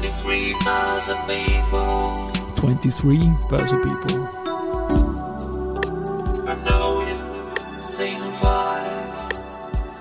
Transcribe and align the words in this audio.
23 0.00 0.56
Börse 0.64 1.12
People. 1.26 2.30
23 2.56 3.20
Börse 3.50 3.76
People. 3.82 4.26
And 6.48 6.64
now 6.64 7.02
in 7.02 7.16
season 7.76 8.32
5. 8.32 9.28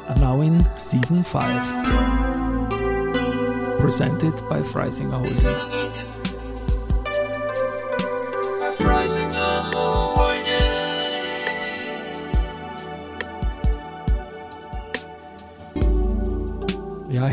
And 0.08 0.22
now 0.22 0.40
in 0.40 0.64
season 0.80 1.22
5. 1.22 2.70
Presented 3.80 4.42
by 4.48 4.62
Freisinger 4.62 5.18
Holding. 5.18 6.09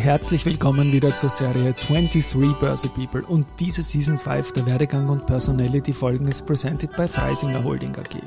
Herzlich 0.06 0.46
willkommen 0.46 0.92
wieder 0.92 1.16
zur 1.16 1.30
Serie 1.30 1.72
23 1.72 2.56
Börse 2.60 2.88
People 2.90 3.24
und 3.24 3.44
diese 3.58 3.82
Season 3.82 4.20
5 4.20 4.52
der 4.52 4.64
Werdegang 4.64 5.08
und 5.08 5.26
Personality 5.26 5.92
Folgen 5.92 6.28
ist 6.28 6.46
presented 6.46 6.94
by 6.94 7.08
Freisinger 7.08 7.64
Holding 7.64 7.90
AG. 7.96 8.22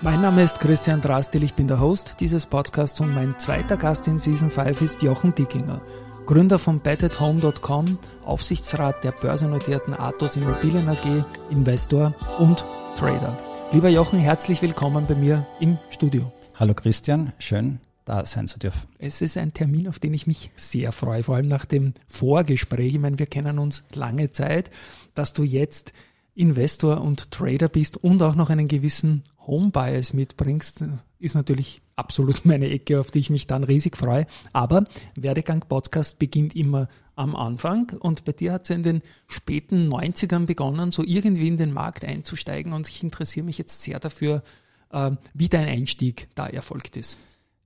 Mein 0.00 0.20
Name 0.20 0.44
ist 0.44 0.60
Christian 0.60 1.00
Drastil, 1.00 1.42
ich 1.42 1.54
bin 1.54 1.66
der 1.66 1.80
Host 1.80 2.18
dieses 2.20 2.46
Podcasts 2.46 3.00
und 3.00 3.12
mein 3.16 3.36
zweiter 3.36 3.76
Gast 3.76 4.06
in 4.06 4.20
Season 4.20 4.48
5 4.48 4.80
ist 4.80 5.02
Jochen 5.02 5.34
Dickinger, 5.34 5.82
Gründer 6.24 6.60
von 6.60 6.78
betathome.com, 6.78 7.98
Aufsichtsrat 8.24 9.02
der 9.02 9.10
börsennotierten 9.10 9.94
Athos 9.94 10.36
Immobilien 10.36 10.88
AG, 10.88 11.24
Investor 11.50 12.14
und 12.38 12.62
Trader. 12.96 13.36
Lieber 13.72 13.88
Jochen, 13.88 14.20
herzlich 14.20 14.62
willkommen 14.62 15.06
bei 15.08 15.16
mir 15.16 15.44
im 15.58 15.78
Studio. 15.90 16.30
Hallo 16.54 16.74
Christian, 16.74 17.32
schön 17.40 17.80
da 18.08 18.24
sein 18.24 18.48
zu 18.48 18.58
dürfen. 18.58 18.88
Es 18.98 19.20
ist 19.20 19.36
ein 19.36 19.52
Termin, 19.52 19.88
auf 19.88 19.98
den 19.98 20.14
ich 20.14 20.26
mich 20.26 20.50
sehr 20.56 20.92
freue, 20.92 21.22
vor 21.22 21.36
allem 21.36 21.48
nach 21.48 21.66
dem 21.66 21.92
Vorgespräch. 22.06 22.94
Ich 22.94 23.00
meine, 23.00 23.18
wir 23.18 23.26
kennen 23.26 23.58
uns 23.58 23.84
lange 23.92 24.32
Zeit, 24.32 24.70
dass 25.14 25.34
du 25.34 25.42
jetzt 25.42 25.92
Investor 26.34 27.00
und 27.00 27.30
Trader 27.30 27.68
bist 27.68 27.96
und 27.96 28.22
auch 28.22 28.34
noch 28.34 28.48
einen 28.48 28.68
gewissen 28.68 29.24
Home-Bias 29.46 30.12
mitbringst, 30.12 30.84
ist 31.18 31.34
natürlich 31.34 31.82
absolut 31.96 32.44
meine 32.44 32.68
Ecke, 32.68 33.00
auf 33.00 33.10
die 33.10 33.18
ich 33.18 33.30
mich 33.30 33.46
dann 33.46 33.64
riesig 33.64 33.96
freue. 33.96 34.26
Aber 34.52 34.84
Werdegang 35.16 35.64
Podcast 35.68 36.18
beginnt 36.18 36.54
immer 36.54 36.88
am 37.16 37.34
Anfang 37.34 37.90
und 37.98 38.24
bei 38.24 38.32
dir 38.32 38.52
hat 38.52 38.62
es 38.62 38.70
in 38.70 38.84
den 38.84 39.02
späten 39.26 39.92
90ern 39.92 40.46
begonnen, 40.46 40.92
so 40.92 41.02
irgendwie 41.02 41.48
in 41.48 41.56
den 41.56 41.72
Markt 41.72 42.04
einzusteigen 42.04 42.72
und 42.72 42.88
ich 42.88 43.02
interessiere 43.02 43.44
mich 43.44 43.58
jetzt 43.58 43.82
sehr 43.82 43.98
dafür, 43.98 44.44
äh, 44.92 45.10
wie 45.34 45.48
dein 45.48 45.66
Einstieg 45.66 46.28
da 46.36 46.46
erfolgt 46.46 46.96
ist. 46.96 47.18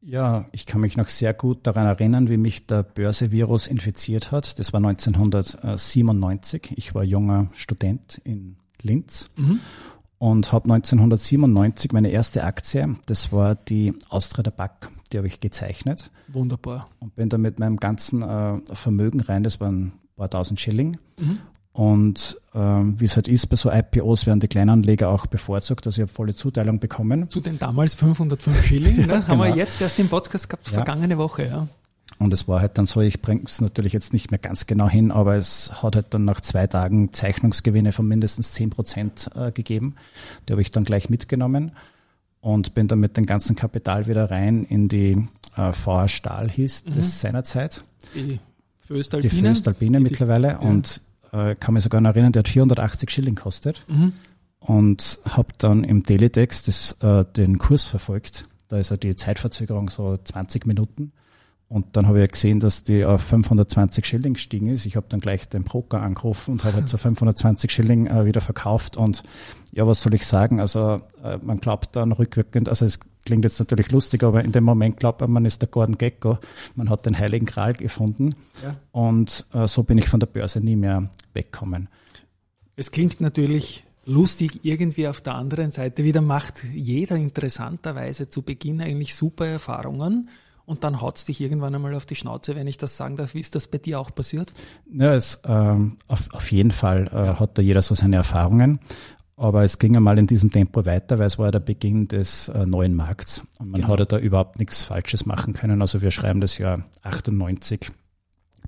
Ja, 0.04 0.46
ich 0.50 0.66
kann 0.66 0.80
mich 0.80 0.96
noch 0.96 1.08
sehr 1.08 1.32
gut 1.32 1.60
daran 1.62 1.86
erinnern, 1.86 2.28
wie 2.28 2.36
mich 2.36 2.66
der 2.66 2.82
Börsevirus 2.82 3.68
infiziert 3.68 4.32
hat. 4.32 4.58
Das 4.58 4.72
war 4.72 4.78
1997. 4.78 6.74
Ich 6.76 6.94
war 6.94 7.04
junger 7.04 7.46
Student 7.52 8.20
in 8.24 8.56
Linz 8.82 9.30
mhm. 9.36 9.60
und 10.18 10.50
habe 10.50 10.64
1997 10.64 11.92
meine 11.92 12.10
erste 12.10 12.42
Aktie, 12.42 12.96
das 13.06 13.32
war 13.32 13.54
die 13.54 13.94
Austria 14.08 14.42
der 14.42 14.50
Back, 14.50 14.90
die 15.12 15.18
habe 15.18 15.28
ich 15.28 15.38
gezeichnet. 15.38 16.10
Wunderbar. 16.26 16.88
Und 16.98 17.14
bin 17.14 17.28
da 17.28 17.38
mit 17.38 17.60
meinem 17.60 17.76
ganzen 17.76 18.22
äh, 18.22 18.60
Vermögen 18.72 19.20
rein, 19.20 19.44
das 19.44 19.60
waren 19.60 19.84
ein 19.84 19.92
paar 20.16 20.30
tausend 20.30 20.58
Schilling. 20.58 20.96
Mhm. 21.20 21.38
Und 21.72 22.38
ähm, 22.54 23.00
wie 23.00 23.06
es 23.06 23.16
halt 23.16 23.28
ist, 23.28 23.46
bei 23.46 23.56
so 23.56 23.70
IPOs 23.70 24.26
werden 24.26 24.40
die 24.40 24.48
Kleinanleger 24.48 25.08
auch 25.08 25.26
bevorzugt. 25.26 25.86
Also 25.86 26.02
ich 26.02 26.08
habe 26.08 26.12
volle 26.12 26.34
Zuteilung 26.34 26.80
bekommen. 26.80 27.30
Zu 27.30 27.40
den 27.40 27.58
damals 27.58 27.94
505 27.94 28.64
Schilling, 28.64 28.96
ne? 29.06 29.06
ja, 29.06 29.14
haben 29.28 29.38
wir 29.38 29.46
genau. 29.46 29.56
jetzt 29.56 29.80
erst 29.80 29.98
im 29.98 30.08
Podcast 30.08 30.50
gehabt, 30.50 30.66
ja. 30.68 30.74
vergangene 30.74 31.16
Woche. 31.16 31.46
Ja. 31.46 31.68
Und 32.18 32.32
es 32.34 32.46
war 32.46 32.60
halt 32.60 32.76
dann 32.76 32.86
so, 32.86 33.00
ich 33.00 33.22
bringe 33.22 33.42
es 33.46 33.60
natürlich 33.60 33.94
jetzt 33.94 34.12
nicht 34.12 34.30
mehr 34.30 34.38
ganz 34.38 34.66
genau 34.66 34.88
hin, 34.88 35.10
aber 35.10 35.36
es 35.36 35.82
hat 35.82 35.96
halt 35.96 36.06
dann 36.10 36.24
nach 36.26 36.40
zwei 36.42 36.66
Tagen 36.66 37.12
Zeichnungsgewinne 37.12 37.92
von 37.92 38.06
mindestens 38.06 38.52
10 38.52 38.70
Prozent 38.70 39.30
äh, 39.34 39.50
gegeben. 39.50 39.96
Die 40.46 40.52
habe 40.52 40.62
ich 40.62 40.70
dann 40.70 40.84
gleich 40.84 41.08
mitgenommen 41.08 41.72
und 42.40 42.74
bin 42.74 42.86
dann 42.86 43.00
mit 43.00 43.16
dem 43.16 43.24
ganzen 43.24 43.56
Kapital 43.56 44.06
wieder 44.06 44.30
rein 44.30 44.64
in 44.64 44.88
die 44.88 45.26
äh, 45.56 45.72
VR 45.72 46.08
Stahl 46.08 46.50
hieß 46.50 46.84
mhm. 46.86 46.92
das 46.92 47.20
seinerzeit. 47.20 47.82
Die 48.14 48.40
Föstalpine. 48.78 49.32
Die 49.32 49.40
Föstalpine 49.40 50.00
mittlerweile. 50.00 50.48
Ja. 50.48 50.58
Und 50.58 51.00
äh, 51.32 51.54
kann 51.56 51.74
mich 51.74 51.82
sogar 51.82 52.00
noch 52.00 52.10
erinnern, 52.10 52.32
der 52.32 52.40
hat 52.40 52.48
480 52.48 53.10
Schilling 53.10 53.34
kostet. 53.34 53.84
Mhm. 53.88 54.12
Und 54.60 55.18
habe 55.28 55.48
dann 55.58 55.82
im 55.82 56.06
Teletext 56.06 56.68
das, 56.68 56.92
äh, 57.00 57.24
den 57.24 57.58
Kurs 57.58 57.86
verfolgt. 57.86 58.44
Da 58.68 58.78
ist 58.78 58.90
ja 58.90 58.96
die 58.96 59.16
Zeitverzögerung 59.16 59.90
so 59.90 60.16
20 60.22 60.66
Minuten. 60.66 61.12
Und 61.68 61.96
dann 61.96 62.06
habe 62.06 62.22
ich 62.22 62.30
gesehen, 62.30 62.60
dass 62.60 62.84
die 62.84 63.04
auf 63.04 63.22
520 63.22 64.04
Schilling 64.04 64.34
gestiegen 64.34 64.68
ist. 64.68 64.84
Ich 64.84 64.94
habe 64.94 65.06
dann 65.08 65.20
gleich 65.20 65.48
den 65.48 65.64
Broker 65.64 66.02
angerufen 66.02 66.52
und 66.52 66.64
habe 66.64 66.76
halt 66.76 66.88
so 66.88 66.96
520 66.98 67.72
Schilling 67.72 68.06
äh, 68.06 68.24
wieder 68.24 68.40
verkauft. 68.40 68.96
Und 68.96 69.22
ja, 69.72 69.86
was 69.86 70.02
soll 70.02 70.14
ich 70.14 70.26
sagen? 70.26 70.60
Also 70.60 71.00
äh, 71.24 71.38
man 71.42 71.58
glaubt 71.58 71.96
dann 71.96 72.12
rückwirkend, 72.12 72.68
also 72.68 72.84
es 72.84 73.00
klingt 73.24 73.44
jetzt 73.44 73.58
natürlich 73.58 73.90
lustig, 73.90 74.22
aber 74.22 74.44
in 74.44 74.52
dem 74.52 74.64
Moment 74.64 74.98
glaubt 74.98 75.20
man, 75.20 75.30
man 75.30 75.44
ist 75.44 75.62
der 75.62 75.68
Gordon 75.68 75.98
Gecko. 75.98 76.38
Man 76.74 76.90
hat 76.90 77.06
den 77.06 77.18
heiligen 77.18 77.46
Gral 77.46 77.74
gefunden. 77.74 78.34
Ja. 78.62 78.76
Und 78.90 79.46
äh, 79.52 79.66
so 79.66 79.82
bin 79.82 79.98
ich 79.98 80.08
von 80.08 80.20
der 80.20 80.26
Börse 80.26 80.60
nie 80.60 80.76
mehr 80.76 81.10
wegkommen. 81.34 81.88
Es 82.76 82.90
klingt 82.90 83.20
natürlich 83.20 83.84
lustig 84.04 84.60
irgendwie 84.64 85.08
auf 85.08 85.20
der 85.20 85.34
anderen 85.34 85.70
Seite 85.70 86.04
wieder 86.04 86.20
macht 86.20 86.64
jeder 86.72 87.16
interessanterweise 87.16 88.28
zu 88.28 88.42
Beginn 88.42 88.80
eigentlich 88.80 89.14
super 89.14 89.46
Erfahrungen 89.46 90.28
und 90.64 90.84
dann 90.84 91.00
haut 91.00 91.18
es 91.18 91.24
dich 91.24 91.40
irgendwann 91.40 91.74
einmal 91.74 91.94
auf 91.94 92.06
die 92.06 92.14
Schnauze, 92.14 92.54
wenn 92.56 92.66
ich 92.66 92.78
das 92.78 92.96
sagen 92.96 93.16
darf. 93.16 93.34
Wie 93.34 93.40
ist 93.40 93.54
das 93.54 93.66
bei 93.66 93.78
dir 93.78 94.00
auch 94.00 94.14
passiert? 94.14 94.52
Ja, 94.92 95.14
es, 95.14 95.40
ähm, 95.44 95.98
auf, 96.08 96.32
auf 96.32 96.50
jeden 96.52 96.70
Fall 96.70 97.08
äh, 97.08 97.38
hat 97.38 97.58
da 97.58 97.62
jeder 97.62 97.82
so 97.82 97.94
seine 97.94 98.16
Erfahrungen. 98.16 98.80
Aber 99.42 99.64
es 99.64 99.80
ging 99.80 99.96
einmal 99.96 100.18
in 100.18 100.28
diesem 100.28 100.52
Tempo 100.52 100.86
weiter, 100.86 101.18
weil 101.18 101.26
es 101.26 101.36
war 101.36 101.50
der 101.50 101.58
Beginn 101.58 102.06
des 102.06 102.48
äh, 102.48 102.64
neuen 102.64 102.94
Markts. 102.94 103.44
Und 103.58 103.70
man 103.70 103.80
genau. 103.80 103.98
hat 103.98 104.12
da 104.12 104.18
überhaupt 104.18 104.60
nichts 104.60 104.84
Falsches 104.84 105.26
machen 105.26 105.52
können. 105.52 105.82
Also 105.82 106.00
wir 106.00 106.12
schreiben 106.12 106.40
das 106.40 106.58
Jahr 106.58 106.84
98. 107.02 107.90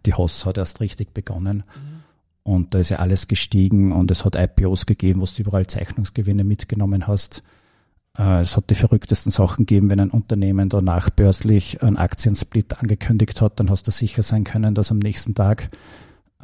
Die 0.05 0.15
Hoss 0.15 0.45
hat 0.45 0.59
erst 0.59 0.81
richtig 0.81 1.15
begonnen. 1.15 1.59
Mhm. 1.59 2.03
Und 2.43 2.75
da 2.75 2.81
ist 2.81 2.89
ja 2.89 2.99
alles 2.99 3.29
gestiegen 3.29 3.93
und 3.93 4.11
es 4.11 4.25
hat 4.25 4.34
IPOs 4.34 4.87
gegeben, 4.87 5.21
wo 5.21 5.27
du 5.27 5.43
überall 5.43 5.65
Zeichnungsgewinne 5.65 6.43
mitgenommen 6.43 7.07
hast. 7.07 7.45
Äh, 8.19 8.41
es 8.41 8.57
hat 8.57 8.69
die 8.69 8.75
verrücktesten 8.75 9.31
Sachen 9.31 9.67
gegeben, 9.67 9.91
wenn 9.91 10.01
ein 10.01 10.11
Unternehmen 10.11 10.71
da 10.71 10.81
nachbörslich 10.81 11.83
einen 11.83 11.99
Aktiensplit 11.99 12.81
angekündigt 12.81 13.41
hat, 13.41 13.61
dann 13.61 13.71
hast 13.71 13.87
du 13.87 13.93
sicher 13.93 14.25
sein 14.25 14.43
können, 14.43 14.75
dass 14.75 14.91
am 14.91 14.99
nächsten 14.99 15.37
Tag 15.37 15.69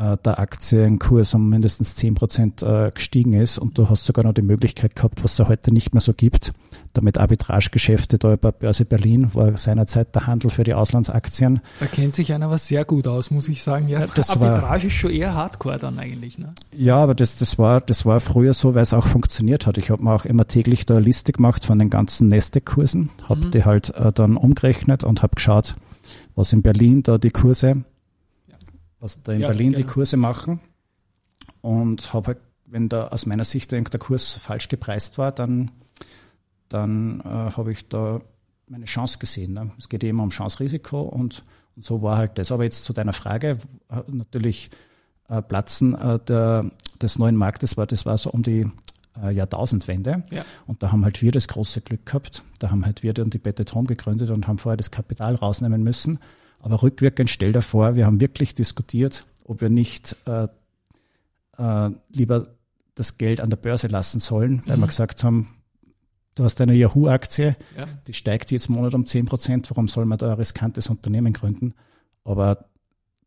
der 0.01 0.39
Aktienkurs 0.39 1.35
um 1.35 1.51
mindestens 1.51 1.95
zehn 1.95 2.15
Prozent 2.15 2.63
äh, 2.63 2.91
gestiegen 2.95 3.35
ist 3.35 3.59
und 3.59 3.77
du 3.77 3.91
hast 3.91 4.05
sogar 4.05 4.25
noch 4.25 4.33
die 4.33 4.43
Möglichkeit 4.43 4.97
gehabt, 4.97 5.23
was 5.23 5.39
es 5.39 5.47
heute 5.47 5.75
nicht 5.75 5.93
mehr 5.93 6.01
so 6.01 6.15
gibt, 6.15 6.53
damit 6.95 7.19
Arbitragegeschäfte 7.19 8.19
da 8.19 8.37
bei 8.37 8.51
Börse 8.51 8.87
Berlin 8.87 9.35
war 9.35 9.57
seinerzeit 9.57 10.15
der 10.15 10.27
Handel 10.27 10.51
für 10.51 10.65
die 10.65 10.73
Auslandsaktien. 10.73 11.61
Da 11.81 11.87
kennt 11.87 12.15
sich 12.15 12.33
einer 12.33 12.51
was 12.51 12.67
sehr 12.67 12.85
gut 12.87 13.07
aus, 13.07 13.31
muss 13.31 13.49
ich 13.49 13.63
sagen. 13.63 13.89
Ja, 13.89 14.07
das 14.07 14.31
Arbitrage 14.31 14.63
war, 14.63 14.85
ist 14.85 14.93
schon 14.93 15.11
eher 15.11 15.35
Hardcore 15.35 15.79
dann 15.79 15.99
eigentlich. 15.99 16.39
Ne? 16.39 16.55
Ja, 16.73 16.97
aber 16.97 17.15
das, 17.15 17.37
das, 17.37 17.59
war, 17.59 17.83
das 17.83 18.07
war 18.07 18.21
früher 18.21 18.55
so, 18.55 18.75
weil 18.75 18.83
es 18.83 18.95
auch 18.95 19.07
funktioniert 19.07 19.67
hat. 19.67 19.77
Ich 19.77 19.91
habe 19.91 20.03
mir 20.03 20.15
auch 20.15 20.25
immer 20.25 20.47
täglich 20.47 20.87
da 20.87 20.97
eine 20.97 21.05
Liste 21.05 21.33
gemacht 21.33 21.67
von 21.67 21.79
den 21.79 21.91
ganzen 21.91 22.29
Nasdaq-Kursen, 22.29 23.11
habe 23.29 23.47
mhm. 23.47 23.51
die 23.51 23.65
halt 23.65 23.95
äh, 23.95 24.13
dann 24.13 24.37
umgerechnet 24.37 25.05
und 25.05 25.23
habe 25.23 25.35
geschaut, 25.35 25.77
was 26.35 26.53
in 26.53 26.63
Berlin 26.63 27.03
da 27.03 27.19
die 27.19 27.31
Kurse 27.31 27.85
was 29.01 29.23
da 29.23 29.33
in 29.33 29.41
ja, 29.41 29.49
Berlin 29.49 29.73
gerne. 29.73 29.85
die 29.85 29.93
Kurse 29.93 30.17
machen. 30.17 30.61
Und 31.63 32.13
habe 32.15 32.29
halt, 32.29 32.39
wenn 32.67 32.89
da 32.89 33.09
aus 33.09 33.27
meiner 33.27 33.45
Sicht 33.45 33.73
der 33.73 33.83
Kurs 33.83 34.35
falsch 34.35 34.69
gepreist 34.69 35.19
war, 35.19 35.33
dann, 35.33 35.71
dann 36.69 37.21
äh, 37.21 37.25
habe 37.25 37.73
ich 37.73 37.89
da 37.89 38.21
meine 38.69 38.85
Chance 38.85 39.19
gesehen. 39.19 39.55
Ne? 39.55 39.73
Es 39.79 39.89
geht 39.89 40.05
immer 40.05 40.23
um 40.23 40.31
Chance-Risiko 40.31 41.01
und, 41.03 41.43
und 41.77 41.85
so 41.85 42.03
war 42.03 42.17
halt 42.17 42.39
das. 42.39 42.53
Aber 42.53 42.65
jetzt 42.65 42.85
zu 42.85 42.93
deiner 42.93 43.13
Frage, 43.13 43.59
natürlich 44.07 44.71
äh, 45.29 45.43
Platzen 45.43 45.95
äh, 45.95 46.19
der, 46.21 46.71
des 47.03 47.19
neuen 47.19 47.37
Marktes 47.37 47.77
war, 47.77 47.87
das 47.87 48.07
war 48.07 48.17
so 48.17 48.31
um 48.31 48.43
die 48.43 48.71
äh, 49.23 49.31
Jahrtausendwende. 49.31 50.23
Ja. 50.31 50.45
Und 50.67 50.83
da 50.83 50.93
haben 50.93 51.05
halt 51.05 51.21
wir 51.23 51.33
das 51.33 51.49
große 51.49 51.81
Glück 51.81 52.07
gehabt. 52.07 52.45
Da 52.59 52.71
haben 52.71 52.87
halt 52.87 53.03
wir 53.03 53.13
dann 53.13 53.31
die 53.31 53.39
Bettet 53.39 53.75
Home 53.75 53.87
gegründet 53.87 54.31
und 54.31 54.47
haben 54.47 54.59
vorher 54.59 54.77
das 54.77 54.91
Kapital 54.91 55.35
rausnehmen 55.35 55.83
müssen. 55.83 56.19
Aber 56.61 56.83
rückwirkend 56.83 57.31
stell 57.31 57.53
dir 57.53 57.63
vor, 57.63 57.97
wir 57.97 58.07
haben 58.07 58.21
wirklich 58.21 58.55
diskutiert, 58.55 59.27
ob 59.45 59.61
wir 59.61 59.71
nicht 59.71 60.17
äh, 60.27 60.47
äh, 61.59 61.91
lieber 62.11 62.49
das 62.95 63.19
Geld 63.19 63.41
an 63.41 63.51
der 63.51 63.57
Börse 63.57 63.87
lassen 63.87 64.21
sollen, 64.21 64.63
weil 64.67 64.77
mhm. 64.77 64.83
wir 64.83 64.87
gesagt 64.89 65.25
haben, 65.25 65.49
du 66.35 66.45
hast 66.45 66.61
eine 66.61 66.75
Yahoo-Aktie, 66.75 67.57
ja. 67.77 67.87
die 68.07 68.15
steigt 68.15 68.51
jetzt 68.51 68.69
im 68.69 68.75
Monat 68.75 68.95
um 68.95 69.07
10 69.07 69.27
Prozent, 69.27 69.71
warum 69.71 69.89
soll 69.89 70.05
man 70.05 70.19
da 70.19 70.33
ein 70.33 70.39
riskantes 70.39 70.89
Unternehmen 70.89 71.33
gründen? 71.33 71.75
Aber 72.25 72.67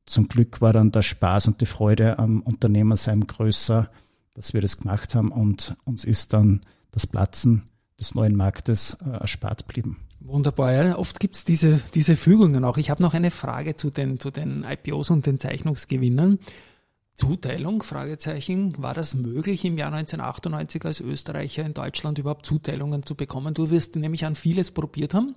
zum 0.06 0.28
Glück 0.28 0.62
war 0.62 0.74
dann 0.74 0.92
der 0.92 1.02
Spaß 1.02 1.48
und 1.48 1.62
die 1.62 1.66
Freude 1.66 2.20
am 2.20 2.42
Unternehmersein 2.42 3.26
größer, 3.26 3.90
dass 4.34 4.54
wir 4.54 4.62
das 4.62 4.78
gemacht 4.78 5.16
haben 5.16 5.32
und 5.32 5.76
uns 5.86 6.06
ist 6.06 6.34
dann 6.34 6.62
das 6.92 7.08
Platzen 7.08 7.64
des 8.00 8.16
neuen 8.16 8.36
Marktes 8.36 8.98
äh, 9.06 9.10
erspart 9.10 9.68
blieben. 9.68 9.98
Wunderbar, 10.26 10.72
ja. 10.72 10.98
Oft 10.98 11.20
gibt's 11.20 11.44
diese, 11.44 11.82
diese 11.94 12.16
Fügungen 12.16 12.64
auch. 12.64 12.78
Ich 12.78 12.90
habe 12.90 13.04
noch 13.04 13.14
eine 13.14 13.30
Frage 13.30 13.76
zu 13.76 13.90
den, 13.90 14.20
zu 14.20 14.32
den 14.32 14.64
IPOs 14.64 15.10
und 15.10 15.26
den 15.26 15.38
Zeichnungsgewinnern. 15.38 16.40
Zuteilung? 17.16 17.84
Fragezeichen. 17.84 18.82
War 18.82 18.94
das 18.94 19.16
möglich 19.16 19.66
im 19.66 19.78
Jahr 19.78 19.94
1998 19.94 20.86
als 20.86 21.00
Österreicher 21.02 21.64
in 21.64 21.74
Deutschland 21.74 22.18
überhaupt 22.18 22.46
Zuteilungen 22.46 23.04
zu 23.04 23.16
bekommen? 23.16 23.54
Du 23.54 23.70
wirst 23.70 23.96
nämlich 23.98 24.26
an 24.26 24.36
vieles 24.36 24.72
probiert 24.72 25.14
haben 25.14 25.36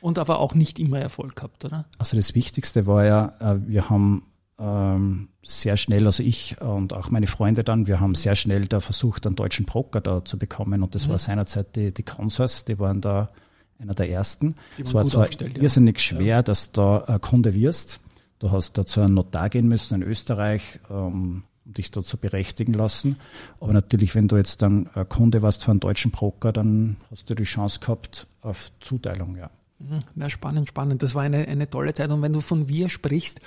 und 0.00 0.18
aber 0.18 0.38
auch 0.38 0.54
nicht 0.54 0.78
immer 0.78 1.00
Erfolg 1.00 1.34
gehabt, 1.34 1.64
oder? 1.64 1.86
Also 1.98 2.16
das 2.16 2.34
Wichtigste 2.34 2.86
war 2.86 3.04
ja, 3.04 3.32
äh, 3.40 3.56
wir 3.66 3.90
haben 3.90 4.22
ähm, 4.58 5.28
sehr 5.42 5.76
schnell, 5.76 6.06
also 6.06 6.22
ich 6.22 6.60
und 6.60 6.92
auch 6.92 7.10
meine 7.10 7.26
Freunde 7.26 7.64
dann, 7.64 7.86
wir 7.86 8.00
haben 8.00 8.14
sehr 8.14 8.34
schnell 8.34 8.66
da 8.66 8.80
versucht, 8.80 9.26
einen 9.26 9.36
deutschen 9.36 9.66
Broker 9.66 10.00
da 10.00 10.24
zu 10.24 10.38
bekommen 10.38 10.82
und 10.82 10.94
das 10.94 11.06
mhm. 11.06 11.12
war 11.12 11.18
seinerzeit 11.18 11.74
die, 11.74 11.92
die 11.92 12.02
Consors, 12.04 12.64
die 12.64 12.78
waren 12.78 13.00
da 13.00 13.30
einer 13.78 13.94
der 13.94 14.10
ersten. 14.10 14.54
Es 14.82 14.94
war 14.94 15.04
zwar 15.04 15.28
irrsinnig 15.40 15.96
ja. 15.96 16.00
schwer, 16.00 16.42
dass 16.42 16.72
du 16.72 16.80
da 16.80 17.18
Kunde 17.20 17.54
wirst. 17.54 18.00
Du 18.38 18.50
hast 18.50 18.76
da 18.76 18.84
zu 18.84 19.00
einem 19.00 19.14
Notar 19.14 19.48
gehen 19.48 19.68
müssen 19.68 19.94
in 19.94 20.02
Österreich, 20.02 20.80
ähm, 20.90 20.96
um 20.96 21.44
dich 21.64 21.90
da 21.90 22.02
zu 22.02 22.16
berechtigen 22.16 22.74
lassen. 22.74 23.16
Aber 23.60 23.72
natürlich, 23.72 24.14
wenn 24.14 24.28
du 24.28 24.36
jetzt 24.36 24.62
dann 24.62 24.88
Kunde 25.08 25.42
warst 25.42 25.64
für 25.64 25.72
einen 25.72 25.80
deutschen 25.80 26.12
Broker, 26.12 26.52
dann 26.52 26.96
hast 27.10 27.28
du 27.28 27.34
die 27.34 27.44
Chance 27.44 27.80
gehabt 27.80 28.26
auf 28.40 28.70
Zuteilung, 28.80 29.36
ja. 29.36 29.50
Mhm. 29.78 29.98
Na, 30.14 30.30
spannend, 30.30 30.68
spannend. 30.68 31.02
Das 31.02 31.14
war 31.14 31.22
eine, 31.22 31.46
eine 31.46 31.68
tolle 31.68 31.92
Zeit. 31.92 32.10
Und 32.10 32.22
wenn 32.22 32.32
du 32.32 32.40
von 32.40 32.68
wir 32.68 32.88
sprichst, 32.88 33.40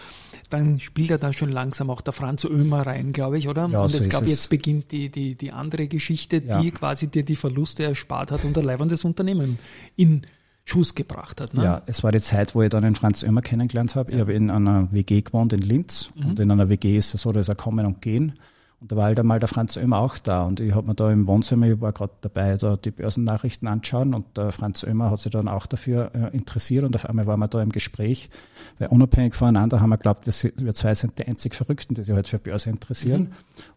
dann 0.49 0.79
spielt 0.79 1.11
er 1.11 1.17
da 1.17 1.33
schon 1.33 1.51
langsam 1.51 1.89
auch 1.89 2.01
der 2.01 2.13
Franz 2.13 2.43
Ömer 2.43 2.85
rein, 2.85 3.13
glaube 3.13 3.39
ich, 3.39 3.47
oder? 3.47 3.67
Ja, 3.71 3.81
und 3.81 3.91
jetzt, 3.91 4.03
so 4.03 4.09
glaube 4.09 4.25
ich, 4.25 4.31
jetzt 4.31 4.49
beginnt 4.49 4.91
die, 4.91 5.09
die, 5.09 5.35
die 5.35 5.51
andere 5.51 5.87
Geschichte, 5.87 6.41
ja. 6.45 6.61
die 6.61 6.71
quasi 6.71 7.07
dir 7.07 7.23
die 7.23 7.35
Verluste 7.35 7.83
erspart 7.83 8.31
hat 8.31 8.45
und 8.45 8.57
ein 8.57 8.63
leibendes 8.63 9.03
Unternehmen 9.03 9.57
in 9.95 10.21
Schuss 10.65 10.93
gebracht 10.93 11.41
hat. 11.41 11.55
Ne? 11.55 11.63
Ja, 11.63 11.81
es 11.87 12.03
war 12.03 12.11
die 12.11 12.19
Zeit, 12.19 12.53
wo 12.53 12.61
ich 12.61 12.69
dann 12.69 12.83
den 12.83 12.95
Franz 12.95 13.23
Ömer 13.23 13.41
kennengelernt 13.41 13.95
habe. 13.95 14.11
Ja. 14.11 14.17
Ich 14.17 14.21
habe 14.21 14.33
in 14.33 14.51
einer 14.51 14.87
WG 14.91 15.21
gewohnt 15.21 15.51
in 15.51 15.61
Linz 15.61 16.11
mhm. 16.15 16.27
und 16.27 16.39
in 16.39 16.51
einer 16.51 16.69
WG 16.69 16.95
ist 16.95 17.15
es 17.15 17.23
so, 17.23 17.31
dass 17.31 17.49
er 17.49 17.55
kommen 17.55 17.85
und 17.87 18.01
gehen. 18.01 18.33
Und 18.81 18.93
da 18.93 18.95
war 18.95 19.05
halt 19.05 19.19
einmal 19.19 19.39
der 19.39 19.49
Franz 19.49 19.75
Ömer 19.75 19.97
auch 19.99 20.17
da 20.17 20.43
und 20.43 20.61
ich 20.61 20.73
habe 20.73 20.87
mir 20.87 20.95
da 20.95 21.11
im 21.11 21.27
Wohnzimmer, 21.27 21.67
ich 21.67 21.81
war 21.81 21.91
gerade 21.91 22.13
dabei, 22.21 22.55
da 22.55 22.77
die 22.77 22.91
Börsennachrichten 22.91 23.67
anschauen 23.67 24.13
und 24.13 24.37
der 24.37 24.53
Franz 24.53 24.83
Ömer 24.83 25.11
hat 25.11 25.19
sich 25.19 25.33
dann 25.33 25.49
auch 25.49 25.65
dafür 25.65 26.11
äh, 26.13 26.35
interessiert 26.35 26.85
und 26.85 26.95
auf 26.95 27.05
einmal 27.05 27.27
waren 27.27 27.41
wir 27.41 27.49
da 27.49 27.61
im 27.61 27.73
Gespräch, 27.73 28.29
weil 28.77 28.87
unabhängig 28.87 29.35
voneinander 29.35 29.81
haben 29.81 29.89
wir 29.89 29.97
geglaubt, 29.97 30.25
wir, 30.25 30.51
wir 30.65 30.73
zwei 30.73 30.95
sind 30.95 31.19
die 31.19 31.27
einzig 31.27 31.55
Verrückten, 31.55 31.93
die 31.93 32.03
sich 32.03 32.15
halt 32.15 32.29
für 32.29 32.39
Börse 32.39 32.69
interessieren. 32.69 33.21
Mhm. 33.21 33.33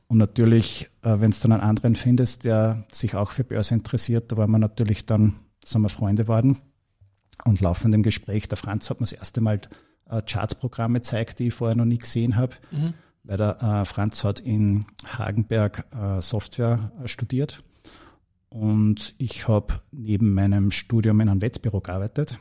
Und 0.07 0.19
natürlich, 0.19 0.89
äh, 1.03 1.19
wenn 1.19 1.31
es 1.31 1.41
dann 1.41 1.51
einen 1.51 1.63
anderen 1.63 1.97
findest, 1.97 2.45
der 2.45 2.85
sich 2.93 3.17
auch 3.17 3.33
für 3.33 3.43
Börse 3.43 3.75
interessiert, 3.75 4.31
da 4.31 4.37
waren 4.37 4.53
wir 4.53 4.59
natürlich 4.61 5.05
dann, 5.05 5.35
sind 5.65 5.83
wir 5.83 5.89
Freunde 5.89 6.25
geworden 6.25 6.59
und 7.45 7.61
laufend 7.61 7.93
im 7.93 8.05
Gespräch. 8.05 8.49
Der 8.49 8.59
Franz 8.59 8.89
hat 8.89 9.01
mir 9.01 9.07
das 9.07 9.13
erste 9.13 9.41
Mal 9.41 9.63
äh, 10.09 10.23
Chartsprogramme 10.23 11.01
gezeigt, 11.01 11.41
die 11.41 11.49
ich 11.49 11.55
vorher 11.55 11.77
noch 11.77 11.87
nie 11.87 11.99
gesehen 11.99 12.37
habe. 12.37 12.55
Mhm 12.71 12.95
weil 13.25 13.37
der 13.37 13.63
äh, 13.63 13.85
Franz 13.85 14.25
hat 14.25 14.41
in 14.41 14.87
Hagenberg 15.07 15.87
äh, 15.95 16.21
Software 16.21 16.93
studiert 17.05 17.63
und 18.53 19.15
ich 19.17 19.49
habe 19.49 19.81
neben 19.93 20.35
meinem 20.35 20.71
Studium 20.71 21.21
in 21.21 21.31
einem 21.31 21.41
Wettbüro 21.41 21.81
gearbeitet. 21.81 22.39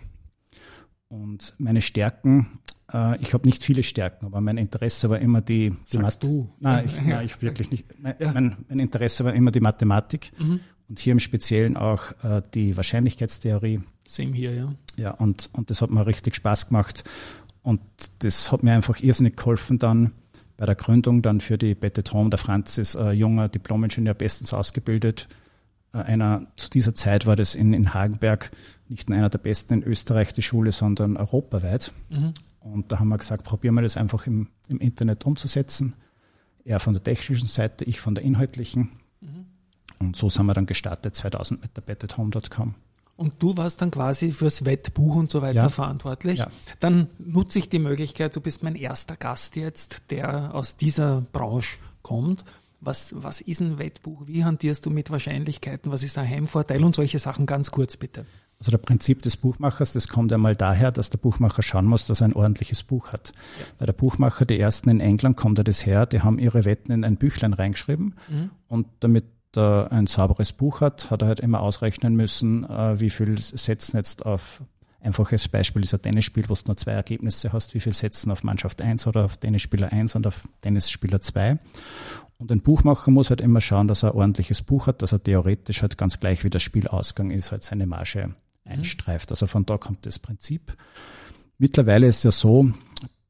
Und 1.08 1.54
meine 1.58 1.82
Stärken, 1.82 2.60
äh, 2.94 3.18
ich 3.22 3.34
habe 3.34 3.48
nicht 3.48 3.64
viele 3.64 3.82
Stärken, 3.82 4.26
aber 4.26 4.42
mein 4.42 4.58
Interesse 4.58 5.10
war 5.10 5.20
immer 5.20 5.40
die, 5.40 5.70
die 5.70 5.98
Sagst 5.98 6.24
du? 6.24 6.50
Nein, 6.60 6.86
ich, 6.86 7.02
nein, 7.02 7.26
ich 7.26 7.42
wirklich 7.42 7.72
nicht. 7.72 7.86
Mein, 7.98 8.16
ja. 8.20 8.34
mein, 8.34 8.58
mein, 8.68 8.80
Interesse 8.80 9.24
war 9.24 9.34
immer 9.34 9.52
die 9.52 9.62
Mathematik 9.62 10.34
mhm. 10.38 10.60
und 10.90 11.00
hier 11.00 11.14
im 11.14 11.20
Speziellen 11.20 11.78
auch 11.78 12.12
äh, 12.24 12.42
die 12.54 12.76
Wahrscheinlichkeitstheorie. 12.76 13.82
Same 14.06 14.34
hier, 14.34 14.54
ja. 14.54 14.76
Ja, 14.98 15.12
und, 15.12 15.50
und 15.54 15.70
das 15.70 15.82
hat 15.82 15.92
mir 15.92 16.06
richtig 16.06 16.36
Spaß 16.36 16.68
gemacht. 16.68 17.06
Und 17.62 17.82
das 18.20 18.52
hat 18.52 18.64
mir 18.64 18.74
einfach 18.74 19.00
irrsinnig 19.00 19.38
geholfen, 19.38 19.80
dann 19.80 20.12
bei 20.62 20.68
der 20.68 20.76
Gründung 20.76 21.24
dann 21.24 21.42
für 21.42 21.58
die 21.58 21.74
Betteton. 21.74 22.30
Der 22.30 22.38
Franz 22.38 22.78
ist 22.78 22.96
ein 22.96 23.18
junger 23.18 23.50
Diplomingenieur, 23.50 24.14
bestens 24.14 24.54
ausgebildet. 24.54 25.28
Äh, 25.92 25.98
einer, 26.04 26.46
zu 26.56 26.70
dieser 26.70 26.94
Zeit 26.94 27.26
war 27.26 27.36
das 27.36 27.56
in, 27.56 27.74
in 27.74 27.96
Hagenberg 27.96 28.52
nicht 28.88 29.10
nur 29.10 29.18
einer 29.18 29.32
der 29.32 29.40
besten 29.40 29.74
in 29.74 29.84
Österreich, 29.84 30.34
die 30.34 30.44
Schule, 30.44 30.72
sondern 30.72 31.18
europaweit. 31.18 31.92
Mhm. 32.10 32.36
Und 32.60 32.92
da 32.92 33.00
haben 33.00 33.08
wir 33.08 33.18
gesagt, 33.18 33.44
probieren 33.44 33.74
wir 33.74 33.82
das 33.82 33.98
einfach 33.98 34.28
im, 34.28 34.50
im 34.68 34.78
Internet 34.78 35.26
umzusetzen. 35.26 35.96
Er 36.64 36.80
von 36.80 36.94
der 36.94 37.04
technischen 37.04 37.48
Seite, 37.48 37.84
ich 37.86 38.00
von 38.00 38.14
der 38.14 38.24
inhaltlichen. 38.24 38.92
Mhm. 39.20 39.48
Und 39.98 40.16
so 40.16 40.30
sind 40.30 40.46
wir 40.46 40.54
dann 40.54 40.68
gestartet 40.68 41.16
2000 41.16 41.60
mit 41.60 41.76
der 41.76 41.82
bettethome.com. 41.82 42.76
Und 43.22 43.36
du 43.38 43.56
warst 43.56 43.84
dann 43.84 43.92
quasi 43.92 44.32
fürs 44.32 44.66
Wettbuch 44.66 45.16
und 45.16 45.30
so 45.30 45.44
weiter 45.44 45.62
ja. 45.62 45.70
verantwortlich. 45.70 46.40
Ja. 46.40 46.48
Dann 46.80 47.06
nutze 47.20 47.60
ich 47.60 47.70
die 47.70 47.78
Möglichkeit, 47.78 48.36
du 48.36 48.42
bist 48.42 48.64
mein 48.64 48.74
erster 48.74 49.16
Gast 49.16 49.56
jetzt, 49.56 50.10
der 50.10 50.56
aus 50.56 50.76
dieser 50.76 51.22
Branche 51.32 51.78
kommt. 52.02 52.44
Was, 52.80 53.14
was 53.16 53.40
ist 53.40 53.62
ein 53.62 53.78
Wettbuch? 53.78 54.24
Wie 54.26 54.44
hantierst 54.44 54.88
du 54.88 54.90
mit 54.90 55.12
Wahrscheinlichkeiten? 55.12 55.92
Was 55.92 56.02
ist 56.02 56.18
ein 56.18 56.28
Heimvorteil? 56.28 56.84
Und 56.84 56.96
solche 56.96 57.20
Sachen 57.20 57.46
ganz 57.46 57.70
kurz 57.70 57.96
bitte. 57.96 58.26
Also 58.58 58.72
der 58.72 58.80
Prinzip 58.80 59.22
des 59.22 59.38
Buchmachers, 59.38 59.94
das 59.94 60.08
kommt 60.08 60.34
einmal 60.34 60.56
daher, 60.56 60.92
dass 60.92 61.12
der 61.12 61.20
Buchmacher 61.20 61.62
schauen 61.62 61.86
muss, 61.86 62.08
dass 62.08 62.22
er 62.22 62.26
ein 62.26 62.34
ordentliches 62.34 62.82
Buch 62.82 63.14
hat. 63.14 63.34
Ja. 63.36 63.66
Weil 63.78 63.86
der 63.86 63.94
Buchmacher, 63.94 64.46
die 64.46 64.60
ersten 64.60 64.90
in 64.90 65.00
England, 65.00 65.38
kommt 65.38 65.60
er 65.60 65.64
das 65.64 65.86
her, 65.86 66.08
die 66.08 66.22
haben 66.22 66.40
ihre 66.40 66.66
Wetten 66.66 66.92
in 66.92 67.06
ein 67.06 67.18
Büchlein 67.18 67.54
reingeschrieben 67.54 68.16
mhm. 68.28 68.50
und 68.68 68.88
damit 69.00 69.26
da 69.52 69.88
ein 69.88 70.08
sauberes 70.08 70.54
Buch 70.54 70.82
hat, 70.82 71.12
hat 71.12 71.22
er 71.22 71.28
halt 71.28 71.40
immer 71.40 71.62
ausrechnen 71.62 72.16
müssen, 72.16 72.64
äh, 72.64 73.00
wie 73.00 73.10
viel 73.10 73.38
Sätzen 73.38 73.98
jetzt 73.98 74.26
auf 74.26 74.62
einfaches 75.02 75.48
Beispiel 75.48 75.84
ist 75.84 75.94
ein 75.94 76.02
Tennisspiel, 76.02 76.48
wo 76.48 76.54
du 76.54 76.62
nur 76.68 76.78
zwei 76.78 76.92
Ergebnisse 76.92 77.52
hast, 77.52 77.74
wie 77.74 77.80
viel 77.80 77.94
Sätzen 77.94 78.32
auf 78.32 78.44
Mannschaft 78.44 78.82
1 78.82 79.08
oder 79.08 79.26
auf 79.26 79.38
Tennisspieler 79.38 79.92
1 79.92 80.16
und 80.16 80.28
auf 80.28 80.48
Tennisspieler 80.62 81.22
2. 81.22 81.58
Und 82.38 82.52
ein 82.52 82.62
Buchmacher 82.62 83.12
muss 83.12 83.30
halt 83.30 83.42
immer 83.42 83.62
schauen, 83.62 83.88
dass 83.88 84.04
er 84.04 84.12
ein 84.12 84.18
ordentliches 84.18 84.62
Buch 84.62 84.88
hat, 84.88 85.02
dass 85.02 85.12
er 85.12 85.22
theoretisch 85.22 85.82
halt 85.82 85.98
ganz 85.98 86.20
gleich 86.20 86.44
wie 86.44 86.50
der 86.50 86.60
Spielausgang 86.60 87.32
ist, 87.32 87.52
halt 87.52 87.64
seine 87.64 87.88
Marge 87.88 88.28
mhm. 88.28 88.72
einstreift. 88.72 89.32
Also 89.32 89.48
von 89.48 89.66
da 89.66 89.78
kommt 89.78 90.06
das 90.06 90.20
Prinzip. 90.20 90.76
Mittlerweile 91.58 92.08
ist 92.08 92.18
es 92.18 92.24
ja 92.24 92.32
so, 92.32 92.72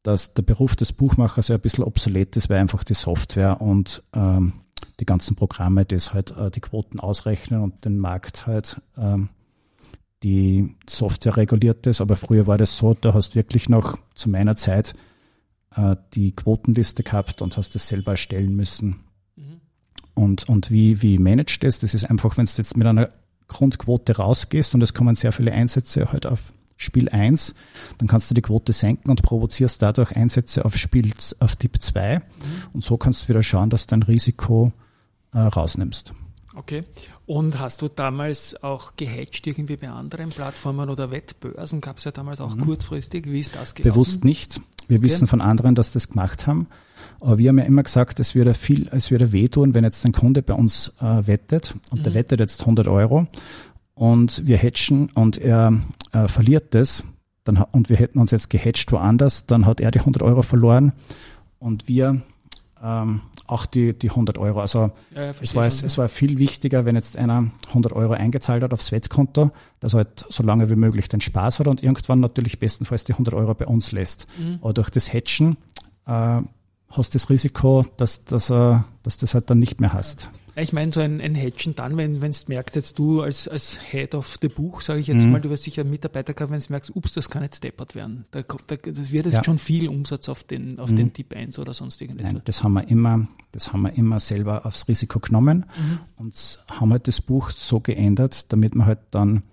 dass 0.04 0.34
der 0.34 0.44
Beruf 0.44 0.76
des 0.76 0.94
Buchmachers 0.94 1.50
ja 1.50 1.56
ein 1.56 1.62
bisschen 1.62 1.84
obsolet 1.84 2.36
ist, 2.38 2.50
weil 2.50 2.60
einfach 2.60 2.84
die 2.84 2.94
Software 2.94 3.62
und 3.62 4.04
ähm, 4.14 4.54
die 5.00 5.06
ganzen 5.06 5.36
Programme, 5.36 5.86
die 5.86 5.98
halt 5.98 6.36
äh, 6.38 6.52
die 6.52 6.62
Quoten 6.62 7.00
ausrechnen 7.00 7.62
und 7.62 7.86
den 7.86 7.98
Markt 7.98 8.48
halt 8.48 8.82
ähm, 8.98 9.30
die 10.24 10.76
Software 10.88 11.38
reguliert 11.38 11.88
ist. 11.88 12.02
Aber 12.02 12.16
früher 12.16 12.48
war 12.48 12.58
das 12.58 12.78
so, 12.78 12.94
da 12.94 13.14
hast 13.14 13.36
wirklich 13.36 13.70
noch 13.70 13.98
zu 14.14 14.30
meiner 14.30 14.56
Zeit 14.56 14.94
äh, 15.76 15.96
die 16.14 16.32
Quotenliste 16.36 17.04
gehabt 17.04 17.42
und 17.42 17.58
hast 17.58 17.76
das 17.76 17.88
selber 17.88 18.12
erstellen 18.12 18.56
müssen. 18.56 19.00
Mhm. 19.36 19.62
Und, 20.14 20.50
und 20.50 20.72
wie, 20.72 21.02
wie 21.02 21.18
managt 21.18 21.64
das? 21.64 21.80
Das 21.80 21.94
ist 21.94 22.06
einfach, 22.06 22.38
wenn 22.38 22.46
du 22.46 22.52
jetzt 22.56 22.78
mit 22.78 22.88
einer 22.88 23.10
Grundquote 23.48 24.18
rausgehst 24.18 24.76
und 24.76 24.82
es 24.82 24.94
kommen 24.94 25.16
sehr 25.16 25.32
viele 25.32 25.52
Einsätze 25.52 26.12
halt 26.12 26.26
auf 26.26 26.54
Spiel 26.82 27.10
1, 27.10 27.56
dann 27.98 28.08
kannst 28.08 28.30
du 28.30 28.34
die 28.34 28.42
Quote 28.42 28.74
senken 28.74 29.10
und 29.10 29.22
provozierst 29.22 29.82
dadurch 29.82 30.16
Einsätze 30.16 30.66
auf 30.66 30.78
Spiel 30.78 31.12
auf 31.40 31.56
Tipp 31.56 31.82
2 31.82 32.18
mhm. 32.18 32.22
und 32.74 32.84
so 32.84 32.98
kannst 32.98 33.24
du 33.24 33.30
wieder 33.30 33.44
schauen, 33.44 33.70
dass 33.70 33.88
dein 33.88 34.04
Risiko 34.04 34.72
äh, 35.34 35.40
rausnimmst. 35.40 36.14
Okay. 36.56 36.84
Und 37.26 37.60
hast 37.60 37.82
du 37.82 37.88
damals 37.88 38.62
auch 38.62 38.98
gehatcht 38.98 39.48
irgendwie 39.48 39.78
bei 39.78 39.90
anderen 39.90 40.30
Plattformen 40.30 40.90
oder 40.90 41.10
Wettbörsen? 41.10 41.80
Gab 41.80 41.98
es 41.98 42.04
ja 42.04 42.12
damals 42.12 42.42
auch 42.42 42.56
mhm. 42.56 42.66
kurzfristig. 42.66 43.26
Wie 43.26 43.40
ist 43.40 43.56
das 43.56 43.74
gelaufen? 43.74 43.94
Bewusst 43.94 44.26
nicht. 44.26 44.60
Wir 44.88 44.98
okay. 44.98 45.06
wissen 45.06 45.28
von 45.28 45.40
anderen, 45.40 45.76
dass 45.76 45.94
das 45.94 46.10
gemacht 46.10 46.48
haben. 46.48 46.68
Aber 47.22 47.38
wir 47.38 47.50
haben 47.50 47.60
ja 47.60 47.64
immer 47.64 47.84
gesagt, 47.84 48.20
es 48.20 48.36
würde 48.36 48.54
viel, 48.54 48.90
es 48.92 49.12
würde 49.12 49.32
wehtun, 49.32 49.74
wenn 49.74 49.86
jetzt 49.86 50.06
ein 50.06 50.12
Kunde 50.12 50.42
bei 50.42 50.54
uns 50.54 50.94
äh, 51.00 51.26
wettet 51.26 51.76
und 51.92 52.00
mhm. 52.00 52.04
der 52.04 52.14
wettet 52.16 52.40
jetzt 52.42 52.60
100 52.62 52.88
Euro 52.88 53.28
und 53.94 54.46
wir 54.46 54.58
hatchen 54.58 55.10
und 55.12 55.38
er 55.38 55.80
äh, 56.12 56.28
verliert 56.28 56.74
das, 56.74 57.04
dann, 57.44 57.58
und 57.72 57.90
wir 57.90 57.98
hätten 57.98 58.20
uns 58.20 58.32
jetzt 58.32 58.50
gehatcht 58.50 58.92
woanders, 58.92 59.46
dann 59.46 59.66
hat 59.66 59.80
er 59.80 59.92
die 59.92 60.00
100 60.00 60.22
Euro 60.24 60.44
verloren 60.44 60.94
und 61.60 61.88
wir 61.88 62.22
ähm, 62.84 63.22
auch 63.48 63.66
die, 63.66 63.98
die 63.98 64.10
100 64.10 64.38
Euro. 64.38 64.60
Also 64.62 64.92
ja, 65.14 65.30
es, 65.30 65.56
war, 65.56 65.70
schon, 65.70 65.86
es, 65.86 65.98
war 65.98 66.10
viel 66.10 66.40
wichtiger, 66.40 66.86
wenn 66.86 66.96
jetzt 66.96 67.18
einer 67.18 67.52
100 67.68 67.94
Euro 67.94 68.14
eingezahlt 68.14 68.64
hat 68.64 68.74
aufs 68.74 68.92
Wettkonto, 68.92 69.52
dass 69.80 69.94
er 69.94 69.98
halt 69.98 70.26
so 70.30 70.44
lange 70.44 70.70
wie 70.70 70.76
möglich 70.76 71.08
den 71.10 71.22
Spaß 71.22 71.60
hat 71.60 71.68
und 71.68 71.84
irgendwann 71.84 72.20
natürlich 72.20 72.60
bestenfalls 72.60 73.04
die 73.04 73.14
100 73.14 73.34
Euro 73.34 73.54
bei 73.54 73.68
uns 73.68 73.92
lässt. 73.92 74.28
Mhm. 74.38 74.60
Aber 74.62 74.74
durch 74.74 74.90
das 74.90 75.14
Hatchen 75.14 75.58
äh, 76.08 76.42
hast 76.90 77.14
du 77.14 77.18
das 77.18 77.30
Risiko, 77.30 77.86
dass, 77.98 78.26
dass, 78.26 78.50
äh, 78.50 78.80
dass 79.04 79.18
das 79.18 79.34
halt 79.34 79.50
dann 79.50 79.60
nicht 79.60 79.80
mehr 79.80 79.94
hast. 79.94 80.30
Ich 80.62 80.74
meine, 80.74 80.94
so 80.94 81.00
ein, 81.00 81.20
ein 81.20 81.36
Hedgen 81.36 81.76
dann, 81.76 81.98
wenn 81.98 82.20
du 82.20 82.34
merkst, 82.48 82.76
jetzt 82.76 83.00
du 83.00 83.22
als, 83.22 83.48
als 83.48 83.80
Head 83.92 84.16
of 84.16 84.38
the 84.42 84.48
Buch, 84.48 84.82
sage 84.82 85.00
ich 85.00 85.08
jetzt 85.08 85.26
mhm. 85.26 85.32
mal, 85.32 85.42
du 85.42 85.50
wirst 85.50 85.64
sicher 85.64 85.84
Mitarbeiter 85.84 86.34
gehabt, 86.34 86.52
wenn 86.52 86.60
du 86.60 86.66
merkst, 86.70 86.96
ups, 86.96 87.14
das 87.14 87.30
kann 87.30 87.44
jetzt 87.44 87.64
deppert 87.64 87.96
werden. 87.96 88.26
Da, 88.32 88.44
da, 88.44 88.76
das 88.76 89.12
wird 89.12 89.26
jetzt 89.26 89.34
ja. 89.36 89.44
schon 89.44 89.58
viel 89.58 89.88
Umsatz 89.88 90.30
auf 90.30 90.44
den, 90.44 90.80
auf 90.80 90.92
mhm. 90.92 90.98
den 90.98 91.14
Tipp 91.14 91.36
1 91.36 91.58
oder 91.60 91.74
sonst 91.74 92.02
irgendetwas. 92.02 92.34
Nein, 92.34 92.42
das 92.46 92.64
haben 92.64 92.74
wir 92.74 92.88
immer, 92.88 93.28
das 93.52 93.74
haben 93.74 93.82
wir 93.82 93.94
immer 93.94 94.20
selber 94.20 94.66
aufs 94.66 94.88
Risiko 94.88 95.20
genommen 95.20 95.66
mhm. 95.78 96.00
und 96.18 96.60
haben 96.72 96.92
halt 96.92 97.08
das 97.08 97.22
Buch 97.22 97.50
so 97.50 97.80
geändert, 97.80 98.52
damit 98.54 98.76
wir 98.76 98.86
halt 98.86 99.00
dann 99.12 99.44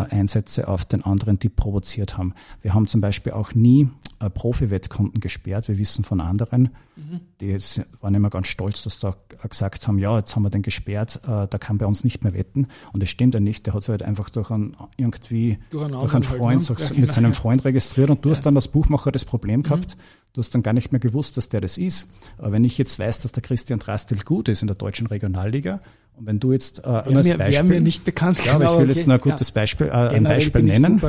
Einsätze 0.00 0.68
auf 0.68 0.84
den 0.84 1.02
anderen, 1.04 1.38
die 1.38 1.48
provoziert 1.48 2.18
haben. 2.18 2.34
Wir 2.62 2.74
haben 2.74 2.86
zum 2.86 3.00
Beispiel 3.00 3.32
auch 3.32 3.54
nie 3.54 3.88
äh, 4.20 4.30
Profi-Wettkunden 4.30 5.20
gesperrt. 5.20 5.68
Wir 5.68 5.78
wissen 5.78 6.04
von 6.04 6.20
anderen, 6.20 6.70
mhm. 6.96 7.20
die 7.40 7.56
waren 8.00 8.14
immer 8.14 8.30
ganz 8.30 8.48
stolz, 8.48 8.82
dass 8.82 8.98
da 8.98 9.14
gesagt 9.48 9.86
haben, 9.86 9.98
ja, 9.98 10.18
jetzt 10.18 10.34
haben 10.34 10.42
wir 10.42 10.50
den 10.50 10.62
gesperrt, 10.62 11.20
äh, 11.24 11.46
da 11.48 11.58
kann 11.58 11.78
bei 11.78 11.86
uns 11.86 12.04
nicht 12.04 12.24
mehr 12.24 12.34
wetten. 12.34 12.66
Und 12.92 13.02
das 13.02 13.10
stimmt 13.10 13.34
ja 13.34 13.40
nicht. 13.40 13.66
Der 13.66 13.74
hat 13.74 13.82
sich 13.82 13.90
halt 13.90 14.02
einfach 14.02 14.30
durch 14.30 14.50
einen, 14.50 14.76
irgendwie, 14.96 15.58
durch, 15.70 15.88
durch 15.88 16.14
einen 16.14 16.22
Freund, 16.22 16.68
halt, 16.68 16.90
ne? 16.90 17.00
mit 17.00 17.12
seinem 17.12 17.24
genau. 17.24 17.36
Freund 17.36 17.64
registriert 17.64 18.10
und 18.10 18.24
du 18.24 18.30
ja. 18.30 18.34
hast 18.34 18.44
dann 18.44 18.56
als 18.56 18.68
Buchmacher 18.68 19.12
das 19.12 19.24
Problem 19.24 19.62
gehabt, 19.62 19.96
mhm. 19.96 20.02
du 20.32 20.40
hast 20.40 20.54
dann 20.54 20.62
gar 20.62 20.72
nicht 20.72 20.92
mehr 20.92 21.00
gewusst, 21.00 21.36
dass 21.36 21.48
der 21.48 21.60
das 21.60 21.78
ist. 21.78 22.08
Aber 22.38 22.52
wenn 22.52 22.64
ich 22.64 22.78
jetzt 22.78 22.98
weiß, 22.98 23.20
dass 23.20 23.32
der 23.32 23.42
Christian 23.42 23.78
Drastil 23.78 24.18
gut 24.24 24.48
ist 24.48 24.62
in 24.62 24.66
der 24.66 24.76
deutschen 24.76 25.06
Regionalliga, 25.06 25.80
und 26.16 26.26
wenn 26.26 26.38
du 26.38 26.52
jetzt 26.52 26.84
äh, 26.84 26.86
wäre 26.86 27.10
mir, 27.10 27.38
Beispiel, 27.38 27.62
mir 27.64 27.80
nicht 27.80 28.04
bekannt, 28.04 28.44
ja, 28.44 28.54
aber 28.54 28.64
ich 28.64 28.70
will 28.70 28.90
okay. 28.90 28.98
jetzt 28.98 29.08
ein 29.08 29.18
gutes 29.18 29.48
ja. 29.48 29.54
Beispiel, 29.54 29.86
äh, 29.88 29.90
ein 29.90 30.24
Beispiel 30.24 30.62
nennen. 30.62 31.00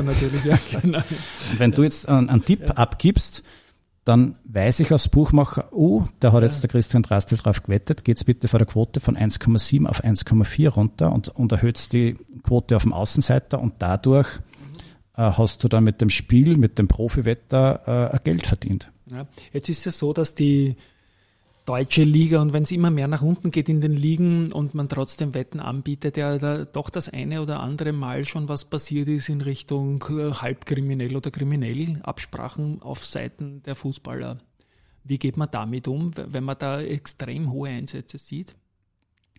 Ja, 0.44 0.58
genau. 0.80 0.98
wenn 1.58 1.72
du 1.72 1.82
jetzt 1.84 2.08
einen, 2.08 2.28
einen 2.28 2.44
Tipp 2.44 2.62
ja. 2.66 2.74
abgibst, 2.74 3.44
dann 4.04 4.36
weiß 4.44 4.80
ich 4.80 4.92
als 4.92 5.08
Buchmacher, 5.08 5.72
oh, 5.72 6.04
da 6.20 6.32
hat 6.32 6.44
jetzt 6.44 6.62
der 6.62 6.70
Christian 6.70 7.02
Drastel 7.02 7.38
drauf 7.38 7.62
gewettet, 7.62 8.04
geht's 8.04 8.24
bitte 8.24 8.46
von 8.46 8.58
der 8.58 8.66
Quote 8.66 9.00
von 9.00 9.16
1,7 9.16 9.86
auf 9.86 10.04
1,4 10.04 10.68
runter 10.68 11.12
und, 11.12 11.28
und 11.28 11.52
erhöht 11.52 11.92
die 11.92 12.14
Quote 12.44 12.76
auf 12.76 12.82
dem 12.82 12.92
Außenseiter 12.92 13.60
und 13.60 13.74
dadurch 13.80 14.38
äh, 15.16 15.22
hast 15.22 15.64
du 15.64 15.68
dann 15.68 15.82
mit 15.82 16.00
dem 16.00 16.10
Spiel, 16.10 16.56
mit 16.56 16.78
dem 16.78 16.88
Profiwetter 16.88 18.12
äh, 18.12 18.18
Geld 18.22 18.46
verdient. 18.46 18.92
Ja, 19.10 19.26
jetzt 19.52 19.68
ist 19.68 19.86
es 19.86 19.98
so, 19.98 20.12
dass 20.12 20.34
die 20.34 20.76
deutsche 21.66 22.04
Liga 22.04 22.40
und 22.40 22.52
wenn 22.52 22.62
es 22.62 22.70
immer 22.70 22.90
mehr 22.90 23.08
nach 23.08 23.22
unten 23.22 23.50
geht 23.50 23.68
in 23.68 23.80
den 23.80 23.92
Ligen 23.92 24.52
und 24.52 24.74
man 24.74 24.88
trotzdem 24.88 25.34
Wetten 25.34 25.60
anbietet, 25.60 26.16
ja 26.16 26.38
da 26.38 26.64
doch 26.64 26.88
das 26.88 27.08
eine 27.08 27.42
oder 27.42 27.60
andere 27.60 27.92
Mal 27.92 28.24
schon 28.24 28.48
was 28.48 28.64
passiert 28.64 29.08
ist 29.08 29.28
in 29.28 29.40
Richtung 29.40 30.02
äh, 30.08 30.32
halbkriminell 30.32 31.16
oder 31.16 31.30
kriminell 31.30 32.00
Absprachen 32.02 32.80
auf 32.82 33.04
Seiten 33.04 33.62
der 33.64 33.74
Fußballer. 33.74 34.38
Wie 35.04 35.18
geht 35.18 35.36
man 35.36 35.48
damit 35.50 35.88
um, 35.88 36.12
wenn 36.16 36.44
man 36.44 36.56
da 36.58 36.80
extrem 36.80 37.52
hohe 37.52 37.68
Einsätze 37.68 38.18
sieht? 38.18 38.56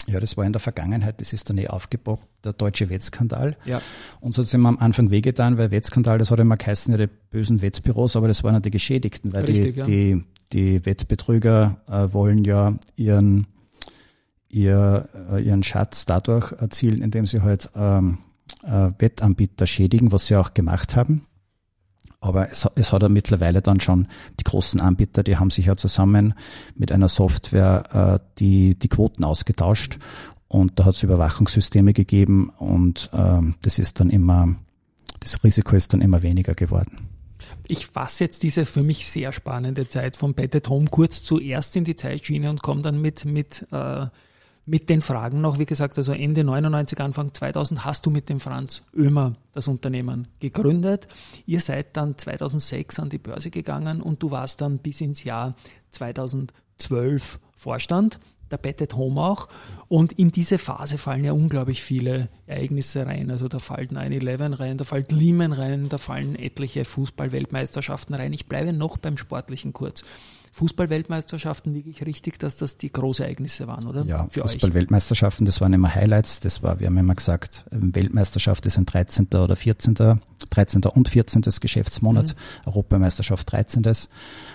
Ja, 0.06 0.22
das 0.22 0.38
war 0.38 0.46
in 0.46 0.54
der 0.54 0.62
Vergangenheit, 0.62 1.20
das 1.20 1.34
ist 1.34 1.50
dann 1.50 1.58
eh 1.58 1.68
aufgebockt, 1.68 2.26
der 2.46 2.54
deutsche 2.54 2.90
Wettskandal. 2.90 3.58
Ja. 3.66 3.82
Und 4.22 4.34
so 4.34 4.44
sind 4.44 4.62
wir 4.62 4.70
am 4.70 4.78
Anfang 4.78 5.12
wehgetan, 5.12 5.58
weil 5.58 5.72
Wettskandal, 5.72 6.18
das 6.18 6.32
hat 6.32 6.40
immer 6.40 6.56
geheißen, 6.56 6.94
ja, 6.94 7.06
die 7.06 7.12
bösen 7.30 7.62
Wettbüros, 7.62 8.16
aber 8.16 8.30
das 8.30 8.44
waren 8.44 8.54
ja 8.54 8.60
die 8.62 8.72
Geschädigten, 8.72 9.34
weil 9.34 9.46
Richtig, 9.46 9.74
die, 9.74 9.80
ja. 9.80 9.86
die, 9.86 10.24
die 10.54 10.86
Wettbetrüger 10.86 11.82
äh, 11.88 12.14
wollen 12.14 12.44
ja 12.44 12.76
ihren, 12.96 13.48
ihr, 14.50 15.10
äh, 15.32 15.42
ihren 15.42 15.64
Schatz 15.64 16.06
dadurch 16.06 16.54
erzielen, 16.54 17.02
indem 17.02 17.26
sie 17.26 17.42
halt 17.42 17.70
ähm, 17.76 18.20
äh, 18.64 18.92
Wettanbieter 18.98 19.68
schädigen, 19.68 20.12
was 20.12 20.28
sie 20.28 20.36
auch 20.36 20.54
gemacht 20.54 20.96
haben. 20.96 21.26
Aber 22.20 22.50
es, 22.50 22.68
es 22.76 22.92
hat 22.92 23.04
ja 23.04 23.10
mittlerweile 23.10 23.62
dann 23.62 23.80
schon 23.80 24.08
die 24.40 24.44
großen 24.44 24.82
Anbieter, 24.82 25.24
die 25.24 25.38
haben 25.38 25.52
sich 25.52 25.68
ja 25.68 25.76
zusammen 25.76 26.34
mit 26.76 26.92
einer 26.92 27.08
Software 27.08 28.20
äh, 28.22 28.28
die, 28.40 28.76
die 28.76 28.90
Quoten 28.90 29.24
ausgetauscht 29.24 30.00
und 30.48 30.80
da 30.80 30.86
hat 30.86 30.96
es 30.96 31.04
Überwachungssysteme 31.04 31.94
gegeben 31.94 32.50
und 32.58 33.10
ähm, 33.14 33.56
das 33.62 33.80
ist 33.80 34.00
dann 34.00 34.10
immer, 34.10 34.56
das 35.20 35.44
Risiko 35.44 35.76
ist 35.76 35.94
dann 35.94 36.02
immer 36.02 36.22
weniger 36.22 36.54
geworden. 36.54 37.10
Ich 37.70 37.88
fasse 37.88 38.24
jetzt 38.24 38.44
diese 38.44 38.66
für 38.66 38.84
mich 38.84 39.08
sehr 39.08 39.32
spannende 39.32 39.90
Zeit 39.90 40.16
von 40.16 40.34
Bad 40.34 40.56
at 40.56 40.70
Home 40.70 40.88
kurz 40.90 41.24
zuerst 41.24 41.76
in 41.76 41.84
die 41.84 41.96
Zeitschiene 41.96 42.50
und 42.50 42.62
komme 42.62 42.82
dann 42.82 43.02
mit, 43.02 43.26
mit, 43.26 43.68
äh, 43.72 44.06
mit 44.66 44.90
den 44.90 45.02
Fragen 45.02 45.42
noch. 45.42 45.60
Wie 45.60 45.66
gesagt, 45.66 45.98
also 45.98 46.14
Ende 46.14 46.44
99, 46.44 47.00
Anfang 47.02 47.34
2000 47.34 47.84
hast 47.84 48.06
du 48.06 48.10
mit 48.10 48.30
dem 48.30 48.40
Franz 48.40 48.84
Ömer 48.96 49.36
das 49.52 49.68
Unternehmen 49.68 50.28
gegründet. 50.40 51.08
Ihr 51.46 51.60
seid 51.60 51.98
dann 51.98 52.18
2006 52.18 53.00
an 53.00 53.10
die 53.10 53.18
Börse 53.18 53.50
gegangen 53.50 54.02
und 54.02 54.24
du 54.24 54.32
warst 54.32 54.62
dann 54.62 54.78
bis 54.78 55.02
ins 55.02 55.24
Jahr 55.24 55.56
2012 55.92 57.40
Vorstand 57.56 58.20
der 58.52 58.58
Bet 58.58 58.82
at 58.82 58.96
Home 58.96 59.22
auch. 59.22 59.48
Und 59.88 60.14
in 60.14 60.30
diese 60.30 60.58
Phase 60.58 60.98
fallen 60.98 61.24
ja 61.24 61.32
unglaublich 61.32 61.82
viele 61.82 62.30
Ereignisse 62.46 63.06
rein. 63.06 63.32
Also 63.32 63.48
da 63.48 63.60
fällt 63.60 63.92
9-11 63.92 64.60
rein, 64.60 64.78
da 64.78 64.84
fällt 64.84 65.12
Lehman 65.12 65.54
rein, 65.54 65.90
da 65.90 65.98
fallen 65.98 66.36
etliche 66.36 66.86
Fußballweltmeisterschaften 66.86 68.16
rein. 68.16 68.34
Ich 68.34 68.48
bleibe 68.48 68.74
noch 68.74 68.98
beim 68.98 69.18
Sportlichen 69.18 69.74
kurz. 69.74 70.04
Fußballweltmeisterschaften 70.58 71.72
liege 71.72 71.92
ich 71.92 72.04
richtig, 72.04 72.40
dass 72.40 72.56
das 72.56 72.78
die 72.78 72.92
großen 72.92 73.24
Ereignisse 73.24 73.68
waren, 73.68 73.86
oder? 73.86 74.04
Ja, 74.06 74.28
Fußballweltmeisterschaften, 74.32 75.46
das 75.46 75.62
waren 75.62 75.72
immer 75.72 75.94
Highlights. 75.94 76.40
Das 76.40 76.64
war, 76.64 76.80
wir 76.80 76.88
haben 76.88 76.98
immer 76.98 77.14
gesagt, 77.14 77.66
ähm, 77.72 77.94
Weltmeisterschaft 77.94 78.66
ist 78.66 78.78
ein 78.80 78.88
13. 78.88 79.28
oder 79.36 79.56
14. 79.56 80.20
13. 80.50 80.82
und 80.84 81.10
14. 81.10 81.44
Geschäftsmonat, 81.62 82.30
mhm. 82.30 82.70
Europameisterschaft 82.70 83.52
13. 83.52 83.84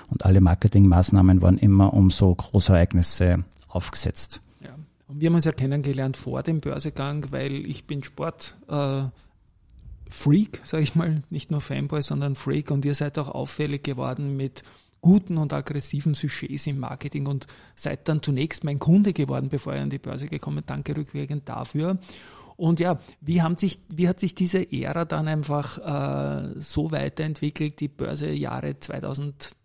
Und 0.08 0.24
alle 0.24 0.40
Marketingmaßnahmen 0.40 1.40
waren 1.40 1.56
immer 1.56 1.94
um 1.94 2.10
so 2.10 2.34
große 2.34 2.72
Ereignisse 2.72 3.44
aufgesetzt. 3.74 4.40
Ja. 4.60 4.74
Und 5.08 5.20
wir 5.20 5.28
haben 5.28 5.34
uns 5.34 5.44
ja 5.44 5.52
kennengelernt 5.52 6.16
vor 6.16 6.42
dem 6.42 6.60
Börsegang, 6.60 7.26
weil 7.30 7.66
ich 7.66 7.86
bin 7.86 8.04
Sport. 8.04 8.56
Äh, 8.68 9.04
Freak, 10.12 10.60
sage 10.62 10.82
ich 10.82 10.94
mal, 10.94 11.22
nicht 11.30 11.50
nur 11.50 11.62
Fanboy, 11.62 12.02
sondern 12.02 12.34
Freak 12.34 12.70
und 12.70 12.84
ihr 12.84 12.94
seid 12.94 13.18
auch 13.18 13.30
auffällig 13.30 13.82
geworden 13.82 14.36
mit 14.36 14.62
guten 15.00 15.38
und 15.38 15.52
aggressiven 15.52 16.12
Sujets 16.14 16.66
im 16.66 16.78
Marketing 16.78 17.26
und 17.26 17.46
seid 17.74 18.08
dann 18.08 18.22
zunächst 18.22 18.62
mein 18.62 18.78
Kunde 18.78 19.14
geworden, 19.14 19.48
bevor 19.48 19.74
ihr 19.74 19.80
an 19.80 19.90
die 19.90 19.98
Börse 19.98 20.26
gekommen. 20.26 20.62
Danke 20.66 20.96
rückwirkend 20.96 21.48
dafür. 21.48 21.98
Und 22.56 22.78
ja, 22.78 23.00
wie, 23.20 23.42
haben 23.42 23.56
sich, 23.56 23.80
wie 23.88 24.08
hat 24.08 24.20
sich 24.20 24.34
diese 24.34 24.70
Ära 24.70 25.04
dann 25.06 25.26
einfach 25.26 25.78
äh, 25.78 26.60
so 26.60 26.92
weiterentwickelt, 26.92 27.80
die 27.80 27.88
Börsejahre 27.88 28.78
2000 28.78 29.56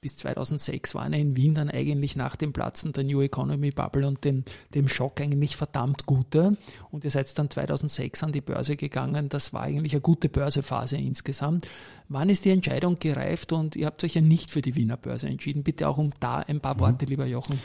bis 0.00 0.16
2006 0.16 0.94
waren 0.94 1.12
in 1.12 1.36
Wien 1.36 1.54
dann 1.54 1.70
eigentlich 1.70 2.16
nach 2.16 2.36
dem 2.36 2.52
Platzen 2.52 2.92
der 2.92 3.04
New 3.04 3.20
Economy 3.20 3.70
Bubble 3.70 4.06
und 4.06 4.24
dem, 4.24 4.44
dem 4.74 4.88
Schock 4.88 5.20
eigentlich 5.20 5.56
verdammt 5.56 6.06
gute. 6.06 6.56
Und 6.90 7.04
ihr 7.04 7.10
seid 7.10 7.38
dann 7.38 7.50
2006 7.50 8.24
an 8.24 8.32
die 8.32 8.40
Börse 8.40 8.76
gegangen. 8.76 9.28
Das 9.28 9.52
war 9.52 9.62
eigentlich 9.62 9.92
eine 9.92 10.00
gute 10.00 10.28
Börsephase 10.28 10.96
insgesamt. 10.96 11.68
Wann 12.08 12.30
ist 12.30 12.44
die 12.44 12.50
Entscheidung 12.50 12.98
gereift 12.98 13.52
und 13.52 13.76
ihr 13.76 13.86
habt 13.86 14.02
euch 14.02 14.14
ja 14.14 14.22
nicht 14.22 14.50
für 14.50 14.62
die 14.62 14.74
Wiener 14.74 14.96
Börse 14.96 15.28
entschieden? 15.28 15.62
Bitte 15.62 15.86
auch 15.86 15.98
um 15.98 16.12
da 16.18 16.38
ein 16.38 16.60
paar 16.60 16.76
mhm. 16.76 16.80
Worte, 16.80 17.04
lieber 17.04 17.26
Jochen. 17.26 17.60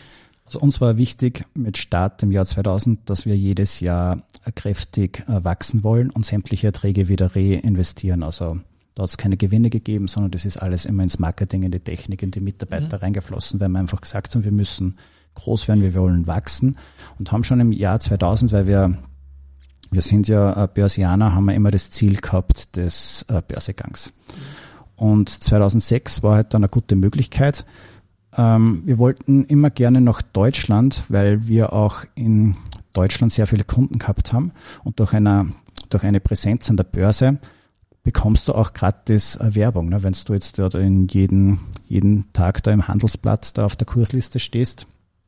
Also 0.45 0.59
uns 0.59 0.79
war 0.79 0.97
wichtig 0.97 1.45
mit 1.55 1.77
Start 1.77 2.21
im 2.21 2.31
Jahr 2.31 2.45
2000, 2.45 3.09
dass 3.09 3.25
wir 3.25 3.35
jedes 3.35 3.79
Jahr 3.79 4.21
kräftig 4.53 5.23
äh, 5.27 5.43
wachsen 5.43 5.83
wollen 5.83 6.11
und 6.11 6.25
sämtliche 6.25 6.67
Erträge 6.67 7.07
wieder 7.07 7.35
reinvestieren. 7.35 8.21
Also 8.21 8.59
da 8.95 9.03
hat 9.03 9.09
es 9.09 9.17
keine 9.17 9.37
Gewinne 9.37 9.69
gegeben, 9.69 10.07
sondern 10.07 10.31
das 10.31 10.45
ist 10.45 10.57
alles 10.57 10.85
immer 10.85 11.03
ins 11.03 11.19
Marketing, 11.19 11.63
in 11.63 11.71
die 11.71 11.81
Technik, 11.81 12.23
in 12.23 12.31
die 12.31 12.39
Mitarbeiter 12.39 12.97
mhm. 12.97 13.03
reingeflossen, 13.03 13.59
weil 13.59 13.69
wir 13.69 13.79
einfach 13.79 14.01
gesagt 14.01 14.33
haben, 14.33 14.43
wir 14.43 14.53
müssen 14.53 14.97
groß 15.35 15.67
werden, 15.67 15.83
wir 15.83 15.93
wollen 15.93 16.27
wachsen 16.27 16.77
und 17.19 17.31
haben 17.31 17.43
schon 17.43 17.59
im 17.59 17.73
Jahr 17.73 17.99
2000, 17.99 18.53
weil 18.53 18.67
wir 18.67 18.97
wir 19.91 20.01
sind 20.01 20.27
ja 20.27 20.63
äh, 20.63 20.67
Börsianer, 20.67 21.35
haben 21.35 21.45
wir 21.45 21.53
immer 21.53 21.71
das 21.71 21.91
Ziel 21.91 22.17
gehabt 22.17 22.75
des 22.75 23.23
äh, 23.29 23.41
Börsegangs. 23.47 24.11
Und 24.95 25.29
2006 25.29 26.23
war 26.23 26.35
halt 26.35 26.53
dann 26.53 26.63
eine 26.63 26.69
gute 26.69 26.95
Möglichkeit. 26.95 27.65
Ähm, 28.35 28.81
wir 28.85 28.97
wollten 28.97 29.45
immer 29.45 29.69
gerne 29.69 30.01
nach 30.01 30.21
Deutschland, 30.21 31.03
weil 31.09 31.47
wir 31.47 31.73
auch 31.73 32.03
in 32.15 32.57
Deutschland 32.93 33.31
sehr 33.31 33.47
viele 33.47 33.63
Kunden 33.63 33.99
gehabt 33.99 34.33
haben 34.33 34.51
und 34.83 34.99
durch 34.99 35.13
eine, 35.13 35.53
durch 35.89 36.03
eine 36.03 36.19
Präsenz 36.19 36.69
an 36.69 36.77
der 36.77 36.85
Börse 36.85 37.39
bekommst 38.05 38.47
du 38.47 38.53
auch 38.53 38.71
gratis 38.71 39.35
äh, 39.35 39.55
Werbung. 39.55 39.89
Ne? 39.89 40.01
Wenn 40.03 40.15
du 40.25 40.33
jetzt 40.33 40.57
da 40.57 40.67
in 40.69 41.07
jeden, 41.09 41.59
jeden 41.89 42.31
Tag 42.31 42.63
da 42.63 42.71
im 42.71 42.87
Handelsblatt 42.87 43.57
da 43.57 43.65
auf 43.65 43.75
der 43.75 43.85
Kursliste 43.87 44.39
stehst 44.39 44.87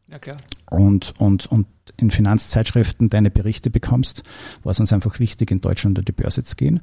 ja, 0.10 0.19
klar. 0.19 0.38
Und, 0.69 1.13
und, 1.19 1.46
und 1.48 1.67
in 1.98 2.12
Finanzzeitschriften 2.12 3.10
deine 3.10 3.29
Berichte 3.29 3.69
bekommst, 3.69 4.24
war 4.63 4.72
es 4.72 4.79
uns 4.79 4.93
einfach 4.93 5.19
wichtig, 5.19 5.51
in 5.51 5.62
Deutschland 5.62 6.00
an 6.00 6.05
die 6.05 6.13
Börse 6.13 6.43
zu 6.43 6.55
gehen. 6.55 6.81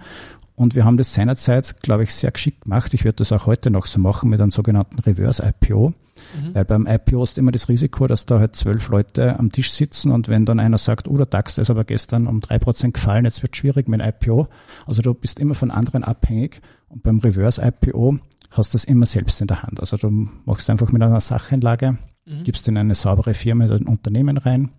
Und 0.56 0.76
wir 0.76 0.84
haben 0.84 0.96
das 0.96 1.12
seinerzeit, 1.12 1.82
glaube 1.82 2.04
ich, 2.04 2.14
sehr 2.14 2.30
geschickt 2.30 2.62
gemacht. 2.62 2.94
Ich 2.94 3.04
würde 3.04 3.16
das 3.16 3.32
auch 3.32 3.46
heute 3.46 3.70
noch 3.70 3.87
so 3.87 3.99
machen 3.99 4.30
mit 4.30 4.40
einem 4.40 4.52
sogenannten 4.52 5.00
Reverse-IPO. 5.00 5.88
Mhm. 5.88 6.54
Weil 6.54 6.64
beim 6.64 6.87
IPO 6.87 7.25
ist 7.25 7.38
immer 7.38 7.50
das 7.50 7.68
Risiko, 7.68 8.06
dass 8.06 8.25
da 8.25 8.38
halt 8.38 8.54
zwölf 8.54 8.88
Leute 8.88 9.37
am 9.38 9.50
Tisch 9.50 9.73
sitzen 9.73 10.12
und 10.12 10.28
wenn 10.28 10.46
dann 10.46 10.61
einer 10.61 10.78
sagt, 10.78 11.08
oh, 11.08 11.16
der 11.16 11.26
DAX 11.26 11.58
ist 11.58 11.70
aber 11.70 11.82
gestern 11.82 12.28
um 12.28 12.40
drei 12.40 12.61
Prozent 12.61 12.94
gefallen, 12.94 13.25
jetzt 13.25 13.42
wird 13.42 13.56
schwierig 13.56 13.88
mit 13.88 14.00
IPO. 14.00 14.46
Also 14.87 15.02
du 15.02 15.12
bist 15.12 15.40
immer 15.40 15.54
von 15.56 15.73
anderen 15.73 16.04
abhängig. 16.04 16.61
Und 16.88 17.02
beim 17.02 17.18
Reverse-IPO 17.18 18.18
hast 18.50 18.73
du 18.73 18.76
das 18.76 18.84
immer 18.84 19.06
selbst 19.06 19.40
in 19.40 19.49
der 19.49 19.64
Hand. 19.64 19.80
Also 19.80 19.96
du 19.96 20.28
machst 20.44 20.70
einfach 20.70 20.92
mit 20.92 21.02
einer 21.02 21.20
Sachenlage, 21.20 21.99
mhm. 22.26 22.44
gibst 22.44 22.68
in 22.68 22.76
eine 22.76 22.94
saubere 22.94 23.34
Firma, 23.34 23.64
in 23.64 23.73
ein 23.73 23.87
Unternehmen 23.88 24.37
rein 24.37 24.70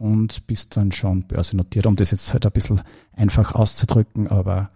und 0.00 0.46
bist 0.48 0.76
dann 0.76 0.90
schon 0.90 1.22
börsennotiert, 1.28 1.86
um 1.86 1.94
das 1.94 2.10
jetzt 2.10 2.32
halt 2.32 2.44
ein 2.44 2.52
bisschen 2.52 2.80
einfach 3.12 3.54
auszudrücken, 3.54 4.26
aber 4.28 4.70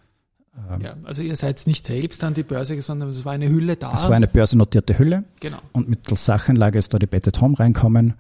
ähm, 0.70 0.80
ja, 0.82 0.94
also 1.04 1.22
ihr 1.22 1.34
seid 1.34 1.66
nicht 1.66 1.84
selbst 1.86 2.22
an 2.22 2.34
die 2.34 2.44
Börse, 2.44 2.80
sondern 2.80 3.08
es 3.08 3.24
war 3.24 3.32
eine 3.32 3.48
Hülle 3.48 3.74
da. 3.76 3.92
Es 3.92 4.04
war 4.04 4.12
eine 4.14 4.28
börsennotierte 4.28 4.96
Hülle. 4.98 5.24
Genau. 5.40 5.56
Und 5.72 5.88
mittels 5.88 6.24
Sachenlage 6.26 6.78
ist 6.78 6.94
da 6.94 6.98
die 7.00 7.06
Betted 7.08 7.40
Home 7.40 7.58
reinkommen 7.58 8.14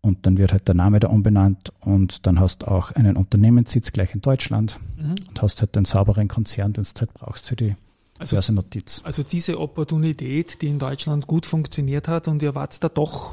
Und 0.00 0.26
dann 0.26 0.36
wird 0.38 0.52
halt 0.52 0.68
der 0.68 0.74
Name 0.76 1.00
da 1.00 1.08
umbenannt 1.08 1.72
und 1.80 2.24
dann 2.26 2.38
hast 2.38 2.62
du 2.62 2.66
auch 2.68 2.92
einen 2.92 3.16
Unternehmenssitz 3.16 3.90
gleich 3.92 4.14
in 4.14 4.20
Deutschland 4.20 4.78
Mhm. 4.96 5.14
und 5.28 5.42
hast 5.42 5.60
halt 5.60 5.74
den 5.76 5.84
sauberen 5.86 6.28
Konzern, 6.28 6.72
den 6.72 6.84
du 6.84 7.00
halt 7.00 7.14
brauchst 7.14 7.48
für 7.48 7.56
die 7.56 7.74
Also, 8.18 8.36
Börsennotiz. 8.36 9.00
also 9.04 9.22
diese 9.24 9.58
Opportunität, 9.58 10.60
die 10.62 10.68
in 10.68 10.78
Deutschland 10.78 11.26
gut 11.26 11.46
funktioniert 11.46 12.06
hat 12.06 12.28
und 12.28 12.42
ihr 12.42 12.54
wart 12.54 12.82
da 12.84 12.88
doch 12.88 13.32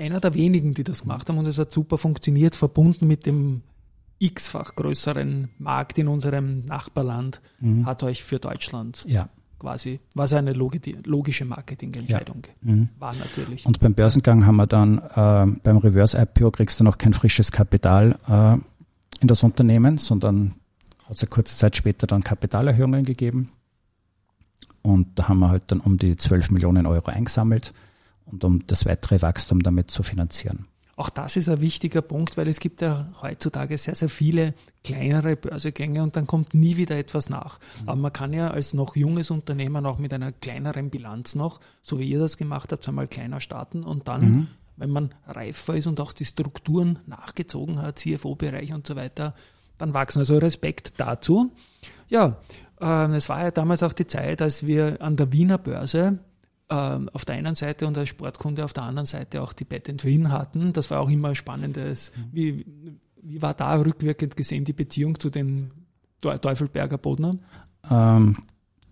einer 0.00 0.20
der 0.20 0.34
wenigen, 0.34 0.74
die 0.74 0.84
das 0.84 1.02
gemacht 1.02 1.28
haben 1.28 1.38
und 1.38 1.46
es 1.46 1.58
hat 1.58 1.70
super 1.72 1.98
funktioniert, 1.98 2.56
verbunden 2.56 3.06
mit 3.06 3.26
dem 3.26 3.62
x-fach 4.18 4.74
größeren 4.74 5.48
Markt 5.58 5.96
in 5.98 6.08
unserem 6.08 6.64
Nachbarland, 6.66 7.40
Mhm. 7.60 7.86
hat 7.86 8.02
euch 8.02 8.22
für 8.24 8.38
Deutschland 8.38 9.02
Ja. 9.06 9.28
quasi, 9.58 10.00
was 10.14 10.32
eine 10.32 10.52
logi- 10.52 10.96
logische 11.06 11.44
Marketingentscheidung 11.44 12.42
Mhm. 12.62 12.88
war 12.98 13.14
natürlich. 13.16 13.64
Und 13.66 13.80
beim 13.80 13.94
Börsengang 13.94 14.44
haben 14.46 14.56
wir 14.56 14.66
dann 14.66 14.98
äh, 14.98 15.56
beim 15.62 15.76
Reverse 15.78 16.18
IPO 16.20 16.50
kriegst 16.50 16.80
du 16.80 16.84
noch 16.84 16.98
kein 16.98 17.14
frisches 17.14 17.50
Kapital 17.52 18.18
äh, 18.28 18.54
in 19.22 19.28
das 19.28 19.42
Unternehmen, 19.42 19.96
sondern 19.98 20.54
hat 21.06 21.16
es 21.16 21.22
eine 21.22 21.28
kurze 21.30 21.56
Zeit 21.56 21.76
später 21.76 22.06
dann 22.06 22.22
Kapitalerhöhungen 22.24 23.04
gegeben. 23.04 23.50
Und 24.82 25.18
da 25.18 25.28
haben 25.28 25.40
wir 25.40 25.50
halt 25.50 25.64
dann 25.68 25.80
um 25.80 25.96
die 25.98 26.16
12 26.16 26.50
Millionen 26.50 26.86
Euro 26.86 27.10
eingesammelt 27.10 27.72
und 28.30 28.44
um 28.44 28.66
das 28.66 28.86
weitere 28.86 29.22
Wachstum 29.22 29.62
damit 29.62 29.90
zu 29.90 30.02
finanzieren. 30.02 30.66
Auch 31.00 31.08
das 31.08 31.36
ist 31.36 31.48
ein 31.48 31.62
wichtiger 31.62 32.02
Punkt, 32.02 32.36
weil 32.36 32.46
es 32.46 32.60
gibt 32.60 32.82
ja 32.82 33.06
heutzutage 33.22 33.78
sehr, 33.78 33.94
sehr 33.94 34.10
viele 34.10 34.52
kleinere 34.84 35.34
Börsegänge 35.34 36.02
und 36.02 36.14
dann 36.14 36.26
kommt 36.26 36.52
nie 36.52 36.76
wieder 36.76 36.98
etwas 36.98 37.30
nach. 37.30 37.58
Aber 37.86 37.96
man 37.96 38.12
kann 38.12 38.34
ja 38.34 38.48
als 38.48 38.74
noch 38.74 38.96
junges 38.96 39.30
Unternehmen 39.30 39.86
auch 39.86 39.98
mit 39.98 40.12
einer 40.12 40.30
kleineren 40.30 40.90
Bilanz 40.90 41.34
noch, 41.34 41.60
so 41.80 41.98
wie 41.98 42.10
ihr 42.10 42.18
das 42.18 42.36
gemacht 42.36 42.70
habt, 42.70 42.86
einmal 42.86 43.08
kleiner 43.08 43.40
starten 43.40 43.82
und 43.82 44.08
dann, 44.08 44.48
wenn 44.76 44.90
man 44.90 45.14
reifer 45.26 45.74
ist 45.74 45.86
und 45.86 46.00
auch 46.00 46.12
die 46.12 46.26
Strukturen 46.26 46.98
nachgezogen 47.06 47.80
hat, 47.80 47.98
CFO-Bereich 47.98 48.74
und 48.74 48.86
so 48.86 48.94
weiter, 48.94 49.34
dann 49.78 49.94
wachsen. 49.94 50.18
Also 50.18 50.36
Respekt 50.36 51.00
dazu. 51.00 51.50
Ja, 52.10 52.36
ähm, 52.78 53.14
es 53.14 53.30
war 53.30 53.42
ja 53.42 53.50
damals 53.50 53.82
auch 53.82 53.94
die 53.94 54.06
Zeit, 54.06 54.42
als 54.42 54.66
wir 54.66 55.00
an 55.00 55.16
der 55.16 55.32
Wiener 55.32 55.56
Börse 55.56 56.18
auf 56.70 57.24
der 57.24 57.34
einen 57.34 57.54
Seite 57.56 57.86
und 57.86 57.98
als 57.98 58.08
Sportkunde 58.08 58.64
auf 58.64 58.72
der 58.72 58.84
anderen 58.84 59.06
Seite 59.06 59.42
auch 59.42 59.52
die 59.52 59.64
Bet 59.64 59.88
Win 60.04 60.30
hatten. 60.30 60.72
Das 60.72 60.90
war 60.90 61.00
auch 61.00 61.10
immer 61.10 61.30
ein 61.30 61.34
spannendes. 61.34 62.12
Wie, 62.32 62.64
wie 63.22 63.42
war 63.42 63.54
da 63.54 63.74
rückwirkend 63.74 64.36
gesehen 64.36 64.64
die 64.64 64.72
Beziehung 64.72 65.18
zu 65.18 65.30
den 65.30 65.72
Teu- 66.22 66.38
Teufelberger 66.38 66.98
Bodner? 66.98 67.38
Ähm, 67.90 68.36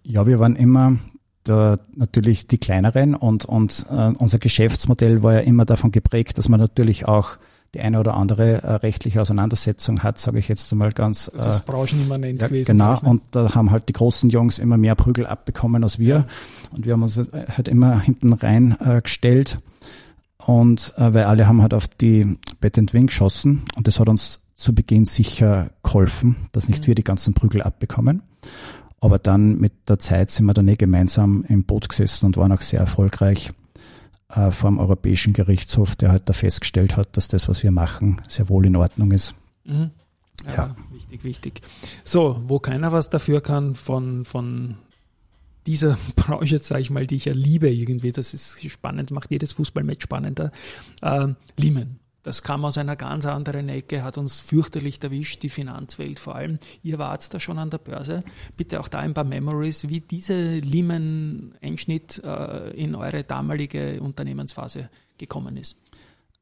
ja, 0.03 0.27
wir 0.27 0.41
waren 0.41 0.57
immer 0.57 0.97
da 1.45 1.79
natürlich 1.95 2.49
die 2.49 2.59
kleineren 2.59 3.15
und, 3.15 3.45
und 3.45 3.87
äh, 3.91 4.13
unser 4.19 4.39
Geschäftsmodell 4.39 5.23
war 5.23 5.35
ja 5.35 5.41
immer 5.41 5.65
davon 5.65 5.93
geprägt, 5.93 6.37
dass 6.37 6.49
man 6.49 6.61
natürlich 6.61 7.07
auch 7.07 7.39
die 7.75 7.81
eine 7.81 8.01
oder 8.01 8.15
andere 8.15 8.63
äh, 8.63 8.73
rechtliche 8.77 9.21
Auseinandersetzung 9.21 10.03
hat, 10.03 10.19
sage 10.19 10.39
ich 10.39 10.49
jetzt 10.49 10.73
einmal 10.73 10.93
ganz. 10.93 11.31
Das 11.35 11.47
ist 11.47 11.67
branchenimmanent 11.67 12.41
ja, 12.41 12.49
gewesen. 12.49 12.73
genau, 12.73 12.99
und 13.01 13.23
da 13.33 13.55
haben 13.55 13.71
halt 13.71 13.89
die 13.89 13.93
großen 13.93 14.31
Jungs 14.31 14.59
immer 14.59 14.79
mehr 14.79 14.95
Prügel 14.95 15.27
abbekommen 15.27 15.83
als 15.85 15.99
wir. 15.99 16.27
Und 16.75 16.87
wir 16.87 16.95
haben 16.95 17.03
uns 17.03 17.19
äh, 17.19 17.47
halt 17.57 17.69
immer 17.69 18.01
hinten 18.01 18.33
rein 18.33 18.77
äh, 18.81 19.03
gestellt. 19.03 19.59
Und 20.45 20.95
äh, 20.97 21.13
weil 21.13 21.25
alle 21.25 21.47
haben 21.47 21.61
halt 21.61 21.75
auf 21.75 21.89
die 21.89 22.39
Bet 22.61 22.79
and 22.79 22.95
Wing 22.95 23.09
geschossen 23.09 23.65
und 23.77 23.87
das 23.87 24.01
hat 24.01 24.09
uns 24.09 24.41
zu 24.55 24.75
Beginn 24.75 25.05
sicher 25.05 25.71
geholfen, 25.83 26.37
dass 26.53 26.69
nicht 26.69 26.83
Mhm. 26.83 26.87
wir 26.89 26.95
die 26.95 27.05
ganzen 27.05 27.35
Prügel 27.35 27.63
abbekommen. 27.63 28.23
Aber 29.01 29.19
dann 29.19 29.59
mit 29.59 29.89
der 29.89 29.99
Zeit 29.99 30.31
sind 30.31 30.47
wir 30.47 30.55
dann 30.55 30.67
eh 30.67 30.75
gemeinsam 30.75 31.45
im 31.49 31.65
Boot 31.65 31.89
gesessen 31.89 32.27
und 32.27 32.37
waren 32.37 32.51
auch 32.51 32.63
sehr 32.63 32.81
erfolgreich 32.81 33.53
äh, 34.35 34.51
vor 34.51 34.71
dem 34.71 34.79
Europäischen 34.79 35.33
Gerichtshof, 35.33 35.97
der 35.97 36.11
halt 36.11 36.29
da 36.29 36.33
festgestellt 36.33 36.97
hat, 36.97 37.17
dass 37.17 37.29
das, 37.29 37.49
was 37.49 37.63
wir 37.63 37.71
machen, 37.71 38.21
sehr 38.29 38.49
wohl 38.49 38.67
in 38.67 38.77
Ordnung 38.77 39.13
ist. 39.13 39.35
Mhm. 39.65 39.91
Ja, 40.47 40.55
Ja. 40.55 40.77
wichtig, 40.93 41.25
wichtig. 41.25 41.63
So, 42.05 42.41
wo 42.47 42.59
keiner 42.59 42.93
was 42.93 43.11
dafür 43.11 43.41
kann 43.41 43.75
von, 43.75 44.25
von 44.25 44.77
dieser 45.67 45.99
Branche, 46.17 46.59
sage 46.59 46.83
ich 46.83 46.91
mal, 46.91 47.07
die 47.07 47.17
ich 47.17 47.25
ja 47.25 47.33
liebe 47.33 47.69
irgendwie, 47.71 48.13
das 48.13 48.35
ist 48.35 48.71
spannend, 48.71 49.11
macht 49.11 49.31
jedes 49.31 49.53
Fußballmatch 49.55 50.03
spannender. 50.05 50.53
Ähm, 51.03 51.37
Lehman. 51.57 51.99
Das 52.29 52.43
kam 52.43 52.63
aus 52.67 52.77
einer 52.77 52.95
ganz 52.95 53.25
anderen 53.25 53.71
Ecke, 53.71 54.05
hat 54.05 54.19
uns 54.19 54.39
fürchterlich 54.41 55.03
erwischt, 55.03 55.43
die 55.43 55.49
Finanzwelt 55.49 56.19
vor 56.19 56.35
allem. 56.35 56.59
Ihr 56.83 56.99
wart 56.99 57.33
da 57.33 57.41
schon 57.41 57.59
an 57.59 57.71
der 57.71 57.79
Börse. 57.79 58.23
Bitte 58.55 58.81
auch 58.81 58.89
da 58.89 58.99
ein 58.99 59.15
paar 59.15 59.25
Memories, 59.25 59.89
wie 59.89 60.01
dieser 60.01 60.35
Lehman-Einschnitt 60.35 62.23
äh, 62.23 62.71
in 62.77 62.95
eure 62.95 63.25
damalige 63.25 64.03
Unternehmensphase 64.03 64.91
gekommen 65.17 65.57
ist. 65.57 65.77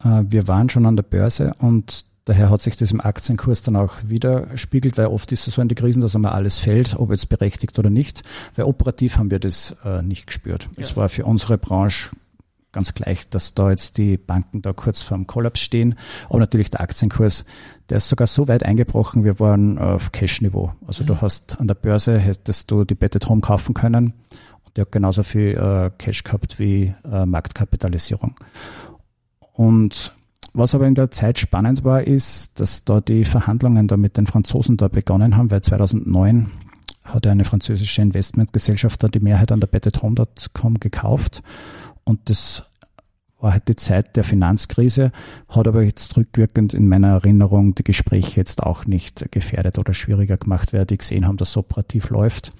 Äh, 0.02 0.24
Wir 0.28 0.48
waren 0.48 0.68
schon 0.68 0.86
an 0.86 0.96
der 0.96 1.04
Börse 1.04 1.54
und 1.60 2.04
daher 2.24 2.50
hat 2.50 2.62
sich 2.62 2.76
das 2.76 2.90
im 2.90 3.00
Aktienkurs 3.00 3.62
dann 3.62 3.76
auch 3.76 3.94
widerspiegelt, 4.06 4.98
weil 4.98 5.06
oft 5.06 5.30
ist 5.30 5.46
es 5.46 5.54
so 5.54 5.62
in 5.62 5.68
den 5.68 5.76
Krisen, 5.76 6.00
dass 6.02 6.16
einmal 6.16 6.32
alles 6.32 6.58
fällt, 6.58 6.96
ob 6.98 7.12
jetzt 7.12 7.28
berechtigt 7.28 7.78
oder 7.78 7.90
nicht. 7.90 8.24
Weil 8.56 8.64
operativ 8.64 9.18
haben 9.18 9.30
wir 9.30 9.38
das 9.38 9.76
äh, 9.84 10.02
nicht 10.02 10.26
gespürt. 10.26 10.68
Es 10.76 10.90
Ja. 10.90 10.96
war 10.96 11.08
für 11.08 11.24
unsere 11.24 11.58
Branche 11.58 12.10
ganz 12.72 12.94
gleich, 12.94 13.28
dass 13.30 13.54
da 13.54 13.70
jetzt 13.70 13.96
die 13.96 14.18
Banken 14.18 14.60
da 14.62 14.72
kurz 14.72 15.00
vorm 15.00 15.26
Kollaps 15.26 15.60
stehen. 15.60 15.94
Aber 16.28 16.40
natürlich 16.40 16.70
der 16.70 16.80
Aktienkurs, 16.80 17.44
der 17.88 17.98
ist 17.98 18.08
sogar 18.08 18.26
so 18.26 18.48
weit 18.48 18.64
eingebrochen, 18.64 19.24
wir 19.24 19.40
waren 19.40 19.78
auf 19.78 20.12
Cash-Niveau. 20.12 20.72
Also 20.86 21.02
Mhm. 21.02 21.06
du 21.06 21.20
hast 21.22 21.58
an 21.60 21.68
der 21.68 21.74
Börse, 21.74 22.18
hättest 22.18 22.70
du 22.70 22.84
die 22.84 22.94
Betted 22.94 23.28
Home 23.28 23.40
kaufen 23.40 23.74
können 23.74 24.12
und 24.64 24.76
der 24.76 24.82
hat 24.82 24.92
genauso 24.92 25.22
viel 25.22 25.56
äh, 25.56 25.90
Cash 25.96 26.24
gehabt 26.24 26.58
wie 26.58 26.94
äh, 27.10 27.24
Marktkapitalisierung. 27.24 28.34
Und 29.52 30.12
was 30.52 30.74
aber 30.74 30.86
in 30.86 30.94
der 30.94 31.10
Zeit 31.10 31.38
spannend 31.38 31.84
war, 31.84 32.02
ist, 32.02 32.60
dass 32.60 32.84
da 32.84 33.00
die 33.00 33.24
Verhandlungen 33.24 33.88
da 33.88 33.96
mit 33.96 34.16
den 34.16 34.26
Franzosen 34.26 34.76
da 34.76 34.88
begonnen 34.88 35.36
haben, 35.36 35.50
weil 35.50 35.60
2009 35.62 36.50
hat 37.04 37.26
eine 37.26 37.44
französische 37.44 38.02
Investmentgesellschaft 38.02 39.02
da 39.02 39.08
die 39.08 39.20
Mehrheit 39.20 39.52
an 39.52 39.60
der 39.60 39.66
betethome.com 39.68 40.80
gekauft 40.80 41.42
und 42.06 42.30
das 42.30 42.62
war 43.38 43.52
halt 43.52 43.68
die 43.68 43.76
Zeit 43.76 44.16
der 44.16 44.24
Finanzkrise, 44.24 45.12
hat 45.48 45.68
aber 45.68 45.82
jetzt 45.82 46.16
rückwirkend 46.16 46.72
in 46.72 46.88
meiner 46.88 47.08
Erinnerung 47.08 47.74
die 47.74 47.84
Gespräche 47.84 48.40
jetzt 48.40 48.62
auch 48.62 48.86
nicht 48.86 49.30
gefährdet 49.30 49.78
oder 49.78 49.92
schwieriger 49.92 50.38
gemacht, 50.38 50.72
weil 50.72 50.86
die 50.86 50.96
gesehen 50.96 51.26
haben, 51.26 51.36
dass 51.36 51.50
es 51.50 51.56
operativ 51.58 52.08
läuft. 52.08 52.52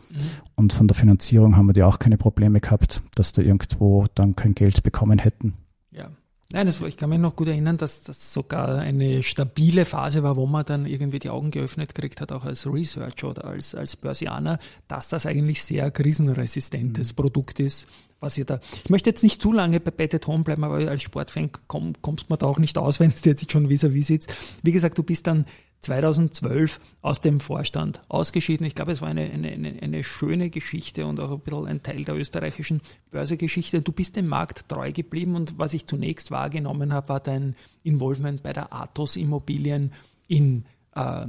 Und 0.55 0.75
von 0.75 0.87
der 0.87 0.95
Finanzierung 0.95 1.57
haben 1.57 1.67
wir 1.67 1.73
die 1.73 1.83
auch 1.83 1.99
keine 1.99 2.19
Probleme 2.19 2.61
gehabt, 2.61 3.01
dass 3.15 3.33
da 3.33 3.41
irgendwo 3.41 4.05
dann 4.15 4.37
kein 4.37 4.55
Geld 4.55 4.83
bekommen 4.83 5.19
hätten. 5.19 5.55
Ja. 5.93 6.11
Nein, 6.53 6.67
das, 6.67 6.81
war- 6.81 6.89
ich 6.89 6.97
kann 6.99 7.11
mich 7.11 7.19
noch 7.19 7.35
gut 7.35 7.49
erinnern, 7.49 7.77
dass 7.79 8.03
das 8.03 8.33
sogar 8.33 8.79
eine 8.79 9.23
stabile 9.25 9.85
Phase 9.87 10.23
war, 10.23 10.37
wo 10.37 10.47
man 10.47 10.65
dann 10.65 10.87
irgendwie 10.87 11.19
die 11.19 11.31
Augen 11.31 11.51
geöffnet 11.51 11.95
gekriegt 11.95 12.21
hat, 12.21 12.31
auch 12.33 12.45
als 12.45 12.67
Researcher 12.71 13.31
oder 13.31 13.47
als, 13.47 13.75
als 13.75 13.97
Börsianer, 13.97 14.59
dass 14.89 15.09
das 15.09 15.25
eigentlich 15.27 15.63
sehr 15.65 15.91
krisenresistentes 15.91 17.15
Produkt 17.15 17.59
ist, 17.61 17.87
was 18.21 18.39
ihr 18.39 18.45
da. 18.45 18.61
Ich 18.85 18.91
möchte 18.91 19.11
jetzt 19.11 19.23
nicht 19.23 19.41
zu 19.41 19.53
lange 19.53 19.81
bei 19.81 19.91
Bet 19.91 20.15
at 20.15 20.27
Home 20.27 20.45
bleiben, 20.45 20.65
aber 20.65 20.77
als 20.89 21.03
Sportfan 21.03 21.51
komm, 21.67 21.95
kommst 22.03 22.31
man 22.31 22.39
da 22.39 22.47
auch 22.47 22.59
nicht 22.59 22.79
aus, 22.79 23.01
wenn 23.01 23.11
es 23.11 23.23
dir 23.23 23.31
jetzt 23.31 23.51
schon 23.51 23.69
vis-à-vis 23.69 24.07
sitzt. 24.07 24.35
Wie 24.63 24.73
gesagt, 24.73 24.99
du 24.99 25.03
bist 25.03 25.27
dann 25.27 25.47
2012 25.83 26.81
aus 27.03 27.21
dem 27.21 27.39
Vorstand 27.39 28.01
ausgeschieden. 28.09 28.67
Ich 28.67 28.75
glaube, 28.75 28.93
es 28.93 29.03
war 29.03 29.09
eine, 29.09 29.31
eine, 29.31 29.79
eine, 29.81 30.05
schöne 30.05 30.51
Geschichte 30.51 31.07
und 31.07 31.21
auch 31.21 31.31
ein 31.31 31.41
bisschen 31.41 31.67
ein 31.67 31.83
Teil 31.83 32.05
der 32.05 32.17
österreichischen 32.17 32.81
Börsegeschichte. 33.11 33.83
Du 33.83 33.93
bist 33.93 34.17
dem 34.17 34.27
Markt 34.27 34.69
treu 34.69 34.91
geblieben 34.91 35.37
und 35.37 35.59
was 35.59 35.75
ich 35.75 35.87
zunächst 35.87 36.31
wahrgenommen 36.31 36.93
habe, 36.93 37.11
war 37.11 37.21
dein 37.21 37.55
Involvement 37.85 38.43
bei 38.43 38.53
der 38.53 38.73
Athos 38.73 39.17
Immobilien 39.17 39.93
in 40.27 40.65
äh, 40.95 41.27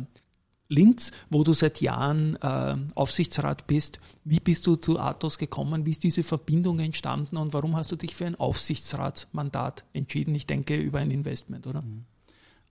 Linz, 0.69 1.12
wo 1.30 1.43
du 1.43 1.53
seit 1.53 1.82
Jahren 1.82 2.36
äh, 2.41 2.75
Aufsichtsrat 2.95 3.67
bist. 3.67 3.99
Wie 4.23 4.39
bist 4.39 4.67
du 4.67 4.75
zu 4.75 4.99
Athos 4.99 5.38
gekommen? 5.38 5.86
Wie 5.86 5.91
ist 5.91 6.03
diese 6.03 6.23
Verbindung 6.23 6.80
entstanden 6.80 7.38
und 7.38 7.53
warum 7.53 7.75
hast 7.75 7.91
du 7.91 7.95
dich 7.95 8.15
für 8.15 8.25
ein 8.25 8.36
Aufsichtsratsmandat 8.36 9.86
entschieden? 9.93 10.36
Ich 10.36 10.47
denke 10.47 10.75
über 10.75 10.99
ein 10.99 11.12
Investment, 11.12 11.67
oder? 11.67 11.84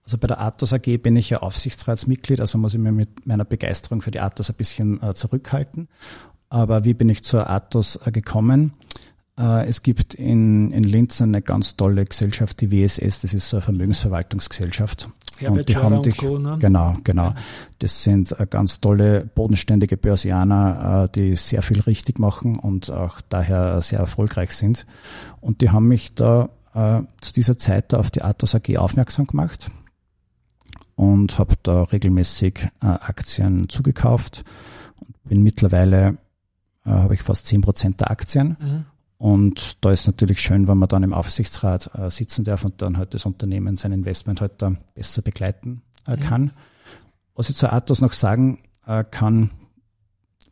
Also 0.03 0.17
bei 0.17 0.27
der 0.27 0.39
Athos 0.39 0.71
AG 0.71 1.01
bin 1.01 1.17
ich 1.17 1.29
ja 1.29 1.39
Aufsichtsratsmitglied, 1.39 2.39
also 2.39 2.57
muss 2.57 2.73
ich 2.73 2.79
mir 2.79 2.93
mit 2.93 3.25
meiner 3.25 3.45
Begeisterung 3.45 4.01
für 4.01 4.11
die 4.11 4.21
Athos 4.21 4.49
ein 4.49 4.55
bisschen 4.55 5.01
äh, 5.01 5.13
zurückhalten. 5.13 5.89
Aber 6.49 6.85
wie 6.85 6.93
bin 6.93 7.09
ich 7.09 7.23
zur 7.23 7.49
Athos 7.49 7.99
äh, 8.05 8.11
gekommen? 8.11 8.73
Äh, 9.37 9.67
es 9.67 9.83
gibt 9.83 10.15
in, 10.15 10.71
in 10.71 10.83
Linz 10.83 11.21
eine 11.21 11.41
ganz 11.41 11.75
tolle 11.75 12.05
Gesellschaft, 12.05 12.59
die 12.61 12.71
WSS, 12.71 13.21
das 13.21 13.33
ist 13.33 13.49
so 13.49 13.57
eine 13.57 13.61
Vermögensverwaltungsgesellschaft. 13.61 15.09
Herbert 15.37 15.69
die 15.69 15.73
Scheurer 15.73 15.85
haben 15.85 15.97
und 15.97 16.05
dich, 16.05 16.17
Co., 16.17 16.39
ne? 16.39 16.57
genau, 16.59 16.97
genau. 17.03 17.33
Das 17.79 18.03
sind 18.03 18.37
äh, 18.39 18.47
ganz 18.49 18.81
tolle, 18.81 19.29
bodenständige 19.35 19.95
Börsianer, 19.95 21.05
äh, 21.05 21.09
die 21.13 21.35
sehr 21.35 21.61
viel 21.61 21.79
richtig 21.81 22.17
machen 22.17 22.57
und 22.57 22.89
auch 22.89 23.21
daher 23.21 23.81
sehr 23.81 23.99
erfolgreich 23.99 24.51
sind. 24.51 24.87
Und 25.39 25.61
die 25.61 25.69
haben 25.69 25.87
mich 25.87 26.15
da 26.15 26.49
äh, 26.73 27.01
zu 27.21 27.33
dieser 27.33 27.57
Zeit 27.57 27.93
da 27.93 27.99
auf 27.99 28.09
die 28.09 28.23
Athos 28.23 28.55
AG 28.55 28.77
aufmerksam 28.77 29.27
gemacht 29.27 29.69
und 30.95 31.37
habe 31.37 31.53
da 31.61 31.83
regelmäßig 31.83 32.69
äh, 32.81 32.87
Aktien 32.87 33.69
zugekauft. 33.69 34.43
Und 34.99 35.29
bin 35.29 35.43
mittlerweile, 35.43 36.17
äh, 36.83 36.89
habe 36.89 37.13
ich 37.13 37.21
fast 37.21 37.45
zehn 37.45 37.61
Prozent 37.61 37.99
der 37.99 38.09
Aktien 38.09 38.57
Mhm. 38.59 38.85
Und 39.17 39.83
da 39.83 39.91
ist 39.91 40.05
natürlich 40.05 40.39
schön, 40.41 40.67
wenn 40.67 40.77
man 40.77 40.89
dann 40.89 41.03
im 41.03 41.13
Aufsichtsrat 41.13 41.89
äh, 41.95 42.09
sitzen 42.11 42.43
darf 42.43 42.63
und 42.63 42.81
dann 42.81 42.97
halt 42.97 43.13
das 43.13 43.25
Unternehmen 43.25 43.77
sein 43.77 43.91
Investment 43.91 44.41
halt 44.41 44.53
da 44.61 44.75
besser 44.93 45.23
begleiten 45.23 45.81
äh, 46.05 46.17
kann. 46.17 46.43
Mhm. 46.43 46.51
Was 47.33 47.49
ich 47.49 47.55
zu 47.55 47.71
Atos 47.71 47.99
noch 47.99 48.13
sagen 48.13 48.59
äh, 48.85 49.03
kann, 49.03 49.51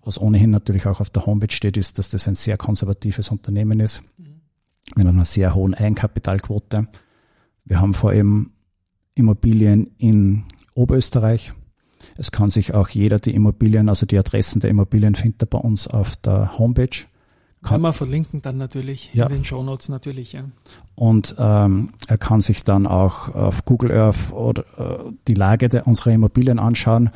was 0.01 0.19
ohnehin 0.19 0.51
natürlich 0.51 0.87
auch 0.87 0.99
auf 0.99 1.09
der 1.09 1.25
Homepage 1.25 1.53
steht, 1.53 1.77
ist, 1.77 1.97
dass 1.99 2.09
das 2.09 2.27
ein 2.27 2.35
sehr 2.35 2.57
konservatives 2.57 3.29
Unternehmen 3.29 3.79
ist, 3.79 4.01
mhm. 4.17 4.41
mit 4.95 5.07
einer 5.07 5.25
sehr 5.25 5.53
hohen 5.53 5.75
Eigenkapitalquote. 5.75 6.87
Wir 7.65 7.79
haben 7.79 7.93
vor 7.93 8.11
allem 8.11 8.51
Immobilien 9.13 9.91
in 9.97 10.45
Oberösterreich. 10.73 11.53
Es 12.17 12.31
kann 12.31 12.49
sich 12.49 12.73
auch 12.73 12.89
jeder 12.89 13.19
die 13.19 13.33
Immobilien, 13.33 13.89
also 13.89 14.05
die 14.05 14.17
Adressen 14.17 14.59
der 14.59 14.69
Immobilien 14.69 15.15
findet 15.15 15.43
er 15.43 15.47
bei 15.47 15.57
uns 15.57 15.87
auf 15.87 16.15
der 16.17 16.57
Homepage. 16.57 17.05
Kann 17.65 17.81
man 17.81 17.93
verlinken 17.93 18.41
dann 18.41 18.57
natürlich 18.57 19.11
ja. 19.13 19.27
in 19.27 19.33
den 19.33 19.45
Shownotes 19.45 19.89
natürlich, 19.89 20.33
ja. 20.33 20.43
Und 20.95 21.35
ähm, 21.37 21.93
er 22.07 22.17
kann 22.17 22.41
sich 22.41 22.63
dann 22.63 22.87
auch 22.87 23.33
auf 23.33 23.65
Google 23.65 23.91
Earth 23.91 24.31
oder 24.31 24.63
äh, 24.77 25.11
die 25.27 25.33
Lage 25.33 25.69
der 25.69 25.87
unserer 25.87 26.11
Immobilien 26.11 26.59
anschauen. 26.59 27.09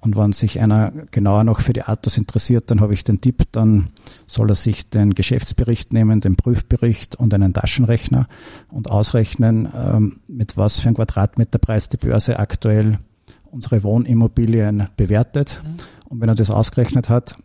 Und 0.00 0.16
wenn 0.16 0.32
sich 0.32 0.60
einer 0.60 0.90
genauer 1.12 1.44
noch 1.44 1.60
für 1.60 1.72
die 1.72 1.84
Autos 1.84 2.18
interessiert, 2.18 2.72
dann 2.72 2.80
habe 2.80 2.92
ich 2.92 3.04
den 3.04 3.20
Tipp, 3.20 3.44
dann 3.52 3.90
soll 4.26 4.50
er 4.50 4.56
sich 4.56 4.90
den 4.90 5.14
Geschäftsbericht 5.14 5.92
nehmen, 5.92 6.20
den 6.20 6.34
Prüfbericht 6.34 7.14
und 7.14 7.32
einen 7.32 7.54
Taschenrechner 7.54 8.26
und 8.68 8.90
ausrechnen, 8.90 9.68
ähm, 9.72 10.16
mit 10.26 10.56
was 10.56 10.80
für 10.80 10.88
ein 10.88 10.94
Quadratmeterpreis 10.94 11.88
die 11.88 11.98
Börse 11.98 12.40
aktuell 12.40 12.98
unsere 13.52 13.84
Wohnimmobilien 13.84 14.88
bewertet. 14.96 15.62
Mhm. 15.64 15.74
Und 16.08 16.20
wenn 16.20 16.28
er 16.28 16.34
das 16.34 16.50
ausgerechnet 16.50 17.08
hat, 17.08 17.36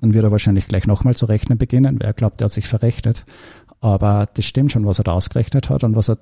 dann 0.00 0.14
wird 0.14 0.24
er 0.24 0.32
wahrscheinlich 0.32 0.68
gleich 0.68 0.86
nochmal 0.86 1.16
zu 1.16 1.26
rechnen 1.26 1.58
beginnen, 1.58 2.00
weil 2.00 2.08
er 2.08 2.12
glaubt, 2.12 2.40
er 2.40 2.46
hat 2.46 2.52
sich 2.52 2.68
verrechnet. 2.68 3.24
Aber 3.80 4.28
das 4.34 4.44
stimmt 4.44 4.72
schon, 4.72 4.86
was 4.86 4.98
er 4.98 5.04
da 5.04 5.12
ausgerechnet 5.12 5.68
hat 5.68 5.84
und 5.84 5.96
was 5.96 6.08
er 6.08 6.18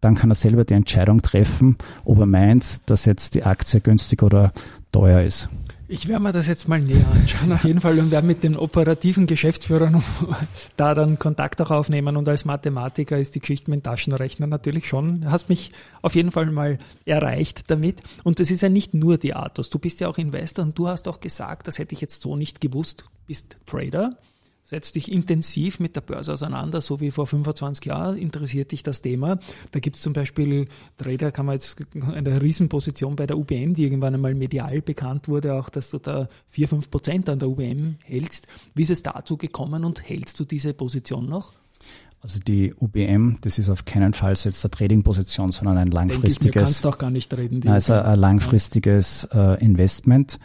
dann 0.00 0.14
kann 0.14 0.30
er 0.30 0.34
selber 0.34 0.64
die 0.64 0.74
Entscheidung 0.74 1.20
treffen, 1.20 1.76
ob 2.04 2.20
er 2.20 2.26
meint, 2.26 2.88
dass 2.88 3.04
jetzt 3.04 3.34
die 3.34 3.44
Aktie 3.44 3.80
günstig 3.80 4.22
oder 4.22 4.52
teuer 4.92 5.20
ist. 5.20 5.50
Ich 5.92 6.06
werde 6.06 6.22
mir 6.22 6.30
das 6.30 6.46
jetzt 6.46 6.68
mal 6.68 6.80
näher 6.80 7.04
anschauen, 7.10 7.50
auf 7.50 7.64
jeden 7.64 7.80
Fall, 7.80 7.98
und 7.98 8.12
werde 8.12 8.24
mit 8.24 8.44
den 8.44 8.54
operativen 8.54 9.26
Geschäftsführern 9.26 10.00
da 10.76 10.94
dann 10.94 11.18
Kontakt 11.18 11.60
auch 11.60 11.72
aufnehmen. 11.72 12.16
Und 12.16 12.28
als 12.28 12.44
Mathematiker 12.44 13.18
ist 13.18 13.34
die 13.34 13.40
Geschichte 13.40 13.68
mit 13.72 13.80
dem 13.80 13.82
Taschenrechner 13.82 14.46
natürlich 14.46 14.86
schon, 14.86 15.28
hast 15.28 15.48
mich 15.48 15.72
auf 16.00 16.14
jeden 16.14 16.30
Fall 16.30 16.46
mal 16.52 16.78
erreicht 17.06 17.72
damit. 17.72 18.02
Und 18.22 18.38
das 18.38 18.52
ist 18.52 18.60
ja 18.60 18.68
nicht 18.68 18.94
nur 18.94 19.18
die 19.18 19.34
Atos. 19.34 19.68
Du 19.68 19.80
bist 19.80 19.98
ja 19.98 20.06
auch 20.06 20.16
Investor 20.16 20.64
und 20.64 20.78
du 20.78 20.86
hast 20.86 21.08
auch 21.08 21.18
gesagt, 21.18 21.66
das 21.66 21.80
hätte 21.80 21.92
ich 21.96 22.00
jetzt 22.00 22.22
so 22.22 22.36
nicht 22.36 22.60
gewusst, 22.60 23.02
bist 23.26 23.56
Trader 23.66 24.16
setzt 24.64 24.94
dich 24.94 25.10
intensiv 25.10 25.80
mit 25.80 25.96
der 25.96 26.00
Börse 26.00 26.32
auseinander, 26.32 26.80
so 26.80 27.00
wie 27.00 27.10
vor 27.10 27.26
25 27.26 27.86
Jahren 27.86 28.16
interessiert 28.16 28.72
dich 28.72 28.82
das 28.82 29.02
Thema. 29.02 29.38
Da 29.72 29.80
gibt 29.80 29.96
es 29.96 30.02
zum 30.02 30.12
Beispiel 30.12 30.68
Trader, 30.96 31.32
kann 31.32 31.46
man 31.46 31.54
jetzt 31.54 31.76
eine 32.14 32.40
Riesenposition 32.40 33.16
bei 33.16 33.26
der 33.26 33.36
UBM, 33.36 33.74
die 33.74 33.84
irgendwann 33.84 34.14
einmal 34.14 34.34
medial 34.34 34.80
bekannt 34.80 35.28
wurde, 35.28 35.54
auch 35.54 35.68
dass 35.68 35.90
du 35.90 35.98
da 35.98 36.28
4, 36.48 36.68
5 36.68 36.90
Prozent 36.90 37.28
an 37.28 37.38
der 37.38 37.48
UBM 37.48 37.96
hältst. 38.04 38.46
Wie 38.74 38.82
ist 38.82 38.90
es 38.90 39.02
dazu 39.02 39.36
gekommen 39.36 39.84
und 39.84 40.08
hältst 40.08 40.38
du 40.38 40.44
diese 40.44 40.72
Position 40.72 41.28
noch? 41.28 41.52
Also 42.22 42.38
die 42.38 42.74
UBM, 42.78 43.38
das 43.40 43.58
ist 43.58 43.70
auf 43.70 43.86
keinen 43.86 44.12
Fall 44.12 44.36
so 44.36 44.50
jetzt 44.50 44.62
eine 44.62 44.70
Trading-Position, 44.70 45.52
sondern 45.52 45.78
ein 45.78 45.90
langfristiges. 45.90 46.38
Denke 46.38 46.58
ich, 46.58 46.64
kannst 46.64 46.86
auch 46.86 46.98
gar 46.98 47.10
nicht 47.10 47.34
reden. 47.34 47.66
Also 47.66 47.94
ein 47.94 48.18
langfristiges 48.18 49.26
äh, 49.32 49.64
Investment. 49.64 50.38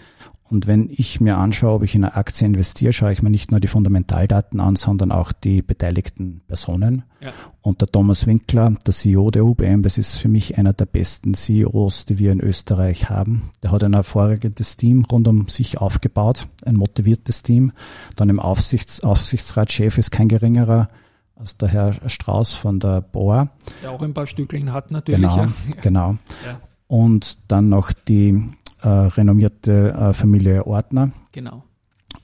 Und 0.47 0.67
wenn 0.67 0.89
ich 0.91 1.19
mir 1.19 1.37
anschaue, 1.37 1.73
ob 1.73 1.83
ich 1.83 1.95
in 1.95 2.03
eine 2.03 2.15
Aktie 2.15 2.45
investiere, 2.45 2.93
schaue 2.93 3.11
ich 3.11 3.23
mir 3.23 3.31
nicht 3.31 3.49
nur 3.49 3.59
die 3.59 3.67
Fundamentaldaten 3.67 4.59
an, 4.59 4.75
sondern 4.75 5.11
auch 5.11 5.31
die 5.31 5.63
beteiligten 5.63 6.41
Personen. 6.45 7.03
Ja. 7.19 7.31
Und 7.61 7.81
der 7.81 7.87
Thomas 7.87 8.27
Winkler, 8.27 8.75
der 8.85 8.93
CEO 8.93 9.31
der 9.31 9.43
UBM, 9.43 9.81
das 9.81 9.97
ist 9.97 10.17
für 10.17 10.27
mich 10.27 10.55
einer 10.57 10.73
der 10.73 10.85
besten 10.85 11.33
CEOs, 11.33 12.05
die 12.05 12.19
wir 12.19 12.31
in 12.31 12.41
Österreich 12.41 13.09
haben. 13.09 13.49
Der 13.63 13.71
hat 13.71 13.83
ein 13.83 13.95
hervorragendes 13.95 14.77
Team 14.77 15.03
rund 15.05 15.27
um 15.27 15.47
sich 15.47 15.79
aufgebaut, 15.79 16.47
ein 16.63 16.75
motiviertes 16.75 17.41
Team. 17.41 17.71
Dann 18.15 18.29
im 18.29 18.39
Aufsichts, 18.39 19.03
Aufsichtsratschef 19.03 19.97
ist 19.97 20.11
kein 20.11 20.29
geringerer 20.29 20.89
als 21.35 21.57
der 21.57 21.69
Herr 21.69 21.93
Strauß 22.07 22.53
von 22.53 22.79
der 22.79 23.01
BOA. 23.01 23.49
Der 23.81 23.91
auch 23.91 24.01
ein 24.01 24.13
paar 24.13 24.27
Stückeln 24.27 24.71
hat 24.71 24.91
natürlich. 24.91 25.21
Genau, 25.21 25.37
ja. 25.37 25.51
genau. 25.81 26.17
Ja. 26.45 26.59
Und 26.87 27.39
dann 27.47 27.69
noch 27.69 27.91
die 27.91 28.51
äh, 28.85 28.87
renommierte 28.87 29.93
äh, 29.93 30.13
Familie 30.13 30.67
Ordner. 30.67 31.11
Genau. 31.31 31.63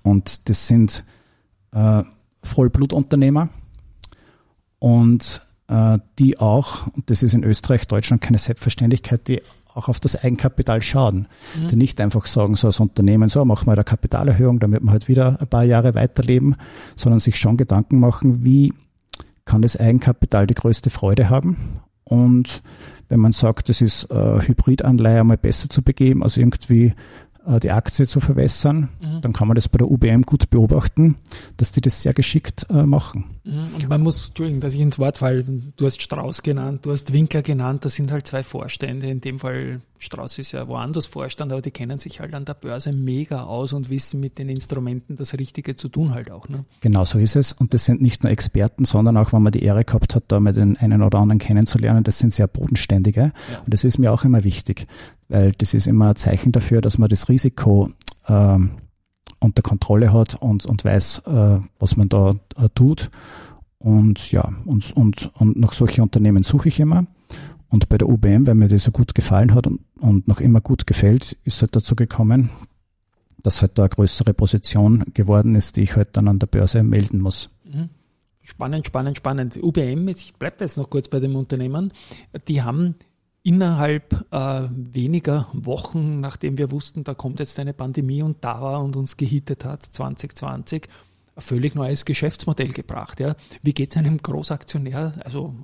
Und 0.03 0.47
das 0.47 0.67
sind 0.67 1.03
äh, 1.71 2.03
Vollblutunternehmer 2.43 3.49
und 4.77 5.41
äh, 5.67 5.97
die 6.19 6.39
auch, 6.39 6.87
und 6.87 7.09
das 7.09 7.23
ist 7.23 7.33
in 7.33 7.43
Österreich, 7.43 7.87
Deutschland 7.87 8.21
keine 8.21 8.37
Selbstverständlichkeit, 8.37 9.27
die 9.27 9.41
auch 9.73 9.87
auf 9.87 9.99
das 9.99 10.15
Eigenkapital 10.15 10.83
schauen. 10.83 11.27
Mhm. 11.59 11.67
Die 11.69 11.75
nicht 11.77 11.99
einfach 11.99 12.27
sagen, 12.27 12.55
so 12.55 12.67
als 12.67 12.79
Unternehmen, 12.79 13.29
so 13.29 13.43
machen 13.43 13.67
wir 13.67 13.73
eine 13.73 13.83
Kapitalerhöhung, 13.83 14.59
damit 14.59 14.83
wir 14.83 14.91
halt 14.91 15.07
wieder 15.07 15.39
ein 15.41 15.47
paar 15.47 15.63
Jahre 15.63 15.95
weiterleben, 15.95 16.57
sondern 16.95 17.19
sich 17.19 17.39
schon 17.39 17.57
Gedanken 17.57 17.99
machen, 17.99 18.43
wie 18.43 18.73
kann 19.45 19.63
das 19.63 19.77
Eigenkapital 19.77 20.45
die 20.45 20.53
größte 20.53 20.91
Freude 20.91 21.29
haben 21.29 21.57
und 22.11 22.61
wenn 23.07 23.21
man 23.21 23.31
sagt, 23.31 23.69
es 23.69 23.79
ist 23.79 24.11
äh, 24.11 24.41
Hybridanleihe 24.41 25.23
mal 25.23 25.37
besser 25.37 25.69
zu 25.69 25.81
begeben, 25.81 26.23
als 26.23 26.35
irgendwie 26.35 26.93
die 27.59 27.71
Aktie 27.71 28.05
zu 28.05 28.19
verwässern, 28.19 28.89
mhm. 29.01 29.21
dann 29.21 29.33
kann 29.33 29.47
man 29.47 29.55
das 29.55 29.67
bei 29.67 29.77
der 29.77 29.89
UBM 29.89 30.21
gut 30.21 30.49
beobachten, 30.49 31.15
dass 31.57 31.71
die 31.71 31.81
das 31.81 32.01
sehr 32.01 32.13
geschickt 32.13 32.67
äh, 32.69 32.83
machen. 32.83 33.25
Mhm. 33.43 33.67
Und 33.75 33.89
man 33.89 34.01
muss, 34.01 34.27
Entschuldigung, 34.27 34.61
dass 34.61 34.73
ich 34.73 34.79
ins 34.79 34.99
Wort 34.99 35.17
falle, 35.17 35.43
du 35.43 35.85
hast 35.85 36.01
Strauß 36.01 36.43
genannt, 36.43 36.85
du 36.85 36.91
hast 36.91 37.11
Winkler 37.11 37.41
genannt, 37.41 37.83
das 37.85 37.95
sind 37.95 38.11
halt 38.11 38.27
zwei 38.27 38.43
Vorstände. 38.43 39.07
In 39.07 39.21
dem 39.21 39.39
Fall, 39.39 39.81
Strauß 39.97 40.37
ist 40.37 40.51
ja 40.51 40.67
woanders 40.67 41.07
Vorstand, 41.07 41.51
aber 41.51 41.61
die 41.61 41.71
kennen 41.71 41.97
sich 41.97 42.19
halt 42.19 42.33
an 42.35 42.45
der 42.45 42.53
Börse 42.53 42.91
mega 42.91 43.43
aus 43.43 43.73
und 43.73 43.89
wissen 43.89 44.19
mit 44.19 44.37
den 44.37 44.49
Instrumenten 44.49 45.15
das 45.15 45.33
Richtige 45.33 45.75
zu 45.75 45.89
tun 45.89 46.13
halt 46.13 46.29
auch. 46.29 46.47
Ne? 46.49 46.65
Genau 46.81 47.05
so 47.05 47.17
ist 47.17 47.35
es. 47.35 47.53
Und 47.53 47.73
das 47.73 47.85
sind 47.85 48.01
nicht 48.01 48.23
nur 48.23 48.31
Experten, 48.31 48.85
sondern 48.85 49.17
auch, 49.17 49.33
wenn 49.33 49.41
man 49.41 49.51
die 49.51 49.63
Ehre 49.63 49.83
gehabt 49.83 50.15
hat, 50.15 50.25
da 50.27 50.39
mal 50.39 50.53
den 50.53 50.77
einen 50.77 51.01
oder 51.01 51.19
anderen 51.19 51.39
kennenzulernen, 51.39 52.03
das 52.03 52.19
sind 52.19 52.33
sehr 52.33 52.47
bodenständige. 52.47 53.33
Ja. 53.51 53.59
Und 53.65 53.73
das 53.73 53.83
ist 53.83 53.97
mir 53.97 54.11
auch 54.11 54.23
immer 54.23 54.43
wichtig, 54.43 54.85
weil 55.31 55.53
das 55.53 55.73
ist 55.73 55.87
immer 55.87 56.09
ein 56.09 56.15
Zeichen 56.15 56.51
dafür, 56.51 56.81
dass 56.81 56.97
man 56.97 57.09
das 57.09 57.29
Risiko 57.29 57.89
ähm, 58.27 58.71
unter 59.39 59.61
Kontrolle 59.61 60.13
hat 60.13 60.35
und, 60.35 60.65
und 60.65 60.83
weiß, 60.83 61.23
äh, 61.25 61.59
was 61.79 61.97
man 61.97 62.09
da 62.09 62.35
äh, 62.57 62.69
tut. 62.75 63.09
Und 63.79 64.31
ja, 64.31 64.53
und, 64.65 64.95
und, 64.95 65.31
und 65.39 65.57
nach 65.57 65.73
solchen 65.73 66.01
Unternehmen 66.01 66.43
suche 66.43 66.67
ich 66.67 66.79
immer. 66.79 67.07
Und 67.69 67.87
bei 67.87 67.97
der 67.97 68.09
UBM, 68.09 68.45
weil 68.45 68.55
mir 68.55 68.67
das 68.67 68.83
so 68.83 68.91
gut 68.91 69.15
gefallen 69.15 69.53
hat 69.55 69.65
und, 69.65 69.79
und 69.99 70.27
noch 70.27 70.41
immer 70.41 70.59
gut 70.59 70.85
gefällt, 70.85 71.37
ist 71.45 71.61
halt 71.61 71.75
dazu 71.75 71.95
gekommen, 71.95 72.49
dass 73.41 73.61
halt 73.61 73.77
da 73.77 73.83
eine 73.83 73.89
größere 73.89 74.33
Position 74.33 75.05
geworden 75.13 75.55
ist, 75.55 75.77
die 75.77 75.81
ich 75.81 75.95
halt 75.95 76.09
dann 76.17 76.27
an 76.27 76.39
der 76.39 76.47
Börse 76.47 76.83
melden 76.83 77.19
muss. 77.19 77.49
Mhm. 77.63 77.89
Spannend, 78.43 78.85
spannend, 78.85 79.17
spannend. 79.17 79.57
UBM, 79.63 80.09
ich 80.09 80.33
bleibe 80.33 80.57
jetzt 80.59 80.77
noch 80.77 80.89
kurz 80.89 81.07
bei 81.07 81.19
dem 81.19 81.35
Unternehmen, 81.35 81.93
die 82.47 82.61
haben 82.61 82.95
innerhalb 83.43 84.25
äh, 84.31 84.67
weniger 84.69 85.47
Wochen, 85.53 86.19
nachdem 86.19 86.57
wir 86.57 86.71
wussten, 86.71 87.03
da 87.03 87.13
kommt 87.13 87.39
jetzt 87.39 87.59
eine 87.59 87.73
Pandemie 87.73 88.21
und 88.21 88.43
da 88.43 88.61
war 88.61 88.83
und 88.83 88.95
uns 88.95 89.17
gehittet 89.17 89.65
hat, 89.65 89.83
2020, 89.83 90.87
ein 91.35 91.41
völlig 91.41 91.75
neues 91.75 92.05
Geschäftsmodell 92.05 92.69
gebracht. 92.69 93.19
Ja. 93.19 93.35
Wie 93.63 93.73
geht 93.73 93.91
es 93.91 93.97
einem 93.97 94.17
Großaktionär, 94.17 95.13
also 95.23 95.55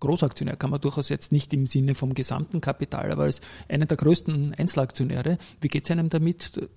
Großaktionär 0.00 0.56
kann 0.56 0.70
man 0.70 0.80
durchaus 0.80 1.08
jetzt 1.08 1.32
nicht 1.32 1.52
im 1.54 1.66
Sinne 1.66 1.94
vom 1.94 2.14
gesamten 2.14 2.60
Kapital, 2.60 3.10
aber 3.10 3.24
als 3.24 3.40
einer 3.68 3.86
der 3.86 3.96
größten 3.96 4.54
Einzelaktionäre, 4.54 5.38
wie 5.60 5.68
geht 5.68 5.84
es 5.84 5.90
einem 5.90 6.10
damit 6.10 6.68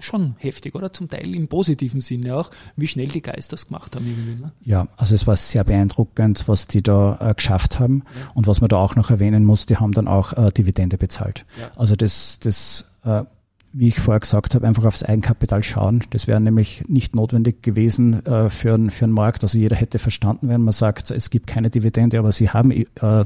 schon 0.00 0.36
heftig, 0.38 0.74
oder? 0.74 0.92
Zum 0.92 1.08
Teil 1.08 1.34
im 1.34 1.48
positiven 1.48 2.00
Sinne 2.00 2.36
auch, 2.36 2.50
wie 2.76 2.86
schnell 2.86 3.08
die 3.08 3.22
Geister 3.22 3.56
das 3.56 3.66
gemacht 3.66 3.96
haben 3.96 4.06
irgendwie. 4.06 4.42
Ne? 4.42 4.52
Ja, 4.64 4.88
also 4.96 5.14
es 5.14 5.26
war 5.26 5.36
sehr 5.36 5.64
beeindruckend, 5.64 6.44
was 6.46 6.66
die 6.66 6.82
da 6.82 7.18
äh, 7.20 7.34
geschafft 7.34 7.78
haben. 7.78 8.04
Ja. 8.06 8.30
Und 8.34 8.46
was 8.46 8.60
man 8.60 8.68
da 8.68 8.76
auch 8.76 8.96
noch 8.96 9.10
erwähnen 9.10 9.44
muss, 9.44 9.66
die 9.66 9.76
haben 9.76 9.92
dann 9.92 10.08
auch 10.08 10.32
äh, 10.32 10.50
Dividende 10.50 10.98
bezahlt. 10.98 11.44
Ja. 11.60 11.70
Also 11.76 11.96
das, 11.96 12.38
das 12.40 12.86
äh, 13.04 13.24
wie 13.72 13.88
ich 13.88 14.00
vorher 14.00 14.20
gesagt 14.20 14.54
habe, 14.54 14.66
einfach 14.66 14.84
aufs 14.84 15.02
Eigenkapital 15.02 15.62
schauen. 15.62 16.02
Das 16.10 16.26
wäre 16.26 16.40
nämlich 16.40 16.84
nicht 16.88 17.14
notwendig 17.14 17.62
gewesen 17.62 18.24
äh, 18.26 18.50
für, 18.50 18.74
ein, 18.74 18.90
für 18.90 19.04
einen 19.04 19.14
Markt. 19.14 19.42
Also 19.42 19.58
jeder 19.58 19.76
hätte 19.76 19.98
verstanden, 19.98 20.48
wenn 20.48 20.62
man 20.62 20.72
sagt, 20.72 21.10
es 21.10 21.30
gibt 21.30 21.46
keine 21.46 21.70
Dividende, 21.70 22.18
aber 22.18 22.32
sie 22.32 22.50
haben 22.50 22.72
äh, 22.72 23.24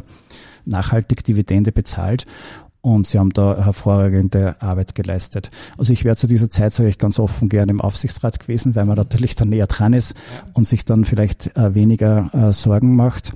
nachhaltig 0.66 1.24
Dividende 1.24 1.72
bezahlt 1.72 2.26
und 2.84 3.06
sie 3.06 3.18
haben 3.18 3.32
da 3.32 3.56
hervorragende 3.64 4.60
Arbeit 4.60 4.94
geleistet. 4.94 5.50
Also 5.78 5.94
ich 5.94 6.04
wäre 6.04 6.16
zu 6.16 6.26
dieser 6.26 6.50
Zeit, 6.50 6.74
sage 6.74 6.90
ich 6.90 6.98
ganz 6.98 7.18
offen, 7.18 7.48
gerne 7.48 7.72
im 7.72 7.80
Aufsichtsrat 7.80 8.38
gewesen, 8.38 8.74
weil 8.74 8.84
man 8.84 8.96
natürlich 8.96 9.34
dann 9.34 9.48
näher 9.48 9.66
dran 9.66 9.94
ist 9.94 10.14
und 10.52 10.66
sich 10.66 10.84
dann 10.84 11.06
vielleicht 11.06 11.56
äh, 11.56 11.74
weniger 11.74 12.28
äh, 12.34 12.52
Sorgen 12.52 12.94
macht. 12.94 13.32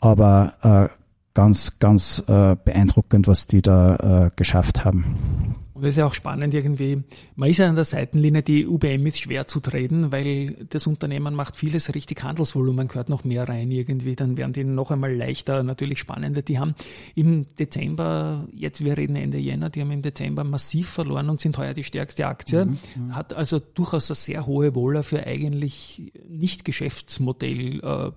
Aber 0.00 0.90
äh, 0.90 0.94
ganz, 1.32 1.78
ganz 1.78 2.24
äh, 2.26 2.56
beeindruckend, 2.64 3.28
was 3.28 3.46
die 3.46 3.62
da 3.62 4.26
äh, 4.26 4.30
geschafft 4.34 4.84
haben. 4.84 5.54
Und 5.78 5.84
das 5.84 5.90
ist 5.90 5.98
ja 5.98 6.06
auch 6.06 6.14
spannend 6.14 6.52
irgendwie. 6.54 7.04
Man 7.36 7.50
ist 7.50 7.58
ja 7.58 7.68
an 7.68 7.76
der 7.76 7.84
Seitenlinie, 7.84 8.42
die 8.42 8.66
UBM 8.66 9.06
ist 9.06 9.20
schwer 9.20 9.46
zu 9.46 9.60
treten, 9.60 10.10
weil 10.10 10.66
das 10.70 10.88
Unternehmen 10.88 11.34
macht 11.34 11.54
vieles 11.54 11.94
richtig 11.94 12.20
Handelsvolumen, 12.24 12.88
gehört 12.88 13.08
noch 13.08 13.22
mehr 13.22 13.48
rein 13.48 13.70
irgendwie. 13.70 14.16
Dann 14.16 14.36
werden 14.36 14.52
die 14.52 14.64
noch 14.64 14.90
einmal 14.90 15.14
leichter, 15.14 15.62
natürlich 15.62 16.00
spannender. 16.00 16.42
Die 16.42 16.58
haben 16.58 16.74
im 17.14 17.46
Dezember, 17.54 18.48
jetzt 18.52 18.84
wir 18.84 18.98
reden 18.98 19.14
Ende 19.14 19.38
Jänner, 19.38 19.70
die 19.70 19.80
haben 19.80 19.92
im 19.92 20.02
Dezember 20.02 20.42
massiv 20.42 20.88
verloren 20.88 21.30
und 21.30 21.40
sind 21.40 21.56
heuer 21.58 21.74
die 21.74 21.84
stärkste 21.84 22.26
Aktie. 22.26 22.64
Mhm, 22.64 22.78
mhm. 22.96 23.14
Hat 23.14 23.32
also 23.32 23.60
durchaus 23.60 24.10
eine 24.10 24.16
sehr 24.16 24.46
hohe 24.46 24.74
Wohler 24.74 25.04
für 25.04 25.28
eigentlich 25.28 26.12
nicht 26.28 26.64
Geschäftsmodell 26.64 27.78
äh, 27.84 28.10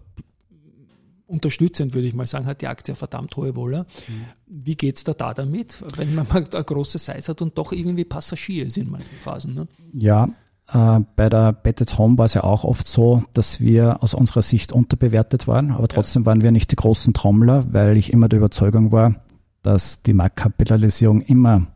unterstützend, 1.31 1.93
würde 1.93 2.07
ich 2.07 2.13
mal 2.13 2.27
sagen, 2.27 2.45
hat 2.45 2.61
die 2.61 2.67
Aktie 2.67 2.95
verdammt 2.95 3.35
hohe 3.35 3.55
Wolle. 3.55 3.85
Mhm. 4.07 4.25
Wie 4.47 4.75
geht's 4.75 5.03
da 5.03 5.13
da 5.13 5.33
damit, 5.33 5.83
wenn 5.97 6.13
man 6.15 6.27
mal 6.27 6.43
eine 6.51 6.63
große 6.63 6.97
Size 6.97 7.27
hat 7.27 7.41
und 7.41 7.57
doch 7.57 7.71
irgendwie 7.71 8.05
Passagier 8.05 8.67
ist 8.67 8.77
in 8.77 8.91
manchen 8.91 9.17
Phasen? 9.21 9.53
Ne? 9.53 9.67
Ja, 9.93 10.29
äh, 10.73 10.99
bei 11.15 11.29
der 11.29 11.53
Bet 11.53 11.97
Home 11.97 12.17
war 12.17 12.25
es 12.25 12.33
ja 12.33 12.43
auch 12.43 12.63
oft 12.63 12.87
so, 12.87 13.23
dass 13.33 13.59
wir 13.59 14.03
aus 14.03 14.13
unserer 14.13 14.41
Sicht 14.41 14.71
unterbewertet 14.71 15.47
waren, 15.47 15.71
aber 15.71 15.87
trotzdem 15.87 16.23
ja. 16.23 16.27
waren 16.27 16.41
wir 16.41 16.51
nicht 16.51 16.71
die 16.71 16.75
großen 16.75 17.13
Trommler, 17.13 17.65
weil 17.71 17.97
ich 17.97 18.13
immer 18.13 18.29
der 18.29 18.39
Überzeugung 18.39 18.91
war, 18.91 19.15
dass 19.63 20.01
die 20.03 20.13
Marktkapitalisierung 20.13 21.21
immer, 21.21 21.67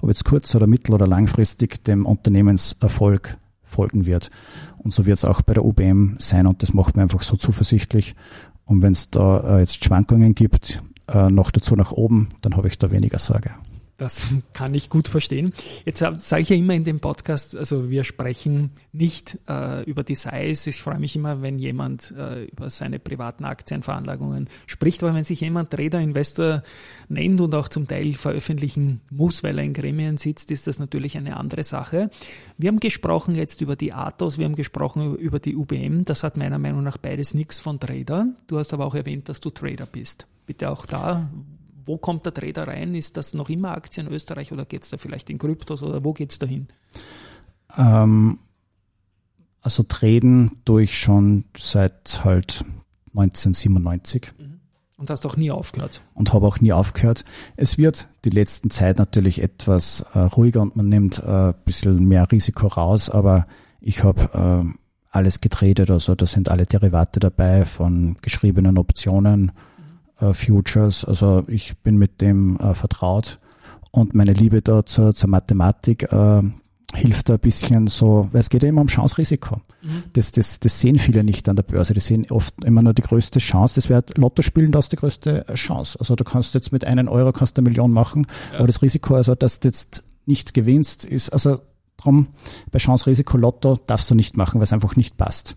ob 0.00 0.08
jetzt 0.08 0.24
kurz- 0.24 0.54
oder 0.54 0.66
mittel- 0.66 0.94
oder 0.94 1.06
langfristig, 1.06 1.84
dem 1.84 2.06
Unternehmenserfolg 2.06 3.36
folgen 3.62 4.06
wird. 4.06 4.30
Und 4.78 4.92
so 4.92 5.06
wird 5.06 5.18
es 5.18 5.24
auch 5.24 5.42
bei 5.42 5.54
der 5.54 5.64
UBM 5.64 6.16
sein 6.18 6.46
und 6.46 6.62
das 6.62 6.74
macht 6.74 6.96
mir 6.96 7.02
einfach 7.02 7.22
so 7.22 7.36
zuversichtlich. 7.36 8.14
Und 8.72 8.80
wenn 8.80 8.92
es 8.92 9.10
da 9.10 9.58
äh, 9.58 9.60
jetzt 9.60 9.84
Schwankungen 9.84 10.34
gibt, 10.34 10.82
äh, 11.06 11.28
noch 11.28 11.50
dazu 11.50 11.76
nach 11.76 11.92
oben, 11.92 12.30
dann 12.40 12.56
habe 12.56 12.68
ich 12.68 12.78
da 12.78 12.90
weniger 12.90 13.18
Sorge. 13.18 13.50
Das 14.02 14.26
kann 14.52 14.74
ich 14.74 14.90
gut 14.90 15.06
verstehen. 15.06 15.52
Jetzt 15.84 16.00
sage 16.00 16.42
ich 16.42 16.48
ja 16.48 16.56
immer 16.56 16.74
in 16.74 16.82
dem 16.82 16.98
Podcast, 16.98 17.56
also 17.56 17.88
wir 17.88 18.02
sprechen 18.02 18.70
nicht 18.92 19.38
äh, 19.48 19.84
über 19.84 20.02
die 20.02 20.16
Size. 20.16 20.70
Ich 20.70 20.82
freue 20.82 20.98
mich 20.98 21.14
immer, 21.14 21.40
wenn 21.40 21.60
jemand 21.60 22.12
äh, 22.18 22.46
über 22.46 22.68
seine 22.68 22.98
privaten 22.98 23.44
Aktienveranlagungen 23.44 24.48
spricht. 24.66 25.04
Aber 25.04 25.14
wenn 25.14 25.22
sich 25.22 25.40
jemand 25.40 25.70
Trader, 25.70 26.00
Investor 26.00 26.64
nennt 27.08 27.40
und 27.40 27.54
auch 27.54 27.68
zum 27.68 27.86
Teil 27.86 28.14
veröffentlichen 28.14 29.02
muss, 29.08 29.44
weil 29.44 29.56
er 29.58 29.64
in 29.64 29.72
Gremien 29.72 30.16
sitzt, 30.16 30.50
ist 30.50 30.66
das 30.66 30.80
natürlich 30.80 31.16
eine 31.16 31.36
andere 31.36 31.62
Sache. 31.62 32.10
Wir 32.58 32.70
haben 32.70 32.80
gesprochen 32.80 33.36
jetzt 33.36 33.60
über 33.60 33.76
die 33.76 33.92
Athos, 33.92 34.36
wir 34.36 34.46
haben 34.46 34.56
gesprochen 34.56 35.14
über 35.14 35.38
die 35.38 35.54
UBM. 35.54 36.04
Das 36.04 36.24
hat 36.24 36.36
meiner 36.36 36.58
Meinung 36.58 36.82
nach 36.82 36.98
beides 36.98 37.34
nichts 37.34 37.60
von 37.60 37.78
Trader. 37.78 38.26
Du 38.48 38.58
hast 38.58 38.74
aber 38.74 38.84
auch 38.84 38.96
erwähnt, 38.96 39.28
dass 39.28 39.38
du 39.38 39.50
Trader 39.50 39.86
bist. 39.86 40.26
Bitte 40.44 40.70
auch 40.70 40.86
da, 40.86 41.30
wo 41.84 41.98
kommt 41.98 42.26
der 42.26 42.34
Trader 42.34 42.68
rein? 42.68 42.94
Ist 42.94 43.16
das 43.16 43.34
noch 43.34 43.48
immer 43.48 43.72
Aktien 43.72 44.06
in 44.06 44.12
Österreich 44.12 44.52
oder 44.52 44.64
geht 44.64 44.82
es 44.84 44.90
da 44.90 44.96
vielleicht 44.96 45.30
in 45.30 45.38
Kryptos 45.38 45.82
oder 45.82 46.04
wo 46.04 46.12
geht 46.12 46.32
es 46.32 46.38
dahin? 46.38 46.68
Ähm, 47.76 48.38
also 49.60 49.82
traden 49.84 50.58
durch 50.64 50.98
schon 50.98 51.44
seit 51.56 52.24
halt 52.24 52.64
1997. 53.14 54.32
Mhm. 54.38 54.60
Und 54.96 55.10
hast 55.10 55.26
auch 55.26 55.36
nie 55.36 55.50
aufgehört. 55.50 56.02
Und 56.14 56.32
habe 56.32 56.46
auch 56.46 56.60
nie 56.60 56.72
aufgehört. 56.72 57.24
Es 57.56 57.76
wird 57.76 58.08
die 58.24 58.30
letzten 58.30 58.70
Zeit 58.70 58.98
natürlich 58.98 59.42
etwas 59.42 60.04
äh, 60.14 60.20
ruhiger 60.20 60.60
und 60.60 60.76
man 60.76 60.88
nimmt 60.88 61.18
äh, 61.18 61.48
ein 61.48 61.54
bisschen 61.64 62.04
mehr 62.04 62.30
Risiko 62.30 62.68
raus, 62.68 63.10
aber 63.10 63.46
ich 63.80 64.04
habe 64.04 64.64
äh, 64.64 64.78
alles 65.10 65.40
getradet, 65.40 65.90
also 65.90 66.14
da 66.14 66.24
sind 66.24 66.50
alle 66.50 66.66
Derivate 66.66 67.18
dabei 67.18 67.64
von 67.64 68.16
geschriebenen 68.22 68.78
Optionen, 68.78 69.50
Futures. 70.32 71.04
Also 71.04 71.44
ich 71.48 71.76
bin 71.78 71.96
mit 71.96 72.20
dem 72.20 72.56
äh, 72.58 72.74
vertraut 72.74 73.38
und 73.90 74.14
meine 74.14 74.32
Liebe 74.32 74.62
da 74.62 74.84
zur, 74.86 75.14
zur 75.14 75.28
Mathematik 75.28 76.10
äh, 76.12 76.42
hilft 76.94 77.28
da 77.28 77.34
ein 77.34 77.40
bisschen 77.40 77.86
so, 77.86 78.28
weil 78.32 78.40
es 78.40 78.50
geht 78.50 78.62
ja 78.62 78.68
immer 78.68 78.80
um 78.80 78.86
Chance-Risiko. 78.86 79.60
Mhm. 79.82 80.04
Das, 80.12 80.32
das, 80.32 80.60
das 80.60 80.80
sehen 80.80 80.98
viele 80.98 81.24
nicht 81.24 81.48
an 81.48 81.56
der 81.56 81.62
Börse. 81.62 81.94
Die 81.94 82.00
sehen 82.00 82.26
oft 82.30 82.64
immer 82.64 82.82
nur 82.82 82.94
die 82.94 83.02
größte 83.02 83.38
Chance. 83.38 83.76
Das 83.76 83.88
wäre 83.88 84.04
Lotto 84.16 84.42
spielen, 84.42 84.72
das 84.72 84.86
ist 84.86 84.92
die 84.92 84.96
größte 84.96 85.44
Chance. 85.54 85.98
Also 85.98 86.16
du 86.16 86.24
kannst 86.24 86.54
jetzt 86.54 86.72
mit 86.72 86.84
einem 86.84 87.08
Euro 87.08 87.32
kannst 87.32 87.58
eine 87.58 87.68
Million 87.68 87.92
machen, 87.92 88.26
ja. 88.52 88.58
aber 88.58 88.66
das 88.66 88.82
Risiko, 88.82 89.14
also 89.14 89.34
dass 89.34 89.60
du 89.60 89.68
jetzt 89.68 90.04
nicht 90.26 90.54
gewinnst, 90.54 91.04
ist, 91.04 91.30
also 91.30 91.58
Drum, 92.02 92.28
bei 92.70 92.78
Chance-Risiko-Lotto 92.78 93.80
darfst 93.86 94.10
du 94.10 94.14
nicht 94.14 94.36
machen, 94.36 94.58
weil 94.58 94.64
es 94.64 94.72
einfach 94.72 94.96
nicht 94.96 95.16
passt. 95.16 95.54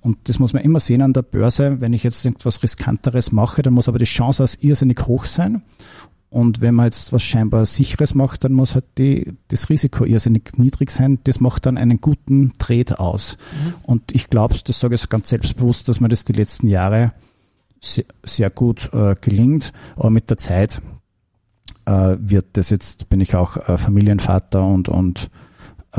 Und 0.00 0.28
das 0.28 0.38
muss 0.38 0.52
man 0.52 0.62
immer 0.62 0.80
sehen 0.80 1.02
an 1.02 1.12
der 1.12 1.22
Börse. 1.22 1.80
Wenn 1.80 1.92
ich 1.92 2.02
jetzt 2.02 2.24
irgendwas 2.24 2.62
Riskanteres 2.62 3.32
mache, 3.32 3.62
dann 3.62 3.74
muss 3.74 3.88
aber 3.88 3.98
die 3.98 4.04
Chance 4.04 4.42
aus 4.42 4.56
irrsinnig 4.56 5.06
hoch 5.06 5.24
sein. 5.24 5.62
Und 6.34 6.60
wenn 6.60 6.74
man 6.74 6.86
jetzt 6.86 7.12
was 7.12 7.22
scheinbar 7.22 7.64
Sicheres 7.64 8.16
macht, 8.16 8.42
dann 8.42 8.54
muss 8.54 8.74
halt 8.74 8.86
die, 8.98 9.34
das 9.48 9.70
Risiko 9.70 10.04
irrsinnig 10.04 10.58
niedrig 10.58 10.90
sein. 10.90 11.20
Das 11.22 11.38
macht 11.38 11.64
dann 11.64 11.78
einen 11.78 12.00
guten 12.00 12.54
Trade 12.58 12.98
aus. 12.98 13.36
Mhm. 13.52 13.74
Und 13.84 14.12
ich 14.12 14.30
glaube, 14.30 14.56
das 14.64 14.80
sage 14.80 14.96
ich 14.96 15.08
ganz 15.08 15.28
selbstbewusst, 15.28 15.88
dass 15.88 16.00
mir 16.00 16.08
das 16.08 16.24
die 16.24 16.32
letzten 16.32 16.66
Jahre 16.66 17.12
sehr, 17.80 18.06
sehr 18.24 18.50
gut 18.50 18.90
äh, 18.92 19.14
gelingt. 19.20 19.72
Aber 19.94 20.10
mit 20.10 20.28
der 20.28 20.36
Zeit 20.36 20.82
äh, 21.86 22.16
wird 22.18 22.46
das 22.56 22.70
jetzt, 22.70 23.08
bin 23.08 23.20
ich 23.20 23.36
auch 23.36 23.56
äh, 23.68 23.78
Familienvater 23.78 24.66
und, 24.66 24.88
und 24.88 25.30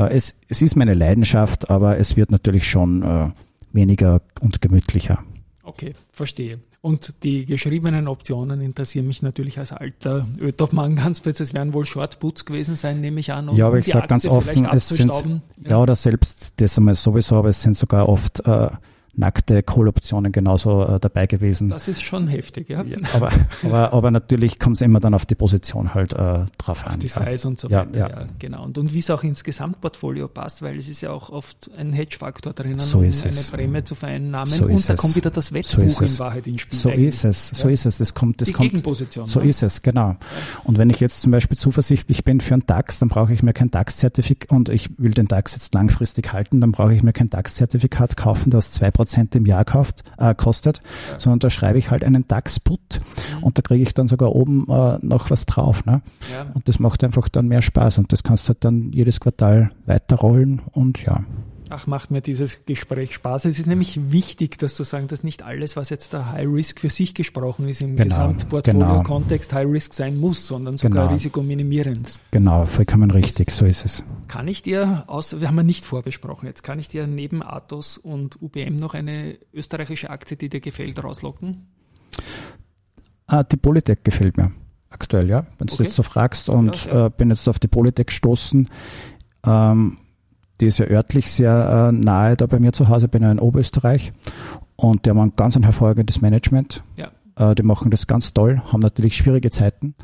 es, 0.04 0.36
es 0.48 0.62
ist 0.62 0.76
meine 0.76 0.94
Leidenschaft, 0.94 1.70
aber 1.70 1.98
es 1.98 2.16
wird 2.16 2.30
natürlich 2.30 2.68
schon 2.68 3.02
äh, 3.02 3.30
weniger 3.72 4.20
und 4.40 4.60
gemütlicher. 4.60 5.22
Okay, 5.62 5.94
verstehe. 6.12 6.58
Und 6.80 7.24
die 7.24 7.46
geschriebenen 7.46 8.06
Optionen 8.06 8.60
interessieren 8.60 9.08
mich 9.08 9.20
natürlich 9.20 9.58
als 9.58 9.72
alter 9.72 10.24
Ötopmann 10.38 10.94
ganz 10.94 11.18
fest. 11.18 11.40
Es 11.40 11.52
werden 11.52 11.74
wohl 11.74 11.84
Shortputs 11.84 12.44
gewesen 12.44 12.76
sein, 12.76 13.00
nehme 13.00 13.18
ich 13.18 13.32
an. 13.32 13.48
Um 13.48 13.56
ja, 13.56 13.66
aber 13.66 13.78
ich 13.78 13.86
sage 13.86 14.06
ganz 14.06 14.24
offen, 14.26 14.68
es 14.72 14.88
sind, 14.88 15.10
ja. 15.10 15.70
ja, 15.70 15.82
oder 15.82 15.96
selbst 15.96 16.54
das 16.58 16.78
einmal 16.78 16.94
sowieso, 16.94 17.36
aber 17.36 17.48
es 17.48 17.60
sind 17.60 17.76
sogar 17.76 18.08
oft 18.08 18.46
äh, 18.46 18.68
nackte 19.16 19.62
Call-Optionen 19.62 20.32
genauso 20.32 20.86
äh, 20.86 21.00
dabei 21.00 21.26
gewesen. 21.26 21.68
Das 21.68 21.88
ist 21.88 22.02
schon 22.02 22.28
heftig, 22.28 22.68
ja. 22.68 22.82
ja 22.82 22.98
aber, 23.14 23.32
aber, 23.62 23.92
aber 23.92 24.10
natürlich 24.10 24.58
kommt 24.58 24.76
es 24.76 24.82
immer 24.82 25.00
dann 25.00 25.14
auf 25.14 25.26
die 25.26 25.34
Position 25.34 25.94
halt 25.94 26.12
äh, 26.12 26.44
drauf 26.58 26.86
an. 26.86 27.00
Die 27.00 27.08
Size 27.08 27.48
und 27.48 27.58
so 27.58 27.70
weiter, 27.70 27.98
ja, 27.98 28.08
ja. 28.08 28.20
ja 28.20 28.26
genau. 28.38 28.64
Und, 28.64 28.78
und 28.78 28.92
wie 28.92 28.98
es 28.98 29.10
auch 29.10 29.24
ins 29.24 29.42
Gesamtportfolio 29.42 30.28
passt, 30.28 30.62
weil 30.62 30.78
es 30.78 30.88
ist 30.88 31.00
ja 31.00 31.10
auch 31.10 31.30
oft 31.30 31.70
ein 31.76 31.92
Hedge-Faktor 31.92 32.52
drinnen, 32.52 32.78
so 32.78 33.02
ist 33.02 33.22
um 33.22 33.28
es. 33.28 33.52
eine 33.52 33.62
Prämie 33.62 33.84
zu 33.84 33.94
vereinnahmen. 33.94 34.52
So 34.52 34.66
und 34.66 34.88
da 34.88 34.94
kommt 34.94 35.16
wieder 35.16 35.30
das 35.30 35.52
Wettbuch 35.52 35.88
so 35.88 36.04
in 36.04 36.18
Wahrheit 36.18 36.46
ins 36.46 36.62
Spiel. 36.62 36.78
So 36.78 36.90
eigentlich. 36.90 37.08
ist 37.08 37.24
es, 37.24 37.48
so 37.48 37.68
ist 37.68 37.86
es. 37.86 37.98
Das 37.98 38.14
kommt, 38.14 38.40
das 38.40 38.48
die 38.48 38.54
kommt. 38.54 38.70
Gegenposition. 38.70 39.26
So 39.26 39.40
ne? 39.40 39.48
ist 39.48 39.62
es, 39.62 39.82
genau. 39.82 40.16
Und 40.64 40.78
wenn 40.78 40.90
ich 40.90 41.00
jetzt 41.00 41.22
zum 41.22 41.32
Beispiel 41.32 41.56
zuversichtlich 41.56 42.24
bin 42.24 42.40
für 42.40 42.54
einen 42.54 42.66
DAX, 42.66 42.98
dann 42.98 43.08
brauche 43.08 43.32
ich 43.32 43.42
mir 43.42 43.52
kein 43.52 43.70
DAX-Zertifikat 43.70 44.50
und 44.50 44.68
ich 44.68 44.90
will 44.98 45.12
den 45.12 45.26
DAX 45.26 45.54
jetzt 45.54 45.74
langfristig 45.74 46.32
halten, 46.32 46.60
dann 46.60 46.72
brauche 46.72 46.94
ich 46.94 47.02
mir 47.02 47.12
kein 47.12 47.30
DAX-Zertifikat 47.30 48.16
kaufen, 48.16 48.50
das 48.50 48.70
zwei 48.72 48.90
Prozent 49.06 49.36
im 49.36 49.46
Jahr 49.46 49.64
kauft 49.64 50.02
äh, 50.18 50.34
kostet, 50.34 50.82
ja. 51.12 51.20
sondern 51.20 51.38
da 51.38 51.48
schreibe 51.48 51.78
ich 51.78 51.92
halt 51.92 52.02
einen 52.02 52.26
DAX-Put 52.26 53.00
mhm. 53.00 53.44
und 53.44 53.56
da 53.56 53.62
kriege 53.62 53.84
ich 53.84 53.94
dann 53.94 54.08
sogar 54.08 54.34
oben 54.34 54.66
äh, 54.68 54.98
noch 55.00 55.30
was 55.30 55.46
drauf. 55.46 55.86
Ne? 55.86 56.02
Ja. 56.32 56.46
Und 56.54 56.68
das 56.68 56.80
macht 56.80 57.04
einfach 57.04 57.28
dann 57.28 57.46
mehr 57.46 57.62
Spaß 57.62 57.98
und 57.98 58.12
das 58.12 58.24
kannst 58.24 58.44
du 58.44 58.48
halt 58.48 58.64
dann 58.64 58.90
jedes 58.92 59.20
Quartal 59.20 59.70
weiterrollen 59.86 60.60
und 60.72 61.04
ja. 61.04 61.24
Ach, 61.68 61.86
macht 61.86 62.10
mir 62.10 62.20
dieses 62.20 62.64
Gespräch 62.64 63.14
Spaß. 63.14 63.44
Es 63.46 63.58
ist 63.58 63.66
nämlich 63.66 64.12
wichtig, 64.12 64.58
dass 64.58 64.76
du 64.76 64.84
sagen, 64.84 65.08
dass 65.08 65.24
nicht 65.24 65.42
alles, 65.42 65.76
was 65.76 65.90
jetzt 65.90 66.12
der 66.12 66.30
High 66.30 66.46
Risk 66.46 66.80
für 66.80 66.90
sich 66.90 67.14
gesprochen 67.14 67.68
ist, 67.68 67.80
im 67.80 67.96
genau, 67.96 68.08
Gesamtportfolio-Kontext 68.08 69.50
genau. 69.50 69.60
High 69.62 69.72
Risk 69.72 69.94
sein 69.94 70.16
muss, 70.18 70.46
sondern 70.46 70.76
sogar 70.76 71.04
genau. 71.04 71.14
risikominimierend. 71.14 72.20
Genau, 72.30 72.66
vollkommen 72.66 73.10
richtig, 73.10 73.50
so 73.50 73.66
ist 73.66 73.84
es. 73.84 74.04
Kann 74.28 74.46
ich 74.46 74.62
dir, 74.62 75.04
außer, 75.08 75.40
wir 75.40 75.48
haben 75.48 75.56
ja 75.56 75.62
nicht 75.62 75.84
vorbesprochen 75.84 76.46
jetzt, 76.46 76.62
kann 76.62 76.78
ich 76.78 76.88
dir 76.88 77.06
neben 77.06 77.42
Athos 77.42 77.98
und 77.98 78.40
UBM 78.40 78.76
noch 78.76 78.94
eine 78.94 79.38
österreichische 79.52 80.10
Aktie, 80.10 80.36
die 80.36 80.48
dir 80.48 80.60
gefällt, 80.60 81.02
rauslocken? 81.02 81.66
Ah, 83.26 83.42
die 83.42 83.56
Polytech 83.56 83.98
gefällt 84.04 84.36
mir 84.36 84.52
aktuell, 84.90 85.28
ja. 85.28 85.46
Wenn 85.58 85.66
du 85.66 85.74
okay. 85.74 85.84
jetzt 85.84 85.96
so 85.96 86.02
fragst 86.02 86.48
und 86.48 86.86
ja, 86.86 86.92
ja. 86.92 87.06
Äh, 87.06 87.10
bin 87.10 87.30
jetzt 87.30 87.48
auf 87.48 87.58
die 87.58 87.68
Polytech 87.68 88.06
gestoßen. 88.06 88.68
Ähm, 89.44 89.98
die 90.60 90.66
ist 90.66 90.78
ja 90.78 90.86
örtlich 90.86 91.30
sehr 91.30 91.88
äh, 91.88 91.92
nahe 91.92 92.36
da 92.36 92.46
bei 92.46 92.58
mir 92.58 92.72
zu 92.72 92.88
Hause, 92.88 93.08
bin 93.08 93.22
ja 93.22 93.30
in 93.30 93.38
Oberösterreich 93.38 94.12
und 94.76 95.04
die 95.04 95.10
haben 95.10 95.20
ein 95.20 95.32
ganz 95.36 95.56
ein 95.56 95.62
hervorragendes 95.62 96.20
Management. 96.20 96.82
Ja. 96.96 97.10
Äh, 97.36 97.54
die 97.54 97.62
machen 97.62 97.90
das 97.90 98.06
ganz 98.06 98.32
toll, 98.32 98.62
haben 98.72 98.80
natürlich 98.80 99.16
schwierige 99.16 99.50
Zeiten, 99.50 99.94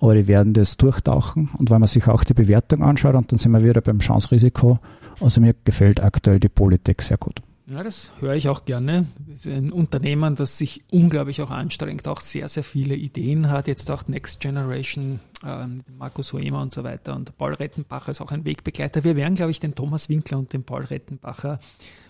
aber 0.00 0.14
die 0.14 0.26
werden 0.26 0.52
das 0.52 0.76
durchtauchen 0.76 1.50
und 1.58 1.70
wenn 1.70 1.80
man 1.80 1.88
sich 1.88 2.08
auch 2.08 2.24
die 2.24 2.34
Bewertung 2.34 2.82
anschaut 2.82 3.14
und 3.14 3.32
dann 3.32 3.38
sind 3.38 3.52
wir 3.52 3.64
wieder 3.64 3.80
beim 3.80 3.98
Chance-Risiko, 3.98 4.78
also 5.20 5.40
mir 5.40 5.54
gefällt 5.64 6.02
aktuell 6.02 6.40
die 6.40 6.48
Politik 6.48 7.02
sehr 7.02 7.18
gut. 7.18 7.42
Ja, 7.72 7.82
das 7.82 8.12
höre 8.20 8.34
ich 8.34 8.50
auch 8.50 8.66
gerne. 8.66 9.06
Das 9.26 9.46
ist 9.46 9.46
ein 9.46 9.72
Unternehmen, 9.72 10.36
das 10.36 10.58
sich 10.58 10.84
unglaublich 10.90 11.40
auch 11.40 11.50
anstrengt, 11.50 12.06
auch 12.06 12.20
sehr, 12.20 12.46
sehr 12.48 12.64
viele 12.64 12.94
Ideen 12.94 13.48
hat. 13.48 13.66
Jetzt 13.66 13.90
auch 13.90 14.06
Next 14.08 14.40
Generation, 14.40 15.20
ähm, 15.42 15.82
Markus 15.96 16.34
Hoemer 16.34 16.60
und 16.60 16.74
so 16.74 16.84
weiter. 16.84 17.16
Und 17.16 17.34
Paul 17.38 17.54
Rettenbacher 17.54 18.10
ist 18.10 18.20
auch 18.20 18.30
ein 18.30 18.44
Wegbegleiter. 18.44 19.04
Wir 19.04 19.16
werden, 19.16 19.36
glaube 19.36 19.52
ich, 19.52 19.58
den 19.58 19.74
Thomas 19.74 20.10
Winkler 20.10 20.38
und 20.38 20.52
den 20.52 20.64
Paul 20.64 20.84
Rettenbacher 20.84 21.60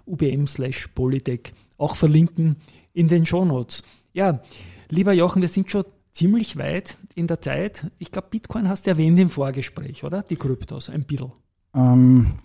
UBM 0.05 0.49
slash 0.49 0.89
Polytech 0.89 1.53
auch 1.79 1.95
verlinken 1.95 2.57
in 2.93 3.07
den 3.07 3.25
Shownotes. 3.25 3.85
Ja, 4.15 4.41
lieber 4.89 5.13
Jochen, 5.13 5.43
wir 5.43 5.49
sind 5.49 5.71
schon 5.71 5.85
ziemlich 6.11 6.57
weit 6.57 6.97
in 7.15 7.29
der 7.29 7.41
Zeit. 7.41 7.87
Ich 8.01 8.11
glaube, 8.11 8.29
Bitcoin 8.31 8.69
hast 8.69 8.87
du 8.87 8.91
erwähnt 8.91 9.17
im 9.21 9.31
Vorgespräch, 9.31 10.03
oder? 10.03 10.25
Die 10.25 10.37
Kryptos, 10.37 10.91
ein 10.91 11.05
bisschen. 11.05 11.31
Ähm, 11.73 12.41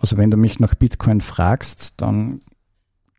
also 0.00 0.16
wenn 0.16 0.30
du 0.30 0.38
mich 0.38 0.58
nach 0.58 0.74
Bitcoin 0.74 1.20
fragst, 1.20 2.00
dann 2.00 2.40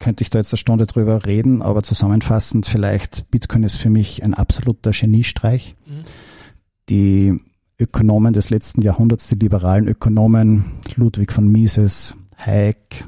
könnte 0.04 0.22
ich 0.22 0.30
da 0.30 0.40
jetzt 0.40 0.52
eine 0.52 0.58
Stunde 0.58 0.86
drüber 0.86 1.26
reden, 1.26 1.62
aber 1.62 1.82
zusammenfassend 1.82 2.66
vielleicht, 2.66 3.32
Bitcoin 3.32 3.64
ist 3.64 3.78
für 3.78 3.90
mich 3.90 4.22
ein 4.22 4.34
absoluter 4.34 4.92
Geniestreich. 4.92 5.78
Mhm. 5.86 6.02
Die 6.90 7.40
Ökonomen 7.80 8.34
des 8.34 8.50
letzten 8.50 8.82
Jahrhunderts, 8.82 9.30
die 9.30 9.36
liberalen 9.36 9.88
Ökonomen, 9.88 10.66
Ludwig 10.98 11.32
von 11.32 11.48
Mises, 11.48 12.18
Hayek, 12.36 13.06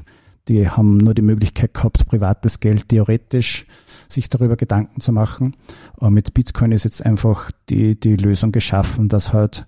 die 0.48 0.70
haben 0.70 0.96
nur 0.96 1.12
die 1.12 1.20
Möglichkeit 1.20 1.74
gehabt, 1.74 2.08
privates 2.08 2.60
Geld 2.60 2.88
theoretisch 2.88 3.66
sich 4.08 4.30
darüber 4.30 4.56
Gedanken 4.56 5.02
zu 5.02 5.12
machen. 5.12 5.54
Aber 5.98 6.10
mit 6.10 6.32
Bitcoin 6.32 6.72
ist 6.72 6.84
jetzt 6.84 7.04
einfach 7.04 7.50
die, 7.68 8.00
die 8.00 8.16
Lösung 8.16 8.52
geschaffen, 8.52 9.10
dass 9.10 9.34
halt 9.34 9.66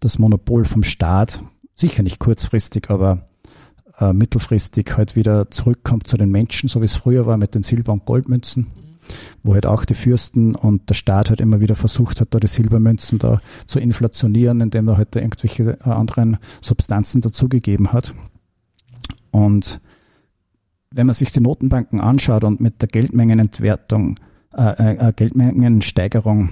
das 0.00 0.18
Monopol 0.18 0.64
vom 0.64 0.82
Staat, 0.82 1.44
sicher 1.74 2.02
nicht 2.02 2.20
kurzfristig, 2.20 2.88
aber 2.88 3.28
äh, 4.00 4.12
mittelfristig 4.12 4.96
halt 4.96 5.16
wieder 5.16 5.50
zurückkommt 5.50 6.06
zu 6.06 6.16
den 6.16 6.30
Menschen, 6.30 6.68
so 6.68 6.80
wie 6.80 6.86
es 6.86 6.96
früher 6.96 7.26
war 7.26 7.36
mit 7.36 7.54
den 7.54 7.62
Silber- 7.62 7.92
und 7.92 8.06
Goldmünzen, 8.06 8.68
wo 9.42 9.54
halt 9.54 9.66
auch 9.66 9.84
die 9.84 9.94
Fürsten 9.94 10.54
und 10.54 10.88
der 10.88 10.94
Staat 10.94 11.30
halt 11.30 11.40
immer 11.40 11.60
wieder 11.60 11.76
versucht 11.76 12.20
hat, 12.20 12.34
da 12.34 12.40
die 12.40 12.46
Silbermünzen 12.46 13.18
da 13.18 13.40
zu 13.66 13.78
inflationieren, 13.78 14.60
indem 14.60 14.88
er 14.88 14.96
halt 14.96 15.14
da 15.14 15.20
irgendwelche 15.20 15.78
äh, 15.80 15.90
anderen 15.90 16.38
Substanzen 16.60 17.20
dazugegeben 17.20 17.92
hat. 17.92 18.14
Und 19.30 19.80
wenn 20.92 21.06
man 21.06 21.14
sich 21.14 21.30
die 21.30 21.40
Notenbanken 21.40 22.00
anschaut 22.00 22.44
und 22.44 22.60
mit 22.60 22.82
der 22.82 22.88
Geldmengenentwertung, 22.88 24.16
äh, 24.56 24.96
äh, 24.96 25.08
äh 25.08 25.12
Geldmengensteigerung, 25.12 26.50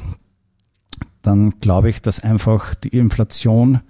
dann 1.23 1.59
glaube 1.61 1.91
ich, 1.91 2.01
dass 2.01 2.23
einfach 2.23 2.75
die 2.75 2.97
Inflation 2.97 3.81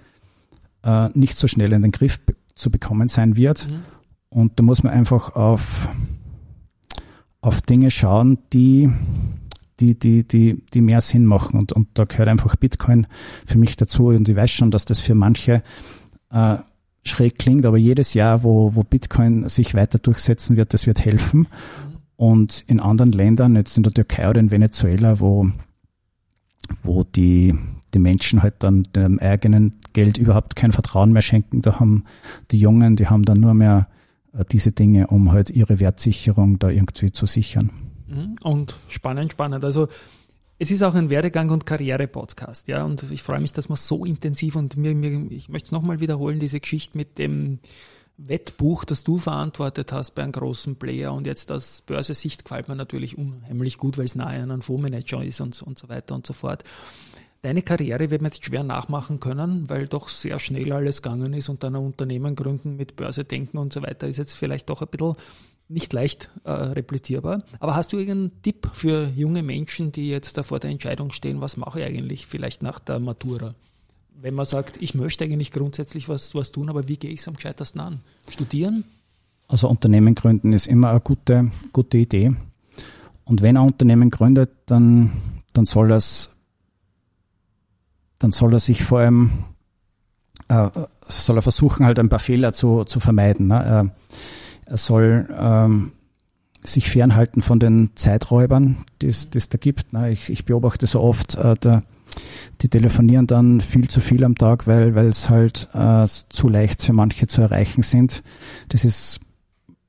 äh, 0.83 1.09
nicht 1.15 1.37
so 1.37 1.49
schnell 1.49 1.73
in 1.73 1.83
den 1.83 1.93
Griff 1.93 2.19
zu 2.59 2.71
bekommen 2.71 3.09
sein 3.09 3.37
wird. 3.37 3.69
Mhm. 3.69 3.85
Und 4.31 4.59
da 4.59 4.63
muss 4.63 4.83
man 4.83 4.93
einfach 4.93 5.35
auf, 5.35 5.89
auf 7.41 7.63
Dinge 7.63 7.91
schauen, 7.91 8.39
die, 8.53 8.91
die, 9.81 9.99
die, 9.99 10.27
die, 10.27 10.63
die 10.75 10.81
mehr 10.81 11.01
Sinn 11.01 11.25
machen. 11.25 11.59
Und, 11.59 11.73
und 11.73 11.89
da 11.95 12.05
gehört 12.05 12.29
einfach 12.29 12.57
Bitcoin 12.57 13.07
für 13.47 13.59
mich 13.59 13.77
dazu. 13.77 14.09
Und 14.09 14.29
ich 14.29 14.37
weiß 14.37 14.51
schon, 14.51 14.71
dass 14.71 14.85
das 14.85 15.01
für 15.01 15.15
manche 15.15 15.63
äh, 16.31 16.57
schräg 17.05 17.39
klingt, 17.39 17.65
aber 17.65 17.79
jedes 17.79 18.13
Jahr, 18.13 18.43
wo, 18.43 18.75
wo 18.75 18.83
Bitcoin 18.83 19.49
sich 19.49 19.75
weiter 19.75 19.99
durchsetzen 19.99 20.57
wird, 20.57 20.75
das 20.75 20.87
wird 20.87 21.05
helfen. 21.05 21.49
Und 22.17 22.65
in 22.67 22.81
anderen 22.81 23.13
Ländern, 23.13 23.57
jetzt 23.57 23.77
in 23.77 23.85
der 23.85 23.93
Türkei 23.93 24.29
oder 24.29 24.41
in 24.41 24.51
Venezuela, 24.51 25.21
wo, 25.21 25.51
wo 26.83 27.05
die, 27.05 27.55
die 27.95 27.99
Menschen 27.99 28.43
halt 28.43 28.55
dann 28.61 28.85
dem 28.95 29.19
eigenen 29.19 29.75
Geld 29.93 30.19
überhaupt 30.19 30.57
kein 30.57 30.73
Vertrauen 30.73 31.13
mehr 31.13 31.23
schenken, 31.23 31.63
da 31.63 31.81
haben 31.81 32.05
die 32.51 32.61
Jungen, 32.61 32.97
die 32.97 33.09
haben 33.09 33.25
dann 33.25 33.41
nur 33.41 33.55
mehr 33.55 33.89
äh, 34.33 34.45
diese 34.51 34.73
Dinge, 34.73 35.09
um 35.09 35.33
halt 35.33 35.51
ihre 35.51 35.81
Wertsicherung 35.81 36.59
da 36.59 36.69
irgendwie 36.69 37.13
zu 37.13 37.27
sichern. 37.27 37.71
Mhm. 38.07 38.37
Und 38.43 38.77
spannend, 38.89 39.33
spannend. 39.33 39.65
Also 39.65 39.89
es 40.59 40.71
ist 40.71 40.83
auch 40.83 40.95
ein 40.95 41.09
Werdegang- 41.09 41.51
und 41.51 41.67
Karriere-Podcast, 41.67 42.69
ja. 42.69 42.85
Und 42.85 43.11
ich 43.11 43.23
freue 43.23 43.41
mich, 43.41 43.53
dass 43.53 43.69
man 43.69 43.77
so 43.77 44.05
intensiv 44.05 44.57
und 44.57 44.77
mir, 44.77 44.95
mir 44.95 45.31
ich 45.31 45.49
möchte 45.49 45.67
es 45.67 45.73
nochmal 45.73 46.01
wiederholen, 46.01 46.41
diese 46.41 46.59
Geschichte 46.59 46.99
mit 46.99 47.19
dem 47.19 47.61
Wettbuch, 48.19 48.85
das 48.85 49.05
du 49.05 49.19
verantwortet 49.19 49.93
hast 49.93 50.15
bei 50.17 50.25
einem 50.25 50.33
großen 50.33 50.77
Player 50.77 51.15
und 51.15 51.27
jetzt 51.27 51.53
aus 51.53 51.83
Börsesicht 51.83 52.45
gefällt 52.45 52.69
mir 52.69 52.75
natürlich 52.75 53.17
unheimlich 53.17 53.79
gut, 53.79 53.97
weil 53.97 54.07
es 54.07 54.17
nahe 54.17 54.43
an 54.43 54.51
einem 54.51 54.61
Fondsmanager 54.61 55.23
ist 55.23 55.41
und, 55.41 55.63
und 55.63 55.79
so 55.79 55.89
weiter 55.89 56.17
und 56.17 56.27
so 56.27 56.33
fort. 56.33 56.65
Deine 57.43 57.63
Karriere 57.63 58.11
wird 58.11 58.21
man 58.21 58.33
jetzt 58.33 58.45
schwer 58.45 58.65
nachmachen 58.65 59.21
können, 59.21 59.69
weil 59.71 59.87
doch 59.87 60.09
sehr 60.09 60.41
schnell 60.41 60.73
alles 60.73 61.03
gegangen 61.03 61.33
ist 61.33 61.49
und 61.49 61.63
dann 61.63 61.77
ein 61.77 61.85
Unternehmen 61.85 62.35
gründen 62.35 62.77
mit 62.77 62.97
Börse 62.97 63.25
denken 63.25 63.59
und 63.59 63.73
so 63.73 63.83
weiter 63.83 64.09
ist 64.09 64.17
jetzt 64.17 64.35
vielleicht 64.35 64.69
doch 64.69 64.83
ein 64.83 64.89
bisschen 64.89 65.15
nicht 65.69 65.93
leicht 65.93 66.31
äh, 66.45 66.51
replizierbar. 66.51 67.45
Aber 67.61 67.77
hast 67.77 67.93
du 67.93 67.99
irgendeinen 67.99 68.43
Tipp 68.43 68.69
für 68.73 69.09
junge 69.15 69.43
Menschen, 69.43 69.93
die 69.93 70.09
jetzt 70.09 70.37
da 70.37 70.43
vor 70.43 70.59
der 70.59 70.71
Entscheidung 70.71 71.13
stehen, 71.13 71.41
was 71.41 71.57
mache 71.57 71.81
ich 71.81 71.87
eigentlich 71.87 72.27
vielleicht 72.27 72.63
nach 72.63 72.81
der 72.81 72.99
Matura? 72.99 73.55
Wenn 74.21 74.35
man 74.35 74.47
sagt, 74.47 74.79
ich 74.83 74.97
möchte 74.97 75.23
eigentlich 75.23 75.53
grundsätzlich 75.53 76.09
was, 76.09 76.35
was 76.35 76.51
tun, 76.51 76.69
aber 76.69 76.89
wie 76.89 76.97
gehe 76.97 77.11
ich 77.11 77.21
es 77.21 77.29
am 77.29 77.35
gescheitersten 77.35 77.81
an? 77.81 78.01
Studieren? 78.29 78.83
Also 79.47 79.69
Unternehmen 79.69 80.17
gründen 80.17 80.53
ist 80.53 80.67
immer 80.67 80.91
eine 80.91 81.01
gute, 81.01 81.53
gute 81.73 81.99
Idee. 81.99 82.33
Und 83.25 83.43
wenn 83.43 83.57
ein 83.57 83.65
Unternehmen 83.65 84.11
gründet, 84.11 84.51
dann, 84.67 85.13
dann 85.53 85.67
soll 85.67 85.87
das, 85.87 86.35
dann 88.19 88.33
soll 88.33 88.55
er 88.55 88.59
sich 88.59 88.83
vor 88.83 88.99
allem, 88.99 89.45
äh, 90.49 90.69
soll 91.07 91.39
er 91.39 91.43
versuchen, 91.43 91.87
halt 91.87 92.01
ein 92.01 92.09
paar 92.09 92.19
Fehler 92.19 92.53
zu, 92.53 92.83
zu 92.83 92.99
vermeiden. 92.99 93.47
Ne? 93.47 93.93
Er 94.67 94.77
soll 94.77 95.29
ähm, 95.39 95.93
sich 96.65 96.91
fernhalten 96.91 97.41
von 97.41 97.61
den 97.61 97.91
Zeiträubern, 97.95 98.85
die 99.01 99.07
es 99.07 99.31
da 99.31 99.59
gibt. 99.59 99.87
Ich, 100.11 100.29
ich 100.29 100.45
beobachte 100.45 100.89
so 100.89 101.01
oft, 101.03 101.37
äh, 101.37 101.55
da, 101.61 101.85
die 102.61 102.69
telefonieren 102.69 103.27
dann 103.27 103.61
viel 103.61 103.89
zu 103.89 104.01
viel 104.01 104.25
am 104.25 104.35
Tag, 104.35 104.67
weil 104.67 104.95
weil 104.95 105.07
es 105.07 105.31
halt 105.31 105.69
äh, 105.75 106.07
zu 106.07 106.49
leicht 106.49 106.83
für 106.83 106.93
manche 106.93 107.27
zu 107.27 107.41
erreichen 107.41 107.83
sind. 107.83 108.23
Das 108.69 108.85
ist 108.85 109.21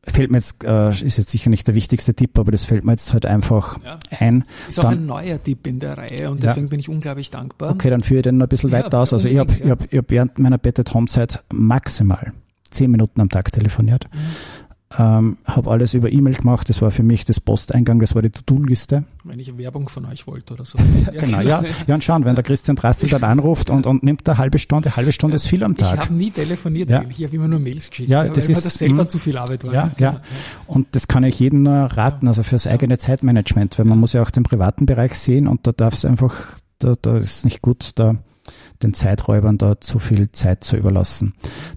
fällt 0.04 0.32
mir 0.32 0.38
jetzt, 0.38 0.64
äh, 0.64 0.90
ist 0.90 1.18
jetzt 1.18 1.30
sicher 1.30 1.50
nicht 1.50 1.68
der 1.68 1.76
wichtigste 1.76 2.14
Tipp, 2.14 2.38
aber 2.40 2.52
das 2.52 2.66
fällt 2.66 2.84
mir 2.84 2.94
jetzt 2.94 3.14
halt 3.14 3.26
einfach 3.26 3.84
ja. 3.84 4.00
ein. 4.20 4.44
Ist 4.70 4.80
auch 4.80 4.84
dann, 4.84 5.00
ein 5.00 5.06
neuer 5.06 5.42
Tipp 5.42 5.68
in 5.68 5.80
der 5.80 5.98
Reihe 5.98 6.30
und 6.32 6.42
deswegen 6.42 6.68
ja. 6.68 6.70
bin 6.70 6.80
ich 6.80 6.90
unglaublich 6.90 7.30
dankbar. 7.30 7.72
Okay, 7.72 7.90
dann 7.90 8.02
führe 8.02 8.20
ich 8.20 8.24
den 8.24 8.38
noch 8.38 8.46
ein 8.46 8.50
bisschen 8.50 8.72
ja, 8.72 8.84
weiter 8.84 9.00
aus. 9.00 9.14
Also 9.14 9.28
ich 9.28 9.38
habe 9.38 9.54
ich 9.54 9.70
hab, 9.70 9.92
ich 9.92 9.98
hab 9.98 10.10
während 10.12 10.40
meiner 10.40 10.58
Beta-Tom-Zeit 10.58 11.44
maximal 11.52 12.34
zehn 12.70 12.92
Minuten 12.92 13.22
am 13.22 13.30
Tag 13.30 13.52
telefoniert. 13.52 14.06
Mhm. 14.14 14.20
Ähm, 14.98 15.38
habe 15.46 15.70
alles 15.70 15.94
über 15.94 16.12
E-Mail 16.12 16.34
gemacht. 16.34 16.68
Das 16.68 16.82
war 16.82 16.90
für 16.90 17.04
mich 17.04 17.24
das 17.24 17.40
Posteingang, 17.40 18.00
das 18.00 18.16
war 18.16 18.24
die 18.24 18.32
To-Do-Liste. 18.32 19.04
Wenn 19.24 19.38
ich 19.38 19.56
Werbung 19.56 19.88
von 19.88 20.06
euch 20.06 20.26
wollte 20.26 20.56
oder 20.56 20.66
so. 20.66 20.80
genau, 21.14 21.42
ja. 21.42 21.64
Ja, 21.86 21.94
und 21.94 22.04
schauen, 22.04 22.26
wenn 22.26 22.34
der 22.34 22.44
Christian 22.44 22.76
Drastel 22.76 23.08
dann 23.08 23.24
anruft 23.24 23.70
und, 23.70 23.86
und 23.86 24.02
nimmt 24.02 24.28
eine 24.28 24.40
halbe 24.40 24.58
Stunde, 24.58 24.96
halbe 24.96 25.12
Stunde 25.12 25.36
ist 25.36 25.46
viel 25.46 25.64
am 25.64 25.78
Tag. 25.78 25.94
Ich 25.94 26.00
habe 26.06 26.14
nie 26.16 26.32
telefoniert 26.32 26.90
ja. 26.90 27.04
Ich 27.08 27.24
habe 27.24 27.36
immer 27.36 27.48
nur 27.48 27.60
Mails 27.60 27.92
geschickt. 27.92 28.10
Ja, 28.10 28.28
das 28.28 28.50
ist 28.50 28.66
das 28.66 28.74
selber 28.74 29.04
mh, 29.04 29.10
zu 29.10 29.20
viel 29.20 29.38
Arbeit 29.38 29.64
war. 29.64 29.74
Ja, 29.74 29.92
ja. 30.00 30.22
Und 30.66 30.88
das 30.94 31.08
kann 31.08 31.24
ich 31.24 31.40
jedem 31.40 31.62
nur 31.62 31.74
raten, 31.74 32.28
also 32.28 32.42
fürs 32.42 32.66
eigene 32.66 32.98
Zeitmanagement, 32.98 33.78
weil 33.78 33.86
man 33.86 34.00
muss 34.00 34.14
ja 34.14 34.24
auch 34.24 34.32
den 34.32 34.44
privaten 34.44 34.88
Bereich 34.88 35.14
sehen 35.14 35.48
und 35.48 35.68
da 35.68 35.72
darf 35.72 35.94
es 35.94 36.04
einfach, 36.04 36.34
da, 36.80 36.96
da 37.00 37.18
ist 37.18 37.46
nicht 37.46 37.62
gut, 37.62 37.92
da 37.96 38.16
den 38.82 38.96
Zeiträubern 38.96 39.60
da 39.60 39.80
zu 39.80 40.00
viel 40.00 40.32
Zeit 40.32 40.64
zu 40.64 40.78
überlassen. 40.78 41.34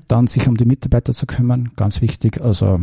Dann 0.08 0.26
sich 0.26 0.48
um 0.48 0.56
die 0.56 0.64
Mitarbeiter 0.64 1.12
zu 1.12 1.26
kümmern, 1.26 1.72
ganz 1.76 2.00
wichtig. 2.00 2.40
Also 2.40 2.80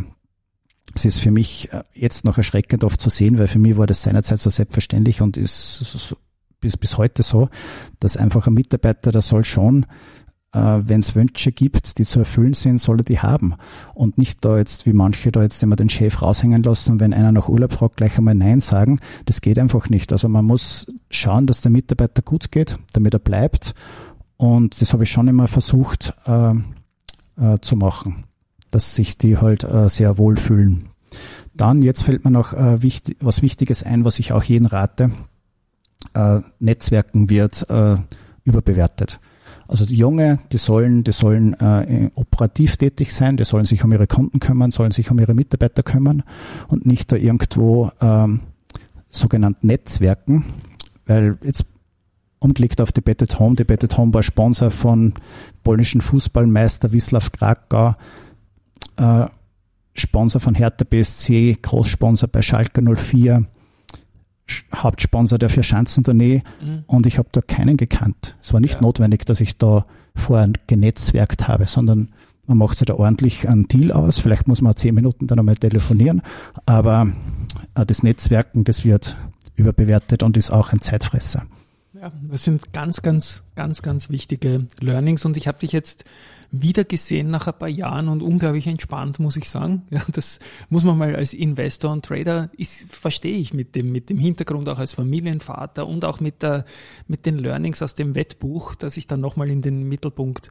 es 0.96 1.06
ist 1.06 1.20
für 1.20 1.32
mich 1.32 1.72
äh, 1.72 1.84
jetzt 1.94 2.26
noch 2.26 2.38
erschreckend 2.38 2.84
oft 2.84 3.00
zu 3.00 3.10
sehen, 3.10 3.38
weil 3.38 3.48
für 3.48 3.60
mich 3.60 3.78
war 3.78 3.88
das 3.88 4.02
seinerzeit 4.02 4.40
so 4.40 4.50
selbstverständlich 4.50 5.22
und 5.22 5.38
ist 5.38 6.16
bis, 6.60 6.78
bis 6.78 6.98
heute 6.98 7.24
so, 7.24 7.50
dass 8.00 8.18
einfach 8.18 8.48
ein 8.48 8.54
Mitarbeiter, 8.54 9.12
der 9.12 9.22
soll 9.22 9.46
schon, 9.46 9.86
äh, 10.54 10.60
wenn 10.60 11.00
es 11.00 11.16
Wünsche 11.16 11.52
gibt, 11.52 11.98
die 11.98 12.06
zu 12.06 12.20
erfüllen 12.20 12.54
sind, 12.54 12.80
soll 12.80 13.00
er 13.00 13.04
die 13.04 13.20
haben. 13.20 13.56
Und 13.94 14.18
nicht 14.18 14.44
da 14.44 14.58
jetzt, 14.58 14.86
wie 14.86 14.94
manche 14.94 15.32
da 15.32 15.44
jetzt 15.44 15.64
immer 15.64 15.76
den 15.76 15.90
Chef 15.90 16.22
raushängen 16.22 16.64
lassen 16.64 17.00
wenn 17.00 17.14
einer 17.14 17.32
nach 17.32 17.50
Urlaub 17.50 17.74
fragt, 17.74 17.98
gleich 17.98 18.18
einmal 18.18 18.36
Nein 18.36 18.60
sagen. 18.60 19.00
Das 19.26 19.42
geht 19.42 19.60
einfach 19.60 19.90
nicht. 19.90 20.12
Also 20.12 20.28
man 20.28 20.46
muss 20.46 20.88
schauen, 21.10 21.48
dass 21.48 21.62
der 21.62 21.72
Mitarbeiter 21.72 22.22
gut 22.22 22.52
geht, 22.52 22.78
damit 22.94 23.14
er 23.14 23.20
bleibt. 23.20 23.74
Und 24.38 24.82
das 24.82 24.94
habe 24.94 25.04
ich 25.04 25.12
schon 25.12 25.28
immer 25.28 25.48
versucht 25.48 26.14
äh, 26.26 26.52
äh, 27.38 27.60
zu 27.62 27.76
machen 27.76 28.26
dass 28.72 28.96
sich 28.96 29.18
die 29.18 29.38
halt 29.38 29.64
äh, 29.64 29.90
sehr 29.90 30.18
wohl 30.18 30.38
fühlen. 30.38 30.90
Dann, 31.54 31.82
jetzt 31.82 32.04
fällt 32.04 32.24
mir 32.24 32.32
noch 32.32 32.54
äh, 32.54 32.82
wichtig, 32.82 33.18
was 33.20 33.42
Wichtiges 33.42 33.84
ein, 33.84 34.06
was 34.06 34.20
ich 34.20 34.32
auch 34.32 34.44
jeden 34.44 34.66
rate. 34.66 35.12
Äh, 36.14 36.42
Netzwerken 36.60 37.30
wird 37.30 37.70
äh, 37.70 37.98
überbewertet. 38.44 39.20
Also 39.68 39.86
die 39.86 39.98
Junge, 39.98 40.40
die 40.52 40.58
sollen, 40.58 41.04
die 41.04 41.12
sollen 41.12 41.54
äh, 41.54 42.10
operativ 42.16 42.78
tätig 42.78 43.14
sein, 43.14 43.38
die 43.38 43.44
sollen 43.44 43.66
sich 43.66 43.84
um 43.84 43.92
ihre 43.92 44.08
Kunden 44.08 44.40
kümmern, 44.40 44.72
sollen 44.72 44.92
sich 44.92 45.12
um 45.12 45.20
ihre 45.20 45.36
Mitarbeiter 45.36 45.84
kümmern 45.84 46.24
und 46.70 46.88
nicht 46.88 47.12
da 47.12 47.16
irgendwo 47.16 47.92
ähm, 48.02 48.40
sogenannt 49.10 49.64
Netzwerken, 49.64 50.46
weil 51.06 51.38
jetzt 51.44 51.66
umgelegt 52.40 52.82
auf 52.82 52.92
die 52.92 53.02
Bettet 53.02 53.40
Home. 53.40 53.56
Die 53.56 53.64
Bettet 53.64 53.96
Home 53.96 54.14
war 54.14 54.24
Sponsor 54.24 54.72
von 54.72 55.14
polnischen 55.64 56.02
Fußballmeister 56.02 56.90
Wisław 56.90 57.30
Krakau, 57.32 57.94
äh, 58.98 59.26
Sponsor 59.94 60.42
von 60.42 60.56
Hertha 60.56 60.86
BSC, 60.86 61.58
Großsponsor 61.62 62.30
bei 62.30 62.42
Schalke 62.42 62.82
04, 62.82 63.46
Hauptsponsor 64.74 65.38
der 65.38 65.50
Vierschanzentournee 65.50 66.44
mhm. 66.62 66.84
und 66.88 67.06
ich 67.06 67.18
habe 67.18 67.30
da 67.32 67.42
keinen 67.42 67.78
gekannt. 67.78 68.36
Es 68.42 68.54
war 68.54 68.60
nicht 68.60 68.76
ja. 68.76 68.82
notwendig, 68.82 69.26
dass 69.26 69.42
ich 69.42 69.58
da 69.58 69.86
vorher 70.16 70.52
genetzwerkt 70.68 71.48
habe, 71.48 71.66
sondern 71.66 72.10
man 72.48 72.58
macht 72.58 72.80
sich 72.80 72.88
da 72.88 72.96
ordentlich 72.96 73.48
einen 73.48 73.68
Deal 73.68 73.92
aus. 73.92 74.18
Vielleicht 74.18 74.48
muss 74.48 74.62
man 74.62 74.76
zehn 74.76 74.96
Minuten 74.96 75.28
dann 75.28 75.38
einmal 75.38 75.56
telefonieren, 75.56 76.24
aber 76.66 77.12
äh, 77.76 77.86
das 77.86 78.02
Netzwerken, 78.02 78.64
das 78.64 78.84
wird 78.86 79.18
überbewertet 79.56 80.24
und 80.24 80.38
ist 80.38 80.50
auch 80.50 80.74
ein 80.74 80.82
Zeitfresser. 80.82 81.46
Ja, 81.94 82.12
das 82.24 82.46
sind 82.46 82.74
ganz, 82.74 83.02
ganz, 83.02 83.44
ganz, 83.56 83.82
ganz 83.82 84.10
wichtige 84.10 84.68
Learnings 84.80 85.26
und 85.26 85.38
ich 85.38 85.48
habe 85.48 85.60
dich 85.60 85.74
jetzt 85.74 86.06
wieder 86.52 86.84
gesehen 86.84 87.30
nach 87.30 87.48
ein 87.48 87.58
paar 87.58 87.70
Jahren 87.70 88.08
und 88.08 88.24
unglaublich 88.24 88.68
entspannt, 88.68 89.20
muss 89.20 89.38
ich 89.38 89.50
sagen. 89.50 89.84
Ja, 89.90 90.04
das 90.12 90.40
muss 90.70 90.84
man 90.84 90.98
mal 90.98 91.16
als 91.16 91.34
Investor 91.34 91.92
und 91.92 92.06
Trader, 92.06 92.50
ist, 92.58 92.94
verstehe 92.94 93.38
ich 93.38 93.54
mit 93.54 93.76
dem, 93.76 93.92
mit 93.92 94.10
dem 94.10 94.18
Hintergrund 94.18 94.70
auch 94.70 94.80
als 94.80 94.94
Familienvater 94.94 95.88
und 95.88 96.06
auch 96.06 96.20
mit 96.20 96.44
der, 96.44 96.66
mit 97.08 97.26
den 97.26 97.40
Learnings 97.40 97.82
aus 97.82 97.96
dem 97.96 98.16
Wettbuch, 98.16 98.76
dass 98.76 98.98
ich 98.98 99.08
dann 99.08 99.20
nochmal 99.20 99.52
in 99.52 99.62
den 99.62 99.84
Mittelpunkt 99.84 100.50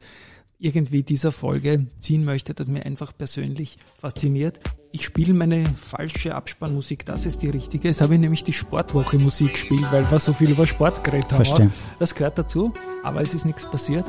irgendwie 0.59 1.03
dieser 1.03 1.31
Folge 1.31 1.87
ziehen 2.01 2.25
möchte, 2.25 2.53
das 2.53 2.67
mir 2.67 2.85
einfach 2.85 3.17
persönlich 3.17 3.77
fasziniert. 3.97 4.59
Ich 4.91 5.05
spiele 5.05 5.33
meine 5.33 5.63
falsche 5.65 6.35
Abspannmusik, 6.35 7.05
das 7.05 7.25
ist 7.25 7.41
die 7.41 7.49
richtige. 7.49 7.87
Jetzt 7.87 8.01
habe 8.01 8.15
ich 8.15 8.19
nämlich 8.19 8.43
die 8.43 8.53
Sportwoche 8.53 9.17
Musik 9.17 9.53
gespielt, 9.53 9.85
weil 9.91 10.09
wir 10.11 10.19
so 10.19 10.33
viel 10.33 10.51
über 10.51 10.65
Sport 10.65 11.03
geredet 11.03 11.31
haben. 11.31 11.45
Verstehe. 11.45 11.71
Das 11.97 12.13
gehört 12.13 12.37
dazu, 12.37 12.73
aber 13.03 13.21
es 13.21 13.33
ist 13.33 13.45
nichts 13.45 13.69
passiert. 13.69 14.05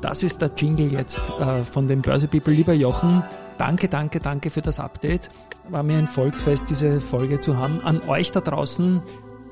Das 0.00 0.22
ist 0.22 0.40
der 0.40 0.50
Jingle 0.56 0.92
jetzt 0.92 1.18
äh, 1.38 1.62
von 1.62 1.88
den 1.88 2.02
Börse 2.02 2.28
People. 2.28 2.52
Lieber 2.52 2.72
Jochen, 2.72 3.22
danke, 3.58 3.88
danke, 3.88 4.20
danke 4.20 4.50
für 4.50 4.62
das 4.62 4.80
Update. 4.80 5.28
War 5.68 5.82
mir 5.82 5.98
ein 5.98 6.08
Volksfest, 6.08 6.70
diese 6.70 7.00
Folge 7.00 7.40
zu 7.40 7.56
haben. 7.56 7.80
An 7.84 8.00
euch 8.08 8.32
da 8.32 8.40
draußen, 8.40 9.02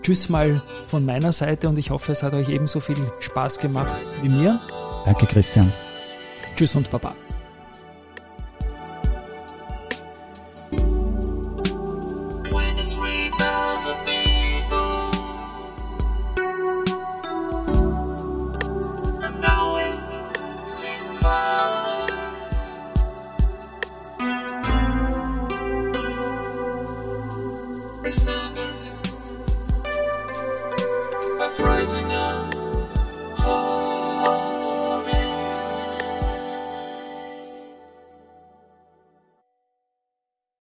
tschüss 0.03 0.29
mal 0.29 0.61
von 0.89 1.05
meiner 1.05 1.33
Seite 1.33 1.69
und 1.69 1.79
ich 1.79 1.91
hoffe, 1.91 2.13
es 2.13 2.23
hat 2.23 2.33
euch 2.33 2.49
ebenso 2.49 2.81
viel 2.81 2.97
Spaß 3.21 3.59
gemacht 3.59 3.99
wie 4.23 4.31
mir. 4.31 4.61
Danke, 5.05 5.27
Christian. 5.27 5.73
Tschüss 6.57 6.75
und 6.75 6.91
Baba. 6.91 7.15